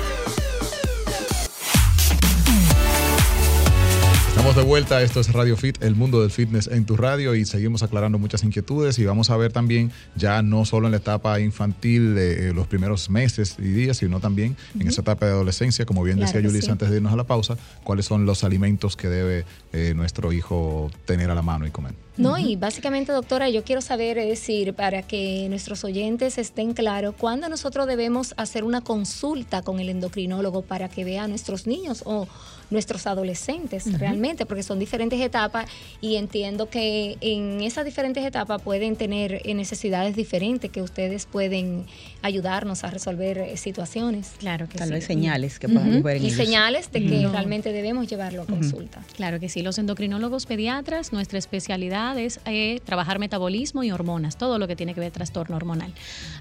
Estamos 4.46 4.64
de 4.64 4.70
vuelta, 4.70 5.02
esto 5.02 5.20
es 5.22 5.34
Radio 5.34 5.58
Fit, 5.58 5.82
el 5.82 5.96
mundo 5.96 6.22
del 6.22 6.30
fitness 6.30 6.68
en 6.68 6.86
tu 6.86 6.96
radio 6.96 7.34
y 7.34 7.46
seguimos 7.46 7.82
aclarando 7.82 8.20
muchas 8.20 8.44
inquietudes 8.44 9.00
y 9.00 9.06
vamos 9.06 9.32
a 9.32 9.38
ver 9.38 9.52
también 9.52 9.92
ya 10.16 10.44
no 10.44 10.66
solo 10.66 10.86
en 10.86 10.92
la 10.92 10.98
etapa 10.98 11.40
infantil 11.40 12.14
de 12.14 12.54
los 12.54 12.68
primeros 12.68 13.10
meses 13.10 13.56
y 13.58 13.64
días, 13.64 13.98
sino 13.98 14.20
también 14.20 14.56
en 14.80 14.88
esa 14.88 15.02
etapa 15.02 15.26
de 15.26 15.32
adolescencia, 15.32 15.88
como 15.88 16.04
bien 16.04 16.20
Claro 16.20 16.42
decía 16.44 16.62
sí. 16.62 16.70
antes 16.70 16.92
de 16.92 16.98
irnos 16.98 17.12
a 17.12 17.16
la 17.16 17.24
pausa, 17.24 17.58
cuáles 17.84 18.06
son 18.06 18.28
los 18.28 18.44
alimentos 18.44 18.96
que 18.96 19.08
debe 19.08 19.46
eh, 19.74 19.94
nuestro 19.96 20.32
hijo 20.32 20.92
tener 21.06 21.32
a 21.32 21.34
la 21.34 21.42
mano 21.42 21.66
y 21.66 21.72
comer. 21.72 21.96
No, 22.18 22.38
y 22.38 22.56
básicamente, 22.56 23.12
doctora, 23.12 23.50
yo 23.50 23.64
quiero 23.64 23.82
saber, 23.82 24.20
es 24.20 24.30
decir, 24.30 24.76
para 24.76 25.02
que 25.02 25.48
nuestros 25.50 25.84
oyentes 25.84 26.38
estén 26.38 26.74
claros, 26.74 27.16
¿cuándo 27.18 27.50
nosotros 27.50 27.88
debemos 27.88 28.36
hacer 28.38 28.64
una 28.64 28.82
consulta 28.82 29.64
con 29.64 29.80
el 29.80 29.90
endocrinólogo 29.90 30.62
para 30.62 30.88
que 30.88 31.04
vea 31.04 31.24
a 31.24 31.28
nuestros 31.28 31.66
niños 31.66 32.04
o 32.06 32.28
nuestros 32.70 33.08
adolescentes 33.08 33.92
realmente? 34.00 34.46
Porque 34.46 34.64
son 34.64 34.80
diferentes 34.80 35.20
etapas 35.22 35.70
y 36.02 36.16
entiendo 36.16 36.70
que 36.70 37.18
en 37.22 37.62
esas 37.62 37.86
diferentes 37.86 38.24
etapas 38.26 38.62
pueden 38.62 38.96
tener 38.96 39.42
eh, 39.46 39.54
necesidades 39.54 40.16
diferentes 40.16 40.72
que 40.72 40.82
ustedes 40.82 41.26
pueden 41.26 41.86
ayudarnos 42.22 42.84
a 42.84 42.90
resolver 42.92 43.38
eh, 43.38 43.58
situaciones. 43.58 44.32
Claro 44.40 44.68
que 44.68 44.78
Tal 44.78 44.88
sí. 44.90 44.94
vez 44.96 45.06
señales 45.06 45.60
que 45.60 45.68
podamos 45.70 46.02
ver 46.04 46.18
en 46.18 46.24
Y 46.24 46.26
ellos. 46.28 46.38
señales 46.38 46.92
de 46.92 47.06
que 47.06 47.28
realmente 47.28 47.72
debemos 47.72 48.08
llevarlo 48.08 48.44
a 48.44 48.46
consulta. 48.46 49.04
Claro 49.16 49.40
que 49.40 49.50
sí, 49.50 49.62
los 49.62 49.78
endocrinólogos 49.78 50.46
pediatras, 50.46 51.14
nuestra 51.14 51.38
especialidad 51.40 52.18
es 52.18 52.40
eh, 52.46 52.80
trabajar 52.86 53.20
metabolismo 53.20 53.84
y 53.84 53.92
hormonas, 53.92 54.38
todo 54.38 54.60
lo 54.60 54.68
que 54.68 54.76
tiene 54.76 54.94
que 54.94 55.00
ver 55.00 55.12
trastorno 55.12 55.56
hormonal. 55.56 55.94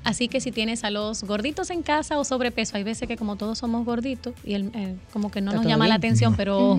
Así 0.04 0.28
que 0.28 0.40
si 0.40 0.52
tienes 0.52 0.84
a 0.84 0.90
los 0.90 1.24
gorditos 1.24 1.70
en 1.70 1.82
casa 1.82 2.18
o 2.18 2.24
sobrepeso, 2.24 2.76
hay 2.76 2.82
veces 2.84 3.08
que 3.08 3.16
como 3.16 3.36
todos 3.36 3.58
somos 3.58 3.84
gorditos 3.84 4.34
y 4.44 4.54
el, 4.54 4.70
eh, 4.74 4.94
como 5.12 5.30
que 5.30 5.40
no 5.40 5.50
Está 5.50 5.62
nos 5.62 5.70
llama 5.70 5.86
la 5.88 5.98
bien. 5.98 6.12
Atención, 6.14 6.34
pero 6.36 6.78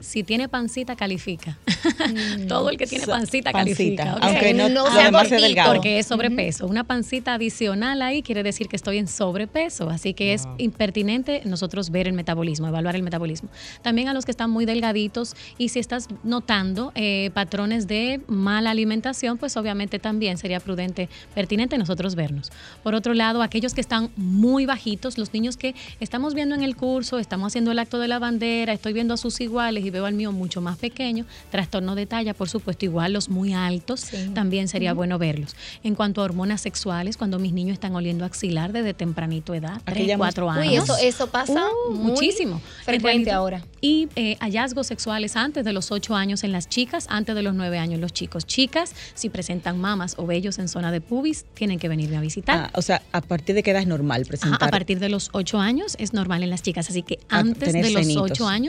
si 0.00 0.22
tiene 0.22 0.48
pancita 0.48 0.96
califica. 0.96 1.58
Todo 2.48 2.70
el 2.70 2.76
que 2.76 2.86
tiene 2.86 3.06
pancita, 3.06 3.52
pancita, 3.52 4.04
califica. 4.04 4.12
aunque 4.20 4.54
no, 4.54 4.68
No 4.68 4.86
sea 4.90 5.10
delgado. 5.10 5.74
Porque 5.74 5.98
es 5.98 6.06
sobrepeso. 6.06 6.66
Una 6.66 6.84
pancita 6.84 7.34
adicional 7.34 8.02
ahí 8.02 8.22
quiere 8.22 8.42
decir 8.42 8.68
que 8.68 8.76
estoy 8.76 8.98
en 8.98 9.08
sobrepeso. 9.08 9.90
Así 9.90 10.14
que 10.14 10.34
es 10.34 10.44
impertinente 10.58 11.42
nosotros 11.44 11.90
ver 11.90 12.06
el 12.06 12.12
metabolismo, 12.12 12.68
evaluar 12.68 12.96
el 12.96 13.02
metabolismo. 13.02 13.48
También 13.82 14.08
a 14.08 14.14
los 14.14 14.24
que 14.24 14.30
están 14.30 14.50
muy 14.50 14.64
delgaditos 14.66 15.34
y 15.58 15.70
si 15.70 15.78
estás 15.78 16.08
notando 16.22 16.92
eh, 16.94 17.30
patrones 17.34 17.86
de 17.86 18.20
mala 18.26 18.70
alimentación, 18.70 19.38
pues 19.38 19.56
obviamente 19.56 19.98
también 19.98 20.38
sería 20.38 20.60
prudente, 20.60 21.08
pertinente 21.34 21.78
nosotros 21.78 22.14
vernos. 22.14 22.52
Por 22.82 22.94
otro 22.94 23.14
lado, 23.14 23.42
aquellos 23.42 23.74
que 23.74 23.80
están 23.80 24.10
muy 24.16 24.66
bajitos, 24.66 25.18
los 25.18 25.32
niños 25.32 25.56
que 25.56 25.74
estamos 26.00 26.34
viendo 26.34 26.54
en 26.54 26.62
el 26.62 26.76
curso, 26.76 27.18
estamos 27.18 27.52
haciendo 27.52 27.72
el 27.72 27.78
acto 27.78 27.98
de 27.98 28.08
la 28.08 28.18
bandera, 28.18 28.73
estoy 28.74 28.92
viendo 28.92 29.14
a 29.14 29.16
sus 29.16 29.40
iguales 29.40 29.84
y 29.84 29.90
veo 29.90 30.06
al 30.06 30.14
mío 30.14 30.32
mucho 30.32 30.60
más 30.60 30.76
pequeño, 30.78 31.24
trastorno 31.50 31.94
de 31.94 32.06
talla, 32.06 32.34
por 32.34 32.48
supuesto, 32.48 32.84
igual 32.84 33.12
los 33.12 33.28
muy 33.28 33.52
altos, 33.54 34.00
Sí. 34.00 34.30
también 34.34 34.68
sería 34.68 34.92
bueno 34.94 35.18
verlos. 35.18 35.54
En 35.82 35.94
cuanto 35.94 36.20
a 36.20 36.24
hormonas 36.24 36.60
sexuales, 36.60 37.16
cuando 37.16 37.38
mis 37.38 37.52
niños 37.52 37.74
están 37.74 37.94
oliendo 37.94 38.24
axilar 38.24 38.72
desde 38.72 38.94
tempranito 38.94 39.54
edad, 39.54 39.76
Aquí 39.86 39.94
3, 39.94 40.06
llamamos- 40.08 40.34
4 40.34 40.50
años. 40.50 40.66
Uy, 40.68 40.76
eso, 40.76 40.96
eso 40.96 41.26
pasa 41.28 41.64
Uh, 41.88 41.92
muy 41.92 42.12
muchísimo. 42.12 42.56
En 42.56 42.84
frecuente 42.84 43.30
realidad. 43.30 43.34
ahora. 43.36 43.64
Y 43.80 44.08
eh, 44.16 44.36
hallazgos 44.40 44.86
sexuales 44.86 45.36
antes 45.36 45.64
de 45.64 45.72
los 45.72 45.90
8 45.92 46.14
años 46.16 46.42
en 46.44 46.52
las 46.52 46.68
chicas, 46.68 47.06
antes 47.10 47.34
de 47.34 47.42
los 47.42 47.54
9 47.54 47.78
años 47.78 47.94
en 47.96 48.00
los 48.00 48.12
chicos. 48.12 48.46
Chicas, 48.46 48.92
si 49.14 49.28
presentan 49.28 49.78
mamas 49.78 50.14
o 50.18 50.26
vellos 50.26 50.58
en 50.58 50.68
zona 50.68 50.90
de 50.92 51.00
pubis, 51.00 51.44
tienen 51.54 51.78
que 51.78 51.88
venirme 51.88 52.16
a 52.16 52.20
visitar. 52.20 52.56
Ah, 52.58 52.70
o 52.74 52.82
sea, 52.82 53.02
a 53.12 53.20
partir 53.20 53.54
de 53.54 53.62
qué 53.62 53.70
edad 53.72 53.82
es 53.82 53.88
normal 53.88 54.22
Ajá, 54.22 54.28
presentar. 54.28 54.68
a 54.68 54.70
partir 54.70 54.98
de 54.98 55.08
los 55.08 55.28
8 55.32 55.58
años 55.60 55.96
es 55.98 56.12
normal 56.12 56.42
en 56.42 56.50
las 56.50 56.62
chicas, 56.62 56.88
así 56.88 57.02
que 57.02 57.18
A 57.28 57.38
antes 57.38 57.72
de 57.72 57.82
los 57.90 58.02
senitos. 58.02 58.30
8 58.30 58.48
años, 58.48 58.63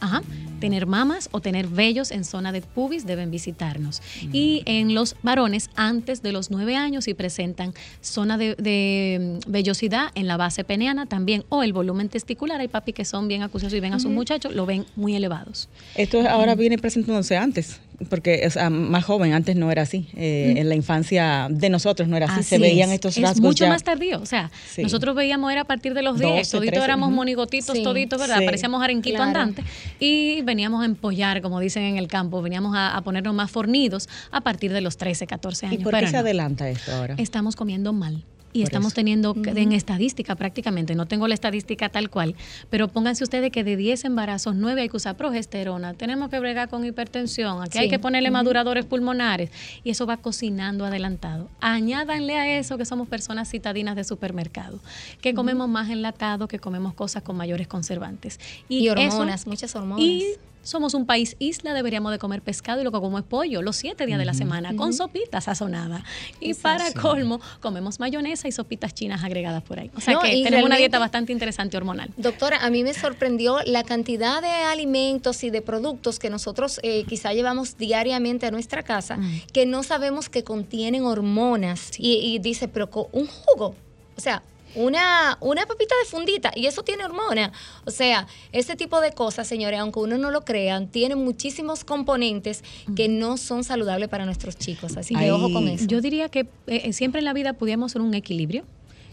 ajá, 0.00 0.22
tener 0.60 0.86
mamas 0.86 1.28
o 1.32 1.40
tener 1.40 1.66
vellos 1.68 2.10
en 2.10 2.24
zona 2.24 2.52
de 2.52 2.62
pubis 2.62 3.06
deben 3.06 3.30
visitarnos. 3.30 4.02
Y 4.32 4.62
en 4.66 4.94
los 4.94 5.16
varones, 5.22 5.70
antes 5.76 6.22
de 6.22 6.32
los 6.32 6.50
9 6.50 6.76
años, 6.76 7.04
si 7.04 7.14
presentan 7.14 7.74
zona 8.00 8.38
de, 8.38 8.54
de, 8.56 9.40
mm, 9.46 9.50
vellosidad 9.50 10.08
en 10.14 10.26
la 10.26 10.36
base 10.36 10.64
peneana 10.64 11.06
también, 11.06 11.44
o 11.48 11.62
el 11.62 11.72
volumen 11.72 12.08
testicular, 12.08 12.60
hay 12.60 12.68
papi 12.68 12.92
que 12.92 13.04
son 13.04 13.28
bien 13.28 13.42
acuciosos 13.42 13.76
y 13.76 13.80
ven 13.80 13.94
a 13.94 14.00
sus 14.00 14.10
muchachos, 14.10 14.54
lo 14.54 14.66
ven 14.66 14.86
muy 14.96 15.14
elevados. 15.14 15.68
Esto 15.94 16.28
ahora 16.28 16.54
viene 16.54 16.78
presentándose 16.78 17.36
antes, 17.36 17.80
porque 18.08 18.42
o 18.46 18.50
sea, 18.50 18.70
más 18.70 19.04
joven, 19.04 19.32
antes 19.32 19.56
no 19.56 19.70
era 19.70 19.82
así. 19.82 20.08
Eh, 20.16 20.54
En 20.56 20.68
la 20.68 20.74
infancia 20.74 21.48
de 21.50 21.68
nosotros 21.68 22.08
no 22.08 22.16
era 22.16 22.26
así. 22.26 22.42
Se 22.42 22.58
veían 22.58 22.88
es. 22.90 22.94
estos 22.96 23.16
es 23.16 23.22
rasgos 23.22 23.40
mucho 23.42 23.64
ya. 23.64 23.70
más 23.70 23.82
tardío. 23.84 24.20
O 24.20 24.26
sea, 24.26 24.50
Sí. 24.70 24.82
nosotros 24.82 25.14
veíamos 25.14 25.52
era 25.52 25.62
a 25.62 25.64
partir 25.64 25.92
de 25.94 26.02
los 26.02 26.18
10, 26.18 26.30
12, 26.30 26.50
toditos 26.56 26.72
13, 26.72 26.84
éramos 26.84 27.10
monigotitos, 27.10 27.76
Sí. 27.76 27.82
toditos, 27.82 28.18
¿verdad? 28.18 28.38
Sí. 28.38 28.44
Parecíamos 28.46 28.82
arenquito 28.82 29.16
Claro. 29.16 29.30
andante. 29.40 29.64
Y 29.98 30.42
veníamos 30.42 30.82
a 30.82 30.86
empollar, 30.86 31.42
como 31.42 31.60
dicen 31.60 31.82
en 31.82 31.96
el 31.98 32.08
campo, 32.08 32.40
veníamos 32.42 32.74
a, 32.74 32.96
a 32.96 33.02
ponernos 33.02 33.34
más 33.34 33.50
fornidos 33.50 34.08
a 34.30 34.40
partir 34.40 34.72
de 34.72 34.80
los 34.80 34.96
13, 34.96 35.26
14 35.26 35.66
¿Y 35.66 35.68
años. 35.68 35.82
por 35.82 35.92
qué 35.92 35.98
Pero 35.98 36.06
se 36.08 36.12
no. 36.14 36.18
adelanta 36.20 36.68
esto 36.70 36.92
ahora? 36.92 37.14
Estamos 37.18 37.54
comiendo 37.56 37.92
mal. 37.92 38.24
Y 38.52 38.60
Por 38.62 38.68
estamos 38.68 38.88
eso. 38.88 38.94
teniendo 38.96 39.34
que- 39.34 39.50
en 39.50 39.72
estadística 39.72 40.34
prácticamente, 40.34 40.94
no 40.96 41.06
tengo 41.06 41.28
la 41.28 41.34
estadística 41.34 41.88
tal 41.88 42.10
cual, 42.10 42.34
pero 42.68 42.88
pónganse 42.88 43.22
ustedes 43.22 43.52
que 43.52 43.62
de 43.62 43.76
10 43.76 44.04
embarazos, 44.04 44.56
9 44.56 44.82
hay 44.82 44.88
que 44.88 44.96
usar 44.96 45.16
progesterona, 45.16 45.94
tenemos 45.94 46.30
que 46.30 46.40
bregar 46.40 46.68
con 46.68 46.84
hipertensión, 46.84 47.62
aquí 47.62 47.78
hay 47.78 47.88
que 47.88 47.98
ponerle 48.00 48.30
maduradores 48.32 48.84
pulmonares 48.86 49.50
y 49.84 49.90
eso 49.90 50.04
va 50.06 50.16
cocinando 50.16 50.84
adelantado. 50.84 51.48
Añádanle 51.60 52.36
a 52.36 52.58
eso 52.58 52.76
que 52.76 52.84
somos 52.84 53.06
personas 53.08 53.48
citadinas 53.48 53.94
de 53.94 54.02
supermercado, 54.04 54.80
que 55.20 55.32
comemos 55.32 55.68
más 55.68 55.88
enlatado, 55.90 56.48
que 56.48 56.58
comemos 56.58 56.92
cosas 56.94 57.22
con 57.22 57.36
mayores 57.36 57.68
conservantes. 57.68 58.40
Y 58.68 58.88
hormonas, 58.88 59.46
muchas 59.46 59.74
hormonas. 59.76 60.04
Y 60.04 60.26
somos 60.62 60.94
un 60.94 61.06
país 61.06 61.36
isla, 61.38 61.72
deberíamos 61.74 62.12
de 62.12 62.18
comer 62.18 62.42
pescado 62.42 62.80
y 62.80 62.84
lo 62.84 62.92
que 62.92 62.98
como 63.00 63.18
es 63.18 63.24
pollo 63.24 63.62
los 63.62 63.76
siete 63.76 64.06
días 64.06 64.18
de 64.18 64.24
la 64.24 64.34
semana 64.34 64.74
con 64.76 64.92
sopita 64.92 65.40
sazonada. 65.40 66.04
Y 66.40 66.54
para 66.54 66.92
colmo, 66.92 67.40
comemos 67.60 67.98
mayonesa 68.00 68.46
y 68.48 68.52
sopitas 68.52 68.92
chinas 68.94 69.24
agregadas 69.24 69.62
por 69.62 69.78
ahí. 69.80 69.90
O 69.96 70.00
sea 70.00 70.14
No, 70.14 70.20
que 70.20 70.42
tenemos 70.42 70.66
una 70.66 70.76
dieta 70.76 70.98
bastante 70.98 71.32
interesante 71.32 71.76
hormonal. 71.76 72.10
Doctora, 72.16 72.58
a 72.64 72.70
mí 72.70 72.82
me 72.84 72.92
sorprendió 72.94 73.58
la 73.64 73.84
cantidad 73.84 74.42
de 74.42 74.48
alimentos 74.48 75.42
y 75.44 75.50
de 75.50 75.62
productos 75.62 76.18
que 76.18 76.30
nosotros 76.30 76.80
eh, 76.82 77.04
quizá 77.08 77.32
llevamos 77.32 77.76
diariamente 77.78 78.46
a 78.46 78.50
nuestra 78.50 78.82
casa 78.82 79.16
Mm. 79.16 79.40
que 79.52 79.66
no 79.66 79.82
sabemos 79.82 80.28
que 80.28 80.44
contienen 80.44 81.04
hormonas. 81.04 81.90
Y, 81.98 82.14
y 82.16 82.38
dice, 82.38 82.68
pero 82.68 82.90
con 82.90 83.06
un 83.12 83.26
jugo, 83.26 83.74
o 84.16 84.20
sea, 84.20 84.42
una, 84.74 85.38
una 85.40 85.66
papita 85.66 85.94
de 86.02 86.08
fundita 86.08 86.52
y 86.54 86.66
eso 86.66 86.82
tiene 86.82 87.04
hormona. 87.04 87.52
O 87.84 87.90
sea, 87.90 88.26
ese 88.52 88.76
tipo 88.76 89.00
de 89.00 89.12
cosas, 89.12 89.46
señores, 89.46 89.80
aunque 89.80 90.00
uno 90.00 90.18
no 90.18 90.30
lo 90.30 90.44
crea, 90.44 90.84
tienen 90.86 91.18
muchísimos 91.18 91.84
componentes 91.84 92.64
que 92.96 93.08
no 93.08 93.36
son 93.36 93.64
saludables 93.64 94.08
para 94.08 94.24
nuestros 94.24 94.56
chicos. 94.56 94.96
Así 94.96 95.14
que 95.14 95.30
ojo 95.32 95.52
con 95.52 95.68
eso. 95.68 95.86
Yo 95.86 96.00
diría 96.00 96.28
que 96.28 96.40
eh, 96.40 96.48
eh, 96.66 96.92
siempre 96.92 97.18
en 97.20 97.24
la 97.24 97.32
vida 97.32 97.54
pudiéramos 97.54 97.92
hacer 97.92 98.02
un 98.02 98.14
equilibrio. 98.14 98.64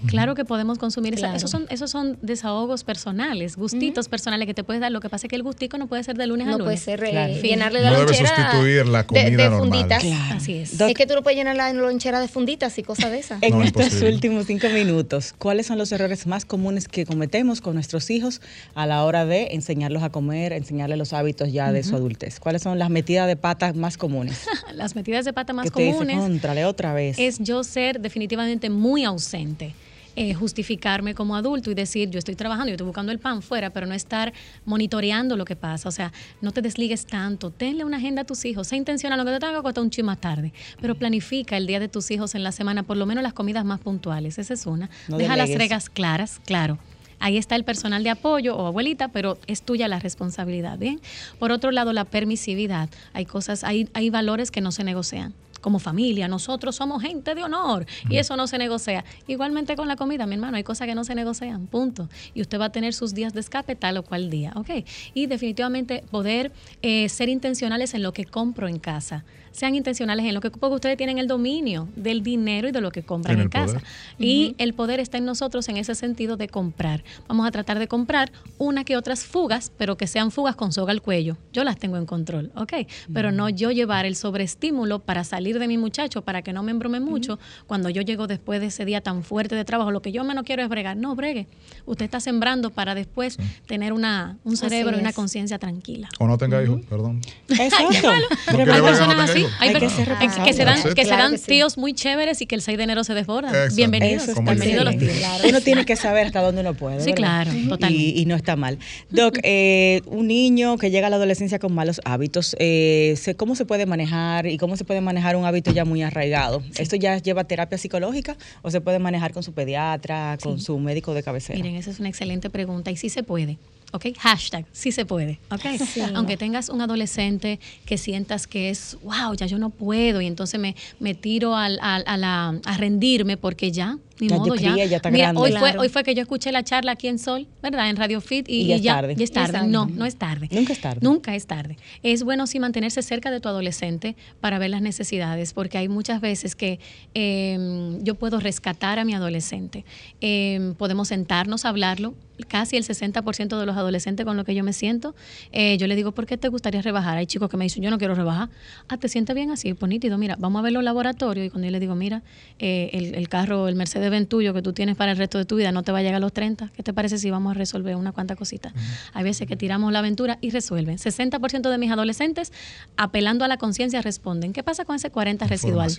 Claro 0.06 0.36
que 0.36 0.46
podemos 0.46 0.78
consumir 0.78 1.16
esa- 1.16 1.36
esos 1.36 1.50
son 1.50 1.66
esos 1.70 1.90
son 1.90 2.18
desahogos 2.22 2.84
personales, 2.84 3.56
gustitos 3.56 4.08
personales 4.08 4.46
que 4.46 4.54
te 4.54 4.64
puedes 4.64 4.80
dar. 4.80 4.92
Lo 4.92 5.00
que 5.02 5.10
pasa 5.10 5.26
es 5.26 5.30
que 5.30 5.36
el 5.36 5.44
gustico 5.44 5.78
no 5.78 5.88
puede 5.88 6.04
ser 6.04 6.16
de 6.18 6.28
lunes 6.28 6.48
a 6.48 6.52
no 6.52 6.58
lunes. 6.60 6.66
puede 6.84 6.98
ser 6.98 7.04
eh, 7.04 7.10
Claro. 7.12 7.34
llenarle 7.42 7.82
la 7.82 7.90
No 7.92 7.96
debe 8.00 8.08
lonchera 8.12 8.36
sustituir 8.36 8.86
la 8.88 9.00
de- 9.00 9.06
comida 9.08 9.26
de, 9.26 9.50
normal. 9.50 9.60
funditas. 9.60 10.04
Claro. 10.04 10.36
Así 10.36 10.54
es. 10.56 10.78
Doc, 10.78 10.90
Es 10.90 10.96
que 10.96 11.06
tú 11.08 11.16
no 11.16 11.24
puedes 11.24 11.38
llenar 11.38 11.56
la 11.56 11.74
lonchera 11.74 12.20
de 12.20 12.28
funditas 12.28 12.78
y 12.78 12.84
cosas 12.84 13.12
de 13.12 13.20
esas. 13.20 13.42
En 13.48 13.58
No, 13.58 13.64
estos 13.64 13.84
imposible. 13.86 14.14
últimos 14.14 14.46
cinco 14.46 14.70
minutos, 14.70 15.34
¿cuáles 15.38 15.66
son 15.66 15.78
los 15.78 15.92
errores 15.92 16.28
más 16.28 16.46
comunes 16.46 16.88
que 16.88 17.06
cometemos 17.06 17.62
con 17.62 17.74
nuestros 17.74 18.10
hijos 18.10 18.42
a 18.76 18.86
la 18.86 19.04
hora 19.04 19.26
de 19.26 19.48
enseñarlos 19.52 20.04
a 20.04 20.10
comer, 20.12 20.54
enseñarles 20.54 20.98
los 20.98 21.14
hábitos 21.14 21.52
ya 21.52 21.72
de 21.72 21.84
su 21.84 21.96
adultez? 21.96 22.40
¿Cuáles 22.40 22.62
son 22.62 22.78
las 22.78 22.90
metidas 22.90 23.28
de 23.28 23.36
patas 23.36 23.76
más 23.76 23.98
comunes? 23.98 24.46
Las 24.74 24.96
metidas 24.96 25.26
de 25.26 25.34
pata 25.34 25.54
más 25.54 25.66
que 25.66 25.72
te 25.72 25.82
dice, 25.82 25.94
comunes 25.98 26.20
contrale 26.20 26.66
otra 26.66 26.94
vez. 26.94 27.18
es 27.18 27.40
yo 27.40 27.64
ser 27.64 28.00
definitivamente 28.00 28.70
muy 28.70 29.04
ausente. 29.04 29.74
Eh, 30.20 30.34
justificarme 30.34 31.14
como 31.14 31.36
adulto 31.36 31.70
y 31.70 31.76
decir, 31.76 32.10
yo 32.10 32.18
estoy 32.18 32.34
trabajando, 32.34 32.70
yo 32.70 32.74
estoy 32.74 32.88
buscando 32.88 33.12
el 33.12 33.20
pan 33.20 33.44
fuera, 33.44 33.70
pero 33.70 33.86
no 33.86 33.94
estar 33.94 34.34
monitoreando 34.66 35.38
lo 35.38 35.46
que 35.46 35.56
pasa. 35.56 35.88
O 35.88 35.92
sea, 35.92 36.12
no 36.42 36.52
te 36.52 36.64
desligues 36.64 37.06
tanto, 37.06 37.52
tenle 37.52 37.86
una 37.86 37.98
agenda 37.98 38.24
a 38.24 38.26
tus 38.26 38.44
hijos, 38.46 38.70
sé 38.70 38.78
intencional, 38.78 39.20
aunque 39.20 39.34
te 39.34 39.40
tenga 39.40 39.54
que 39.54 39.60
acostar 39.60 39.84
un 39.84 39.92
más 40.08 40.20
tarde, 40.20 40.54
pero 40.82 40.96
planifica 40.96 41.56
el 41.56 41.68
día 41.68 41.80
de 41.80 41.88
tus 41.88 42.10
hijos 42.10 42.34
en 42.34 42.42
la 42.42 42.52
semana, 42.52 42.82
por 42.82 42.98
lo 42.98 43.06
menos 43.06 43.22
las 43.22 43.34
comidas 43.34 43.64
más 43.64 43.80
puntuales, 43.80 44.40
esa 44.40 44.56
es 44.56 44.66
una. 44.66 44.90
No 45.08 45.20
Deja 45.20 45.38
las 45.38 45.54
reglas 45.54 45.88
claras, 45.88 46.42
claro. 46.48 46.80
Ahí 47.20 47.38
está 47.38 47.56
el 47.56 47.64
personal 47.64 48.04
de 48.04 48.10
apoyo 48.10 48.56
o 48.56 48.66
abuelita, 48.66 49.10
pero 49.10 49.38
es 49.46 49.62
tuya 49.62 49.88
la 49.88 50.00
responsabilidad, 50.00 50.80
¿bien? 50.80 51.00
Por 51.38 51.52
otro 51.52 51.70
lado, 51.70 51.94
la 51.94 52.06
permisividad. 52.06 52.90
Hay 53.14 53.26
cosas, 53.26 53.64
hay, 53.64 53.88
hay 53.94 54.10
valores 54.10 54.50
que 54.50 54.62
no 54.62 54.72
se 54.72 54.84
negocian. 54.84 55.36
Como 55.62 55.80
familia, 55.80 56.28
nosotros 56.28 56.76
somos 56.76 57.02
gente 57.02 57.36
de 57.36 57.44
honor 57.44 57.86
y 58.10 58.18
eso 58.18 58.36
no 58.36 58.48
se 58.48 58.58
negocia. 58.58 59.04
Igualmente 59.28 59.76
con 59.76 59.88
la 59.88 59.96
comida, 59.96 60.26
mi 60.26 60.36
hermano, 60.36 60.58
hay 60.58 60.64
cosas 60.64 60.88
que 60.88 60.96
no 60.96 61.04
se 61.04 61.16
negocian, 61.16 61.68
punto. 61.68 62.10
Y 62.34 62.42
usted 62.42 62.60
va 62.60 62.66
a 62.66 62.72
tener 62.72 62.94
sus 62.94 63.14
días 63.14 63.34
de 63.34 63.40
escape 63.40 63.76
tal 63.76 63.98
o 63.98 64.04
cual 64.04 64.30
día, 64.30 64.54
¿ok? 64.56 64.70
Y 65.14 65.28
definitivamente 65.28 66.04
poder 66.10 66.52
eh, 66.82 67.10
ser 67.10 67.30
intencionales 67.30 67.94
en 67.94 68.04
lo 68.04 68.14
que 68.14 68.26
compro 68.26 68.68
en 68.68 68.80
casa. 68.80 69.26
Sean 69.58 69.74
intencionales 69.74 70.24
en 70.24 70.36
lo 70.36 70.40
que 70.40 70.52
porque 70.52 70.76
ustedes 70.76 70.98
tienen 70.98 71.18
el 71.18 71.26
dominio 71.26 71.88
del 71.96 72.22
dinero 72.22 72.68
y 72.68 72.72
de 72.72 72.80
lo 72.80 72.92
que 72.92 73.02
compran 73.02 73.42
en 73.42 73.50
casa. 73.50 73.80
poder. 73.80 73.84
Y 74.20 74.54
el 74.60 74.76
poder 74.76 75.00
está 75.00 75.18
en 75.18 75.26
nosotros 75.26 75.68
en 75.68 75.78
ese 75.78 75.96
sentido 75.96 76.38
de 76.38 76.48
comprar. 76.48 77.04
Vamos 77.28 77.48
a 77.48 77.50
tratar 77.50 77.80
de 77.80 77.88
comprar 77.88 78.32
una 78.60 78.84
que 78.84 78.96
otras 78.96 79.26
fugas, 79.26 79.72
pero 79.76 79.98
que 79.98 80.06
sean 80.06 80.30
fugas 80.30 80.56
con 80.56 80.72
soga 80.72 80.92
al 80.92 81.02
cuello. 81.02 81.38
Yo 81.54 81.64
las 81.64 81.80
tengo 81.80 81.98
en 81.98 82.06
control, 82.06 82.52
¿ok? 82.56 82.74
Pero 83.12 83.32
no 83.32 83.50
yo 83.50 83.72
llevar 83.72 84.06
el 84.06 84.16
sobreestímulo 84.16 85.00
para 85.00 85.24
salir 85.24 85.58
de 85.58 85.68
mi 85.68 85.80
muchacho, 85.80 86.22
para 86.22 86.44
que 86.44 86.54
no 86.54 86.62
me 86.62 86.70
embrome 86.70 87.00
mucho, 87.00 87.40
cuando 87.66 87.90
yo 87.90 88.04
llego 88.04 88.28
después 88.28 88.62
de 88.62 88.68
ese 88.68 88.86
día 88.86 89.02
tan 89.02 89.24
fuerte 89.24 89.56
de 89.56 89.66
trabajo, 89.66 89.90
lo 89.90 90.04
que 90.04 90.12
yo 90.12 90.24
menos 90.24 90.44
quiero 90.44 90.62
es 90.62 90.70
bregar. 90.70 90.98
No, 90.98 91.16
bregue. 91.16 91.48
Usted 91.88 92.06
está 92.06 92.20
sembrando 92.20 92.70
para 92.70 92.94
después 92.94 93.38
tener 93.66 93.92
una, 93.92 94.38
un 94.44 94.56
cerebro 94.56 94.96
y 94.98 95.00
una 95.00 95.14
conciencia 95.14 95.58
tranquila. 95.58 96.10
O 96.20 96.28
no 96.28 96.38
tenga 96.38 96.62
hijos, 96.62 96.82
perdón. 96.88 97.22
Exacto. 97.50 98.12
No 98.54 98.74
Hay 98.74 98.82
personas 98.82 99.32
así. 99.32 99.47
Hay, 99.60 99.70
Hay 99.70 99.76
que 99.76 99.90
ser 99.90 100.08
que- 100.18 100.28
que 100.44 100.54
se 100.54 100.64
dan, 100.66 100.82
que 100.84 100.90
se 100.90 101.08
Claro 101.08 101.24
dan 101.24 101.32
que 101.34 101.38
sí. 101.38 101.46
tíos 101.48 101.78
muy 101.78 101.94
chéveres 101.94 102.42
y 102.42 102.46
que 102.46 102.56
el 102.56 102.62
6 102.62 102.78
de 102.78 102.84
enero 102.84 103.04
se 103.04 103.14
desbordan. 103.14 103.54
Exacto. 103.54 103.76
Bienvenidos, 103.76 104.28
bienvenidos 104.44 104.86
los 104.86 104.98
tíos. 104.98 105.14
Claro. 105.18 105.44
Uno 105.50 105.62
tiene 105.62 105.86
que 105.86 105.96
saber 105.96 106.28
hasta 106.28 106.42
dónde 106.42 106.62
uno 106.62 106.74
puede. 106.74 107.00
Sí, 107.02 107.12
¿verdad? 107.12 107.16
claro, 107.46 107.52
totalmente. 107.70 108.04
Y, 108.04 108.22
y 108.22 108.26
no 108.26 108.36
está 108.36 108.56
mal. 108.56 108.78
Doc, 109.10 109.38
eh, 109.44 110.02
un 110.06 110.28
niño 110.28 110.78
que 110.78 110.92
llega 110.92 111.08
a 111.08 111.10
la 111.10 111.16
adolescencia 111.18 111.60
con 111.60 111.74
malos 111.74 112.02
hábitos, 112.06 112.56
eh, 112.60 113.16
se- 113.18 113.36
¿cómo 113.36 113.56
se 113.56 113.66
puede 113.66 113.86
manejar 113.86 114.48
y 114.48 114.58
cómo 114.58 114.78
se 114.78 114.84
puede 114.86 115.02
manejar 115.02 115.36
un 115.36 115.46
hábito 115.46 115.72
ya 115.72 115.86
muy 115.86 116.02
arraigado? 116.02 116.62
¿Esto 116.78 116.96
ya 116.96 117.18
lleva 117.18 117.44
terapia 117.46 117.78
psicológica 117.78 118.38
o 118.62 118.72
se 118.72 118.82
puede 118.82 119.00
manejar 119.00 119.34
con 119.34 119.44
su 119.44 119.54
pediatra, 119.54 120.38
con 120.42 120.60
Sí. 120.60 120.66
su 120.66 120.80
médico 120.80 121.14
de 121.14 121.24
cabecera? 121.24 121.58
Miren, 121.58 121.76
esa 121.76 121.92
es 121.92 122.00
una 122.00 122.10
excelente 122.10 122.50
pregunta 122.50 122.92
y 122.92 122.98
sí 122.98 123.10
se 123.10 123.24
puede. 123.24 123.58
¿Ok? 123.94 124.08
Hashtag, 124.20 124.66
sí 124.74 124.92
se 124.92 125.06
puede. 125.06 125.40
¿Ok? 125.50 125.62
Aunque 126.16 126.36
tengas 126.38 126.70
un 126.70 126.82
adolescente 126.82 127.60
que 127.86 127.98
sientas 127.98 128.46
que 128.48 128.70
es, 128.70 128.98
wow, 129.04 129.34
ya 129.36 129.46
yo 129.46 129.58
no 129.60 129.70
puedo 129.70 130.20
y 130.22 130.28
entonces 130.28 130.60
me, 130.60 130.76
me 131.00 131.14
tiro 131.16 131.56
al- 131.56 131.80
al- 131.82 132.04
a, 132.06 132.18
la- 132.18 132.60
a 132.66 132.78
rendirme 132.78 133.38
porque 133.38 133.72
ya 133.72 133.98
ni 134.20 134.28
Ya 134.30 134.36
yo 134.36 134.42
modo 134.42 134.56
ya. 134.56 134.76
ya 134.86 134.96
está 134.98 135.12
Mira, 135.12 135.32
grande. 135.32 135.42
hoy 135.42 135.52
fue, 135.54 135.78
hoy 135.78 135.90
fue 135.90 136.04
que 136.04 136.16
yo 136.16 136.22
escuché 136.22 136.52
la 136.52 136.64
charla 136.64 136.94
aquí 136.94 137.08
en 137.08 137.20
Sol, 137.20 137.48
¿verdad? 137.62 137.90
En 137.90 137.96
Radio 137.96 138.22
Fit 138.22 138.48
y, 138.50 138.62
Y 138.62 138.68
ya 138.68 138.76
y 138.78 138.82
ya, 138.82 138.96
tarde. 138.96 139.16
ya 139.16 139.24
es 139.24 139.32
tarde. 139.32 139.68
No, 139.68 139.86
no 139.88 140.06
es 140.06 140.16
tarde. 140.16 140.48
Nunca 140.52 140.74
es 140.74 140.82
tarde. 140.82 141.00
Nunca 141.02 141.36
es 141.36 141.48
tarde. 141.48 141.78
Es 142.04 142.24
bueno 142.24 142.48
sí 142.48 142.60
mantenerse 142.60 143.02
cerca 143.02 143.32
de 143.32 143.40
tu 143.40 143.50
adolescente 143.50 144.16
para 144.42 144.60
ver 144.60 144.70
las 144.70 144.82
necesidades, 144.82 145.54
porque 145.54 145.78
hay 145.78 145.88
muchas 145.90 146.22
veces 146.22 146.56
que 146.56 146.80
eh, 147.14 147.98
yo 148.02 148.16
puedo 148.16 148.40
rescatar 148.40 149.00
a 149.00 149.06
mi 149.06 149.14
adolescente. 149.14 149.86
Eh, 150.22 150.74
podemos 150.78 151.08
sentarnos 151.10 151.66
a 151.66 151.70
hablarlo. 151.70 152.14
Casi 152.48 152.78
el 152.78 152.84
60% 152.84 153.58
de 153.60 153.66
los 153.66 153.76
adolescentes 153.76 154.24
con 154.24 154.38
los 154.38 154.46
que 154.46 154.54
yo 154.54 154.64
me 154.64 154.72
siento, 154.72 155.16
eh, 155.52 155.76
yo 155.80 155.88
le 155.88 155.96
digo, 155.96 156.12
¿por 156.12 156.28
qué 156.28 156.38
te 156.38 156.50
gustaría 156.50 156.84
rebajar? 156.84 157.18
Hay 157.18 157.26
chicos 157.26 157.50
que 157.50 157.58
me 157.58 157.66
dicen, 157.66 157.82
yo 157.82 157.90
no 157.90 157.98
quiero 157.98 158.14
rebajar. 158.14 158.50
Ah, 158.88 158.98
¿te 158.98 159.10
sientes 159.10 159.36
bien 159.36 159.50
así? 159.50 159.74
Pues 159.74 159.90
nítido, 159.90 160.20
mira, 160.20 160.36
vamos 160.38 160.60
a 160.60 160.62
ver 160.62 160.72
los 160.72 160.84
laboratorios. 160.84 161.48
Y 161.48 161.50
cuando 161.50 161.66
yo 161.66 161.72
le 161.72 161.80
digo, 161.80 161.96
mira, 161.96 162.22
eh, 162.60 162.92
el, 162.94 163.16
el 163.16 163.28
carro, 163.28 163.68
el 163.68 163.74
Mercedes 163.74 164.07
Benz 164.10 164.30
tuyo 164.30 164.54
que 164.54 164.62
tú 164.62 164.74
tienes 164.74 164.96
para 164.96 165.12
el 165.12 165.18
resto 165.18 165.38
de 165.38 165.46
tu 165.46 165.56
vida 165.56 165.72
no 165.72 165.84
te 165.84 165.92
va 165.92 166.00
a 166.00 166.02
llegar 166.02 166.16
a 166.16 166.20
los 166.20 166.34
30. 166.34 166.70
¿Qué 166.76 166.84
te 166.84 166.94
parece 166.94 167.18
si 167.18 167.30
vamos 167.32 167.52
a 167.52 167.54
resolver 167.54 167.96
una 167.96 168.12
cuanta 168.12 168.36
cosita? 168.36 168.74
Hay 169.14 169.24
veces 169.24 169.48
que 169.48 169.56
tiramos 169.56 169.92
la 169.92 170.00
aventura 170.00 170.38
y 170.42 170.52
resuelven. 170.52 170.98
60% 170.98 171.70
de 171.70 171.78
mis 171.78 171.92
adolescentes, 171.92 172.52
apelando 172.96 173.46
a 173.46 173.48
la 173.48 173.58
conciencia, 173.58 174.02
responden. 174.02 174.54
¿Qué 174.54 174.64
pasa 174.64 174.86
con 174.86 174.96
ese 174.96 175.10
40 175.10 175.48
residual? 175.48 175.92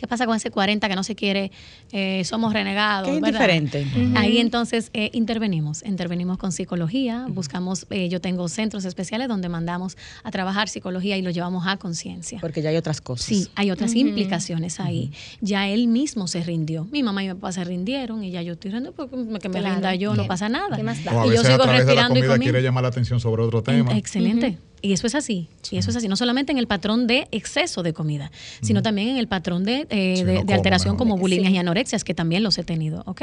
¿Qué 0.00 0.06
pasa 0.08 0.24
con 0.24 0.34
ese 0.34 0.50
40 0.50 0.88
que 0.88 0.94
no 0.96 1.02
se 1.04 1.14
quiere? 1.14 1.52
eh, 1.92 2.22
somos 2.24 2.54
renegados. 2.54 3.06
Qué 3.08 3.20
¿verdad? 3.20 3.28
indiferente. 3.50 3.86
Ahí 4.16 4.38
entonces 4.38 4.88
eh, 4.94 5.10
intervenimos, 5.12 5.82
intervenimos 5.84 6.38
con 6.38 6.52
psicología, 6.52 7.26
buscamos, 7.28 7.86
eh, 7.90 8.08
yo 8.08 8.20
tengo 8.22 8.48
centros 8.48 8.86
especiales 8.86 9.28
donde 9.28 9.50
mandamos 9.50 9.98
a 10.24 10.30
trabajar 10.30 10.70
psicología 10.70 11.18
y 11.18 11.22
lo 11.22 11.28
llevamos 11.30 11.66
a 11.66 11.76
conciencia. 11.76 12.38
Porque 12.40 12.62
ya 12.62 12.70
hay 12.70 12.76
otras 12.76 13.02
cosas. 13.02 13.26
Sí, 13.26 13.48
hay 13.56 13.70
otras 13.70 13.94
implicaciones 13.94 14.80
ahí. 14.80 15.12
Ya 15.42 15.68
él 15.68 15.86
mismo 15.88 16.26
se 16.28 16.42
rindió. 16.42 16.86
Mi 16.90 17.02
mamá 17.02 17.22
y 17.22 17.28
mi 17.28 17.34
papá 17.34 17.52
se 17.52 17.62
rindieron 17.64 18.24
y 18.24 18.30
ya 18.30 18.40
yo 18.40 18.54
estoy 18.54 18.70
rindiendo 18.70 18.92
porque 18.96 19.16
que 19.40 19.48
me 19.50 19.58
Claro. 19.60 19.74
rinda 19.74 19.94
yo, 19.96 20.14
no 20.14 20.22
¿Qué- 20.22 20.28
pasa 20.28 20.48
nada. 20.48 20.76
qué 20.76 20.82
más 20.82 21.04
da? 21.04 21.12
O 21.14 21.20
a 21.20 21.26
Y 21.26 21.34
yo 21.34 21.40
a 21.42 21.44
sigo 21.44 21.58
de 21.58 21.66
la 21.66 21.72
respirando 21.78 22.14
y 22.14 22.20
comida 22.20 22.32
comiendo. 22.34 22.44
quiere 22.52 22.62
llamar 22.62 22.84
la 22.84 22.88
atención 22.88 23.20
sobre 23.20 23.42
otro 23.42 23.62
tema. 23.62 23.94
Excelente. 23.98 24.56
Y 24.82 24.92
eso 24.92 25.06
es 25.06 25.14
así. 25.14 25.48
Y 25.70 25.76
eso 25.76 25.90
es 25.90 25.96
así. 25.96 26.08
No 26.08 26.16
solamente 26.16 26.52
en 26.52 26.58
el 26.58 26.66
patrón 26.66 27.06
de 27.06 27.28
exceso 27.32 27.82
de 27.82 27.92
comida, 27.92 28.30
sino 28.62 28.80
también 28.82 29.08
en 29.08 29.16
el 29.18 29.28
patrón 29.28 29.64
de, 29.64 29.86
eh, 29.90 30.14
Sí, 30.16 30.24
de, 30.24 30.32
no 30.34 30.38
de 30.40 30.40
come 30.46 30.54
alteración 30.54 30.94
mejor. 30.94 30.98
como 30.98 31.16
bulimias 31.18 31.50
Sí. 31.50 31.54
y 31.56 31.58
anorexias, 31.58 32.02
que 32.04 32.14
también 32.14 32.42
los 32.42 32.56
he 32.58 32.64
tenido. 32.64 33.02
¿ok? 33.06 33.22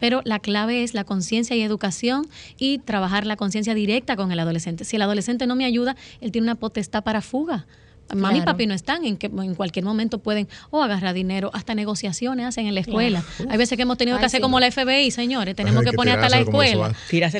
Pero 0.00 0.20
la 0.24 0.40
clave 0.40 0.82
es 0.82 0.94
la 0.94 1.04
conciencia 1.04 1.54
y 1.56 1.62
educación 1.62 2.26
y 2.58 2.78
trabajar 2.78 3.24
la 3.26 3.36
conciencia 3.36 3.74
directa 3.74 4.16
con 4.16 4.32
el 4.32 4.38
adolescente. 4.40 4.84
Si 4.84 4.96
el 4.96 5.02
adolescente 5.02 5.46
no 5.46 5.54
me 5.56 5.64
ayuda, 5.64 5.96
él 6.20 6.32
tiene 6.32 6.44
una 6.46 6.54
potestad 6.56 7.04
para 7.04 7.20
fuga. 7.22 7.66
Mami 8.14 8.38
y 8.38 8.42
papi 8.42 8.66
no 8.66 8.74
están, 8.74 9.04
en, 9.04 9.16
que, 9.16 9.26
en 9.26 9.54
cualquier 9.54 9.84
momento 9.84 10.18
pueden 10.18 10.48
o 10.70 10.82
agarrar 10.82 11.14
dinero, 11.14 11.50
hasta 11.54 11.74
negociaciones 11.74 12.46
hacen 12.46 12.66
en 12.66 12.74
la 12.74 12.80
escuela. 12.80 13.24
Hay 13.48 13.58
veces 13.58 13.76
que 13.76 13.82
hemos 13.82 13.98
tenido 13.98 14.16
Ay, 14.16 14.20
que 14.20 14.26
hacer 14.26 14.38
sí. 14.38 14.42
como 14.42 14.60
la 14.60 14.70
FBI, 14.70 15.10
señores, 15.10 15.56
tenemos 15.56 15.80
hay 15.80 15.84
que 15.86 15.90
que 15.90 15.96
poner 15.96 16.14
hasta 16.18 16.28
la 16.28 16.40
escuela. 16.42 16.94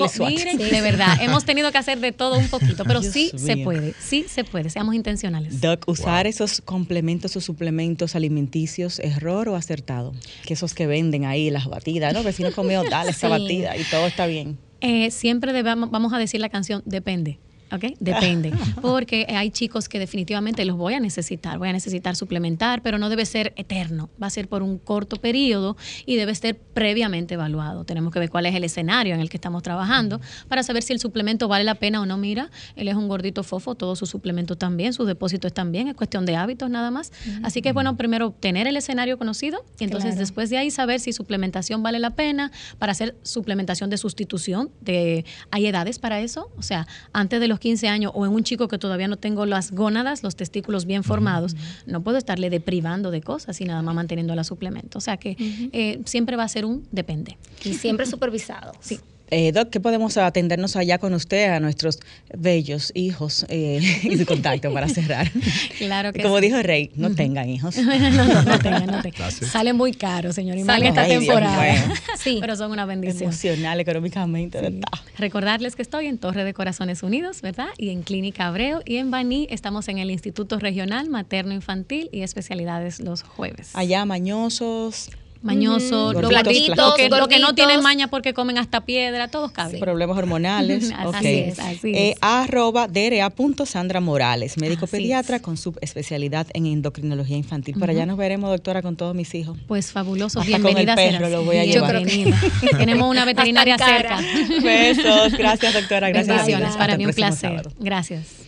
SWAT. 0.09 0.31
Miren, 0.31 0.59
Sí. 0.59 0.71
de 0.71 0.81
verdad, 0.81 1.17
hemos 1.21 1.45
tenido 1.45 1.71
que 1.73 1.79
hacer 1.79 2.01
de 2.01 2.12
todo 2.12 2.39
un 2.39 2.49
poquito, 2.49 2.85
pero 2.85 3.01
Dios 3.01 3.12
sí 3.12 3.31
se 3.37 3.57
puede, 3.59 3.95
sí 4.01 4.25
se 4.29 4.45
puede, 4.45 4.71
seamos 4.71 4.95
intencionales. 4.95 5.61
Doc, 5.61 5.85
usar 5.89 6.27
esos 6.27 6.61
complementos 6.62 7.37
o 7.37 7.41
suplementos 7.41 8.14
alimenticios, 8.17 8.99
error 8.99 9.49
o 9.49 9.57
acertado. 9.57 10.12
Que 10.47 10.55
esos 10.55 10.75
que 10.75 10.87
venden 10.87 11.25
ahí, 11.25 11.51
las 11.51 11.67
batidas, 11.67 12.12
¿no? 12.12 12.23
Vecino 12.23 12.51
comió, 12.53 12.83
dale 12.85 13.11
esa 13.12 13.27
Sí. 13.27 13.31
batida 13.43 13.77
y 13.77 13.85
todo 13.85 14.07
está 14.07 14.27
bien. 14.27 14.59
Eh, 14.81 15.11
siempre 15.11 15.53
debamos, 15.53 15.91
vamos 15.91 16.12
a 16.12 16.19
decir 16.19 16.41
la 16.41 16.49
canción, 16.49 16.83
depende. 16.85 17.39
¿Ok? 17.73 17.85
Depende. 17.99 18.53
Porque 18.83 19.27
hay 19.29 19.51
chicos 19.51 19.89
que 19.89 19.99
definitivamente 19.99 20.64
los 20.64 20.77
voy 20.77 20.95
a 20.95 21.01
necesitar. 21.01 21.59
Voy 21.59 21.69
a 21.69 21.73
necesitar 21.73 22.14
suplementar, 22.17 22.83
pero 22.83 22.99
no 22.99 23.09
debe 23.09 23.27
ser 23.27 23.53
eterno. 23.57 24.09
Va 24.23 24.29
a 24.29 24.31
ser 24.31 24.49
por 24.49 24.62
un 24.62 24.79
corto 24.79 25.17
periodo 25.17 25.77
y 26.05 26.17
debe 26.17 26.35
ser 26.35 26.57
previamente 26.57 27.35
evaluado. 27.35 27.85
Tenemos 27.85 28.12
que 28.12 28.19
ver 28.19 28.31
cuál 28.31 28.47
es 28.47 28.55
el 28.55 28.64
escenario 28.64 29.14
en 29.14 29.21
el 29.21 29.29
que 29.29 29.37
estamos 29.37 29.62
trabajando 29.62 30.21
para 30.49 30.62
saber 30.62 30.83
si 30.83 30.93
el 30.93 31.01
suplemento 31.01 31.49
vale 31.49 31.64
la 31.64 31.75
pena 31.75 32.01
o 32.01 32.07
no. 32.07 32.17
Mira, 32.17 32.51
él 32.77 32.89
es 32.89 32.95
un 32.95 33.09
gordito 33.09 33.43
fofo, 33.43 33.75
todos 33.75 33.99
sus 33.99 34.11
suplementos 34.11 34.59
también, 34.59 34.93
sus 34.93 35.07
depósitos 35.07 35.53
también. 35.53 35.89
Es 35.89 35.95
cuestión 35.95 36.25
de 36.27 36.37
hábitos 36.37 36.71
nada 36.71 36.91
más. 36.91 37.12
Así 37.43 37.62
que 37.62 37.69
es 37.71 37.75
bueno 37.75 37.97
primero 37.97 38.31
tener 38.39 38.67
el 38.67 38.77
escenario 38.77 39.19
conocido 39.19 39.64
y 39.79 39.85
entonces 39.85 40.11
Claro. 40.11 40.21
después 40.21 40.51
de 40.51 40.59
ahí 40.59 40.71
saber 40.71 41.01
si 41.01 41.12
suplementación 41.12 41.83
vale 41.83 41.99
la 41.99 42.11
pena 42.11 42.53
para 42.79 42.93
hacer 42.93 43.17
suplementación 43.23 43.91
de 43.91 43.97
sustitución. 43.99 44.71
De, 44.81 45.25
hay 45.51 45.67
edades 45.67 45.99
para 45.99 46.21
eso. 46.21 46.51
O 46.57 46.62
sea, 46.62 46.87
antes 47.12 47.41
de 47.41 47.49
los 47.49 47.56
15 47.59 47.89
años 47.89 48.13
o 48.15 48.27
en 48.27 48.33
un 48.33 48.43
chico 48.43 48.69
que 48.69 48.79
todavía 48.79 49.09
no 49.09 49.17
tengo 49.17 49.47
las 49.47 49.73
gónadas, 49.73 50.23
los 50.23 50.37
testículos 50.37 50.87
bien 50.87 51.05
formados, 51.05 51.57
no 51.87 52.03
puedo 52.03 52.19
estarle 52.19 52.51
deprivando 52.51 53.11
de 53.11 53.21
cosas 53.21 53.61
y 53.61 53.65
nada 53.65 53.83
más 53.83 53.95
manteniendo 53.95 54.35
la 54.35 54.45
suplemento. 54.45 54.99
O 54.99 55.01
sea 55.01 55.17
que 55.17 55.37
eh, 55.73 56.01
siempre 56.05 56.37
va 56.37 56.45
a 56.45 56.49
ser 56.49 56.65
un 56.65 56.87
depende. 56.93 57.39
Y 57.65 57.75
siempre 57.75 58.07
supervisado. 58.07 58.73
Sí. 58.81 59.01
Eh, 59.31 59.51
Doc, 59.53 59.70
¿qué 59.70 59.81
podemos 59.81 60.16
atendernos 60.16 60.77
allá 60.77 60.99
con 60.99 61.12
usted, 61.14 61.51
a 61.51 61.59
nuestros 61.61 61.99
bellos 62.37 62.93
hijos 62.95 63.45
eh, 63.49 63.81
y 64.05 64.16
su 64.16 64.24
contacto 64.27 64.72
para 64.72 64.89
cerrar? 64.89 65.31
Claro 65.79 66.12
que 66.12 66.22
Como 66.22 66.37
sí. 66.39 66.43
dijo 66.47 66.62
Rey, 66.62 66.91
no 66.95 67.14
tengan 67.14 67.49
hijos. 67.49 67.77
no, 67.79 67.85
no, 68.11 68.43
no 68.43 68.59
tengan, 68.59 68.87
no 68.87 69.03
tengan. 69.03 69.33
Salen 69.33 69.77
muy 69.77 69.93
caros, 69.93 70.35
señor, 70.37 70.57
Salen- 70.59 70.89
esta 70.89 71.03
Ay, 71.03 71.18
temporada. 71.18 71.93
Sí. 72.18 72.39
Pero 72.41 72.57
son 72.57 72.70
una 72.72 72.87
bendición. 72.87 73.24
Emocional, 73.24 73.79
económicamente, 73.81 74.61
¿verdad? 74.61 74.81
Recordarles 75.18 75.77
que 75.77 75.83
estoy 75.83 76.07
en 76.07 76.18
Torre 76.18 76.45
de 76.45 76.55
Corazones 76.55 77.03
Unidos, 77.03 77.41
¿verdad? 77.43 77.68
Y 77.79 77.91
en 77.91 78.03
Clínica 78.03 78.47
Abreu. 78.47 78.81
Y 78.85 78.97
en 78.97 79.11
Baní 79.11 79.47
estamos 79.51 79.89
en 79.89 79.99
el 79.99 80.11
Instituto 80.11 80.59
Regional 80.59 81.09
Materno 81.09 81.53
Infantil 81.53 82.09
y 82.12 82.22
especialidades 82.22 83.01
los 83.01 83.22
jueves. 83.22 83.70
Allá, 83.74 84.05
mañosos, 84.05 85.11
Mañoso, 85.47 86.13
Mm, 86.13 86.21
lo, 86.21 86.29
gorditos, 86.29 86.43
gordito, 86.45 86.75
flacos. 86.75 86.95
que, 86.97 87.09
lo 87.09 87.29
que 87.29 87.39
no 87.39 87.55
tienen 87.55 87.81
maña 87.83 88.09
porque 88.09 88.35
comen 88.35 88.59
hasta 88.59 88.83
piedra, 88.85 89.29
todos 89.29 89.53
caben. 89.53 89.81
problemas 89.81 90.17
hormonales. 90.19 90.93
Así 90.97 91.07
ok. 91.09 91.25
es, 91.25 91.59
así 91.59 91.93
Eh, 91.95 92.11
es. 92.11 92.19
arroba 92.21 92.89
DRA.Sandra 92.89 94.01
Morales, 94.01 94.59
médico 94.59 94.85
Así 94.87 94.97
pediatra 94.97 95.37
es. 95.37 95.43
con 95.43 95.57
subespecialidad 95.57 96.47
en 96.53 96.67
endocrinología 96.67 97.37
infantil. 97.37 97.77
Por 97.79 97.91
allá 97.91 98.07
nos 98.07 98.17
veremos, 98.17 98.51
doctora, 98.51 98.83
con 98.83 98.97
todos 98.97 99.15
mis 99.15 99.35
hijos. 99.35 99.57
Pues 99.67 99.93
fabuloso, 99.93 100.41
Hasta 100.41 100.59
con 100.59 100.67
el 100.67 100.75
bienvenida 100.87 100.95
perro 100.97 101.29
lo 101.29 101.45
voy 101.45 101.57
a 101.59 101.65
llevar. 101.65 101.97
Bienvenida. 102.05 102.39
Tenemos 102.79 103.11
una 103.11 103.25
veterinaria 103.25 103.79
cerca. 103.79 104.19
Besos, 104.63 105.33
gracias 105.39 105.73
doctora, 105.75 106.09
gracias. 106.11 106.37
Bendiciones, 106.37 106.77
para 106.77 106.97
mí 106.97 107.07
un 107.07 107.13
placer. 107.13 107.51
sábado. 107.51 107.71
Gracias. 107.79 108.46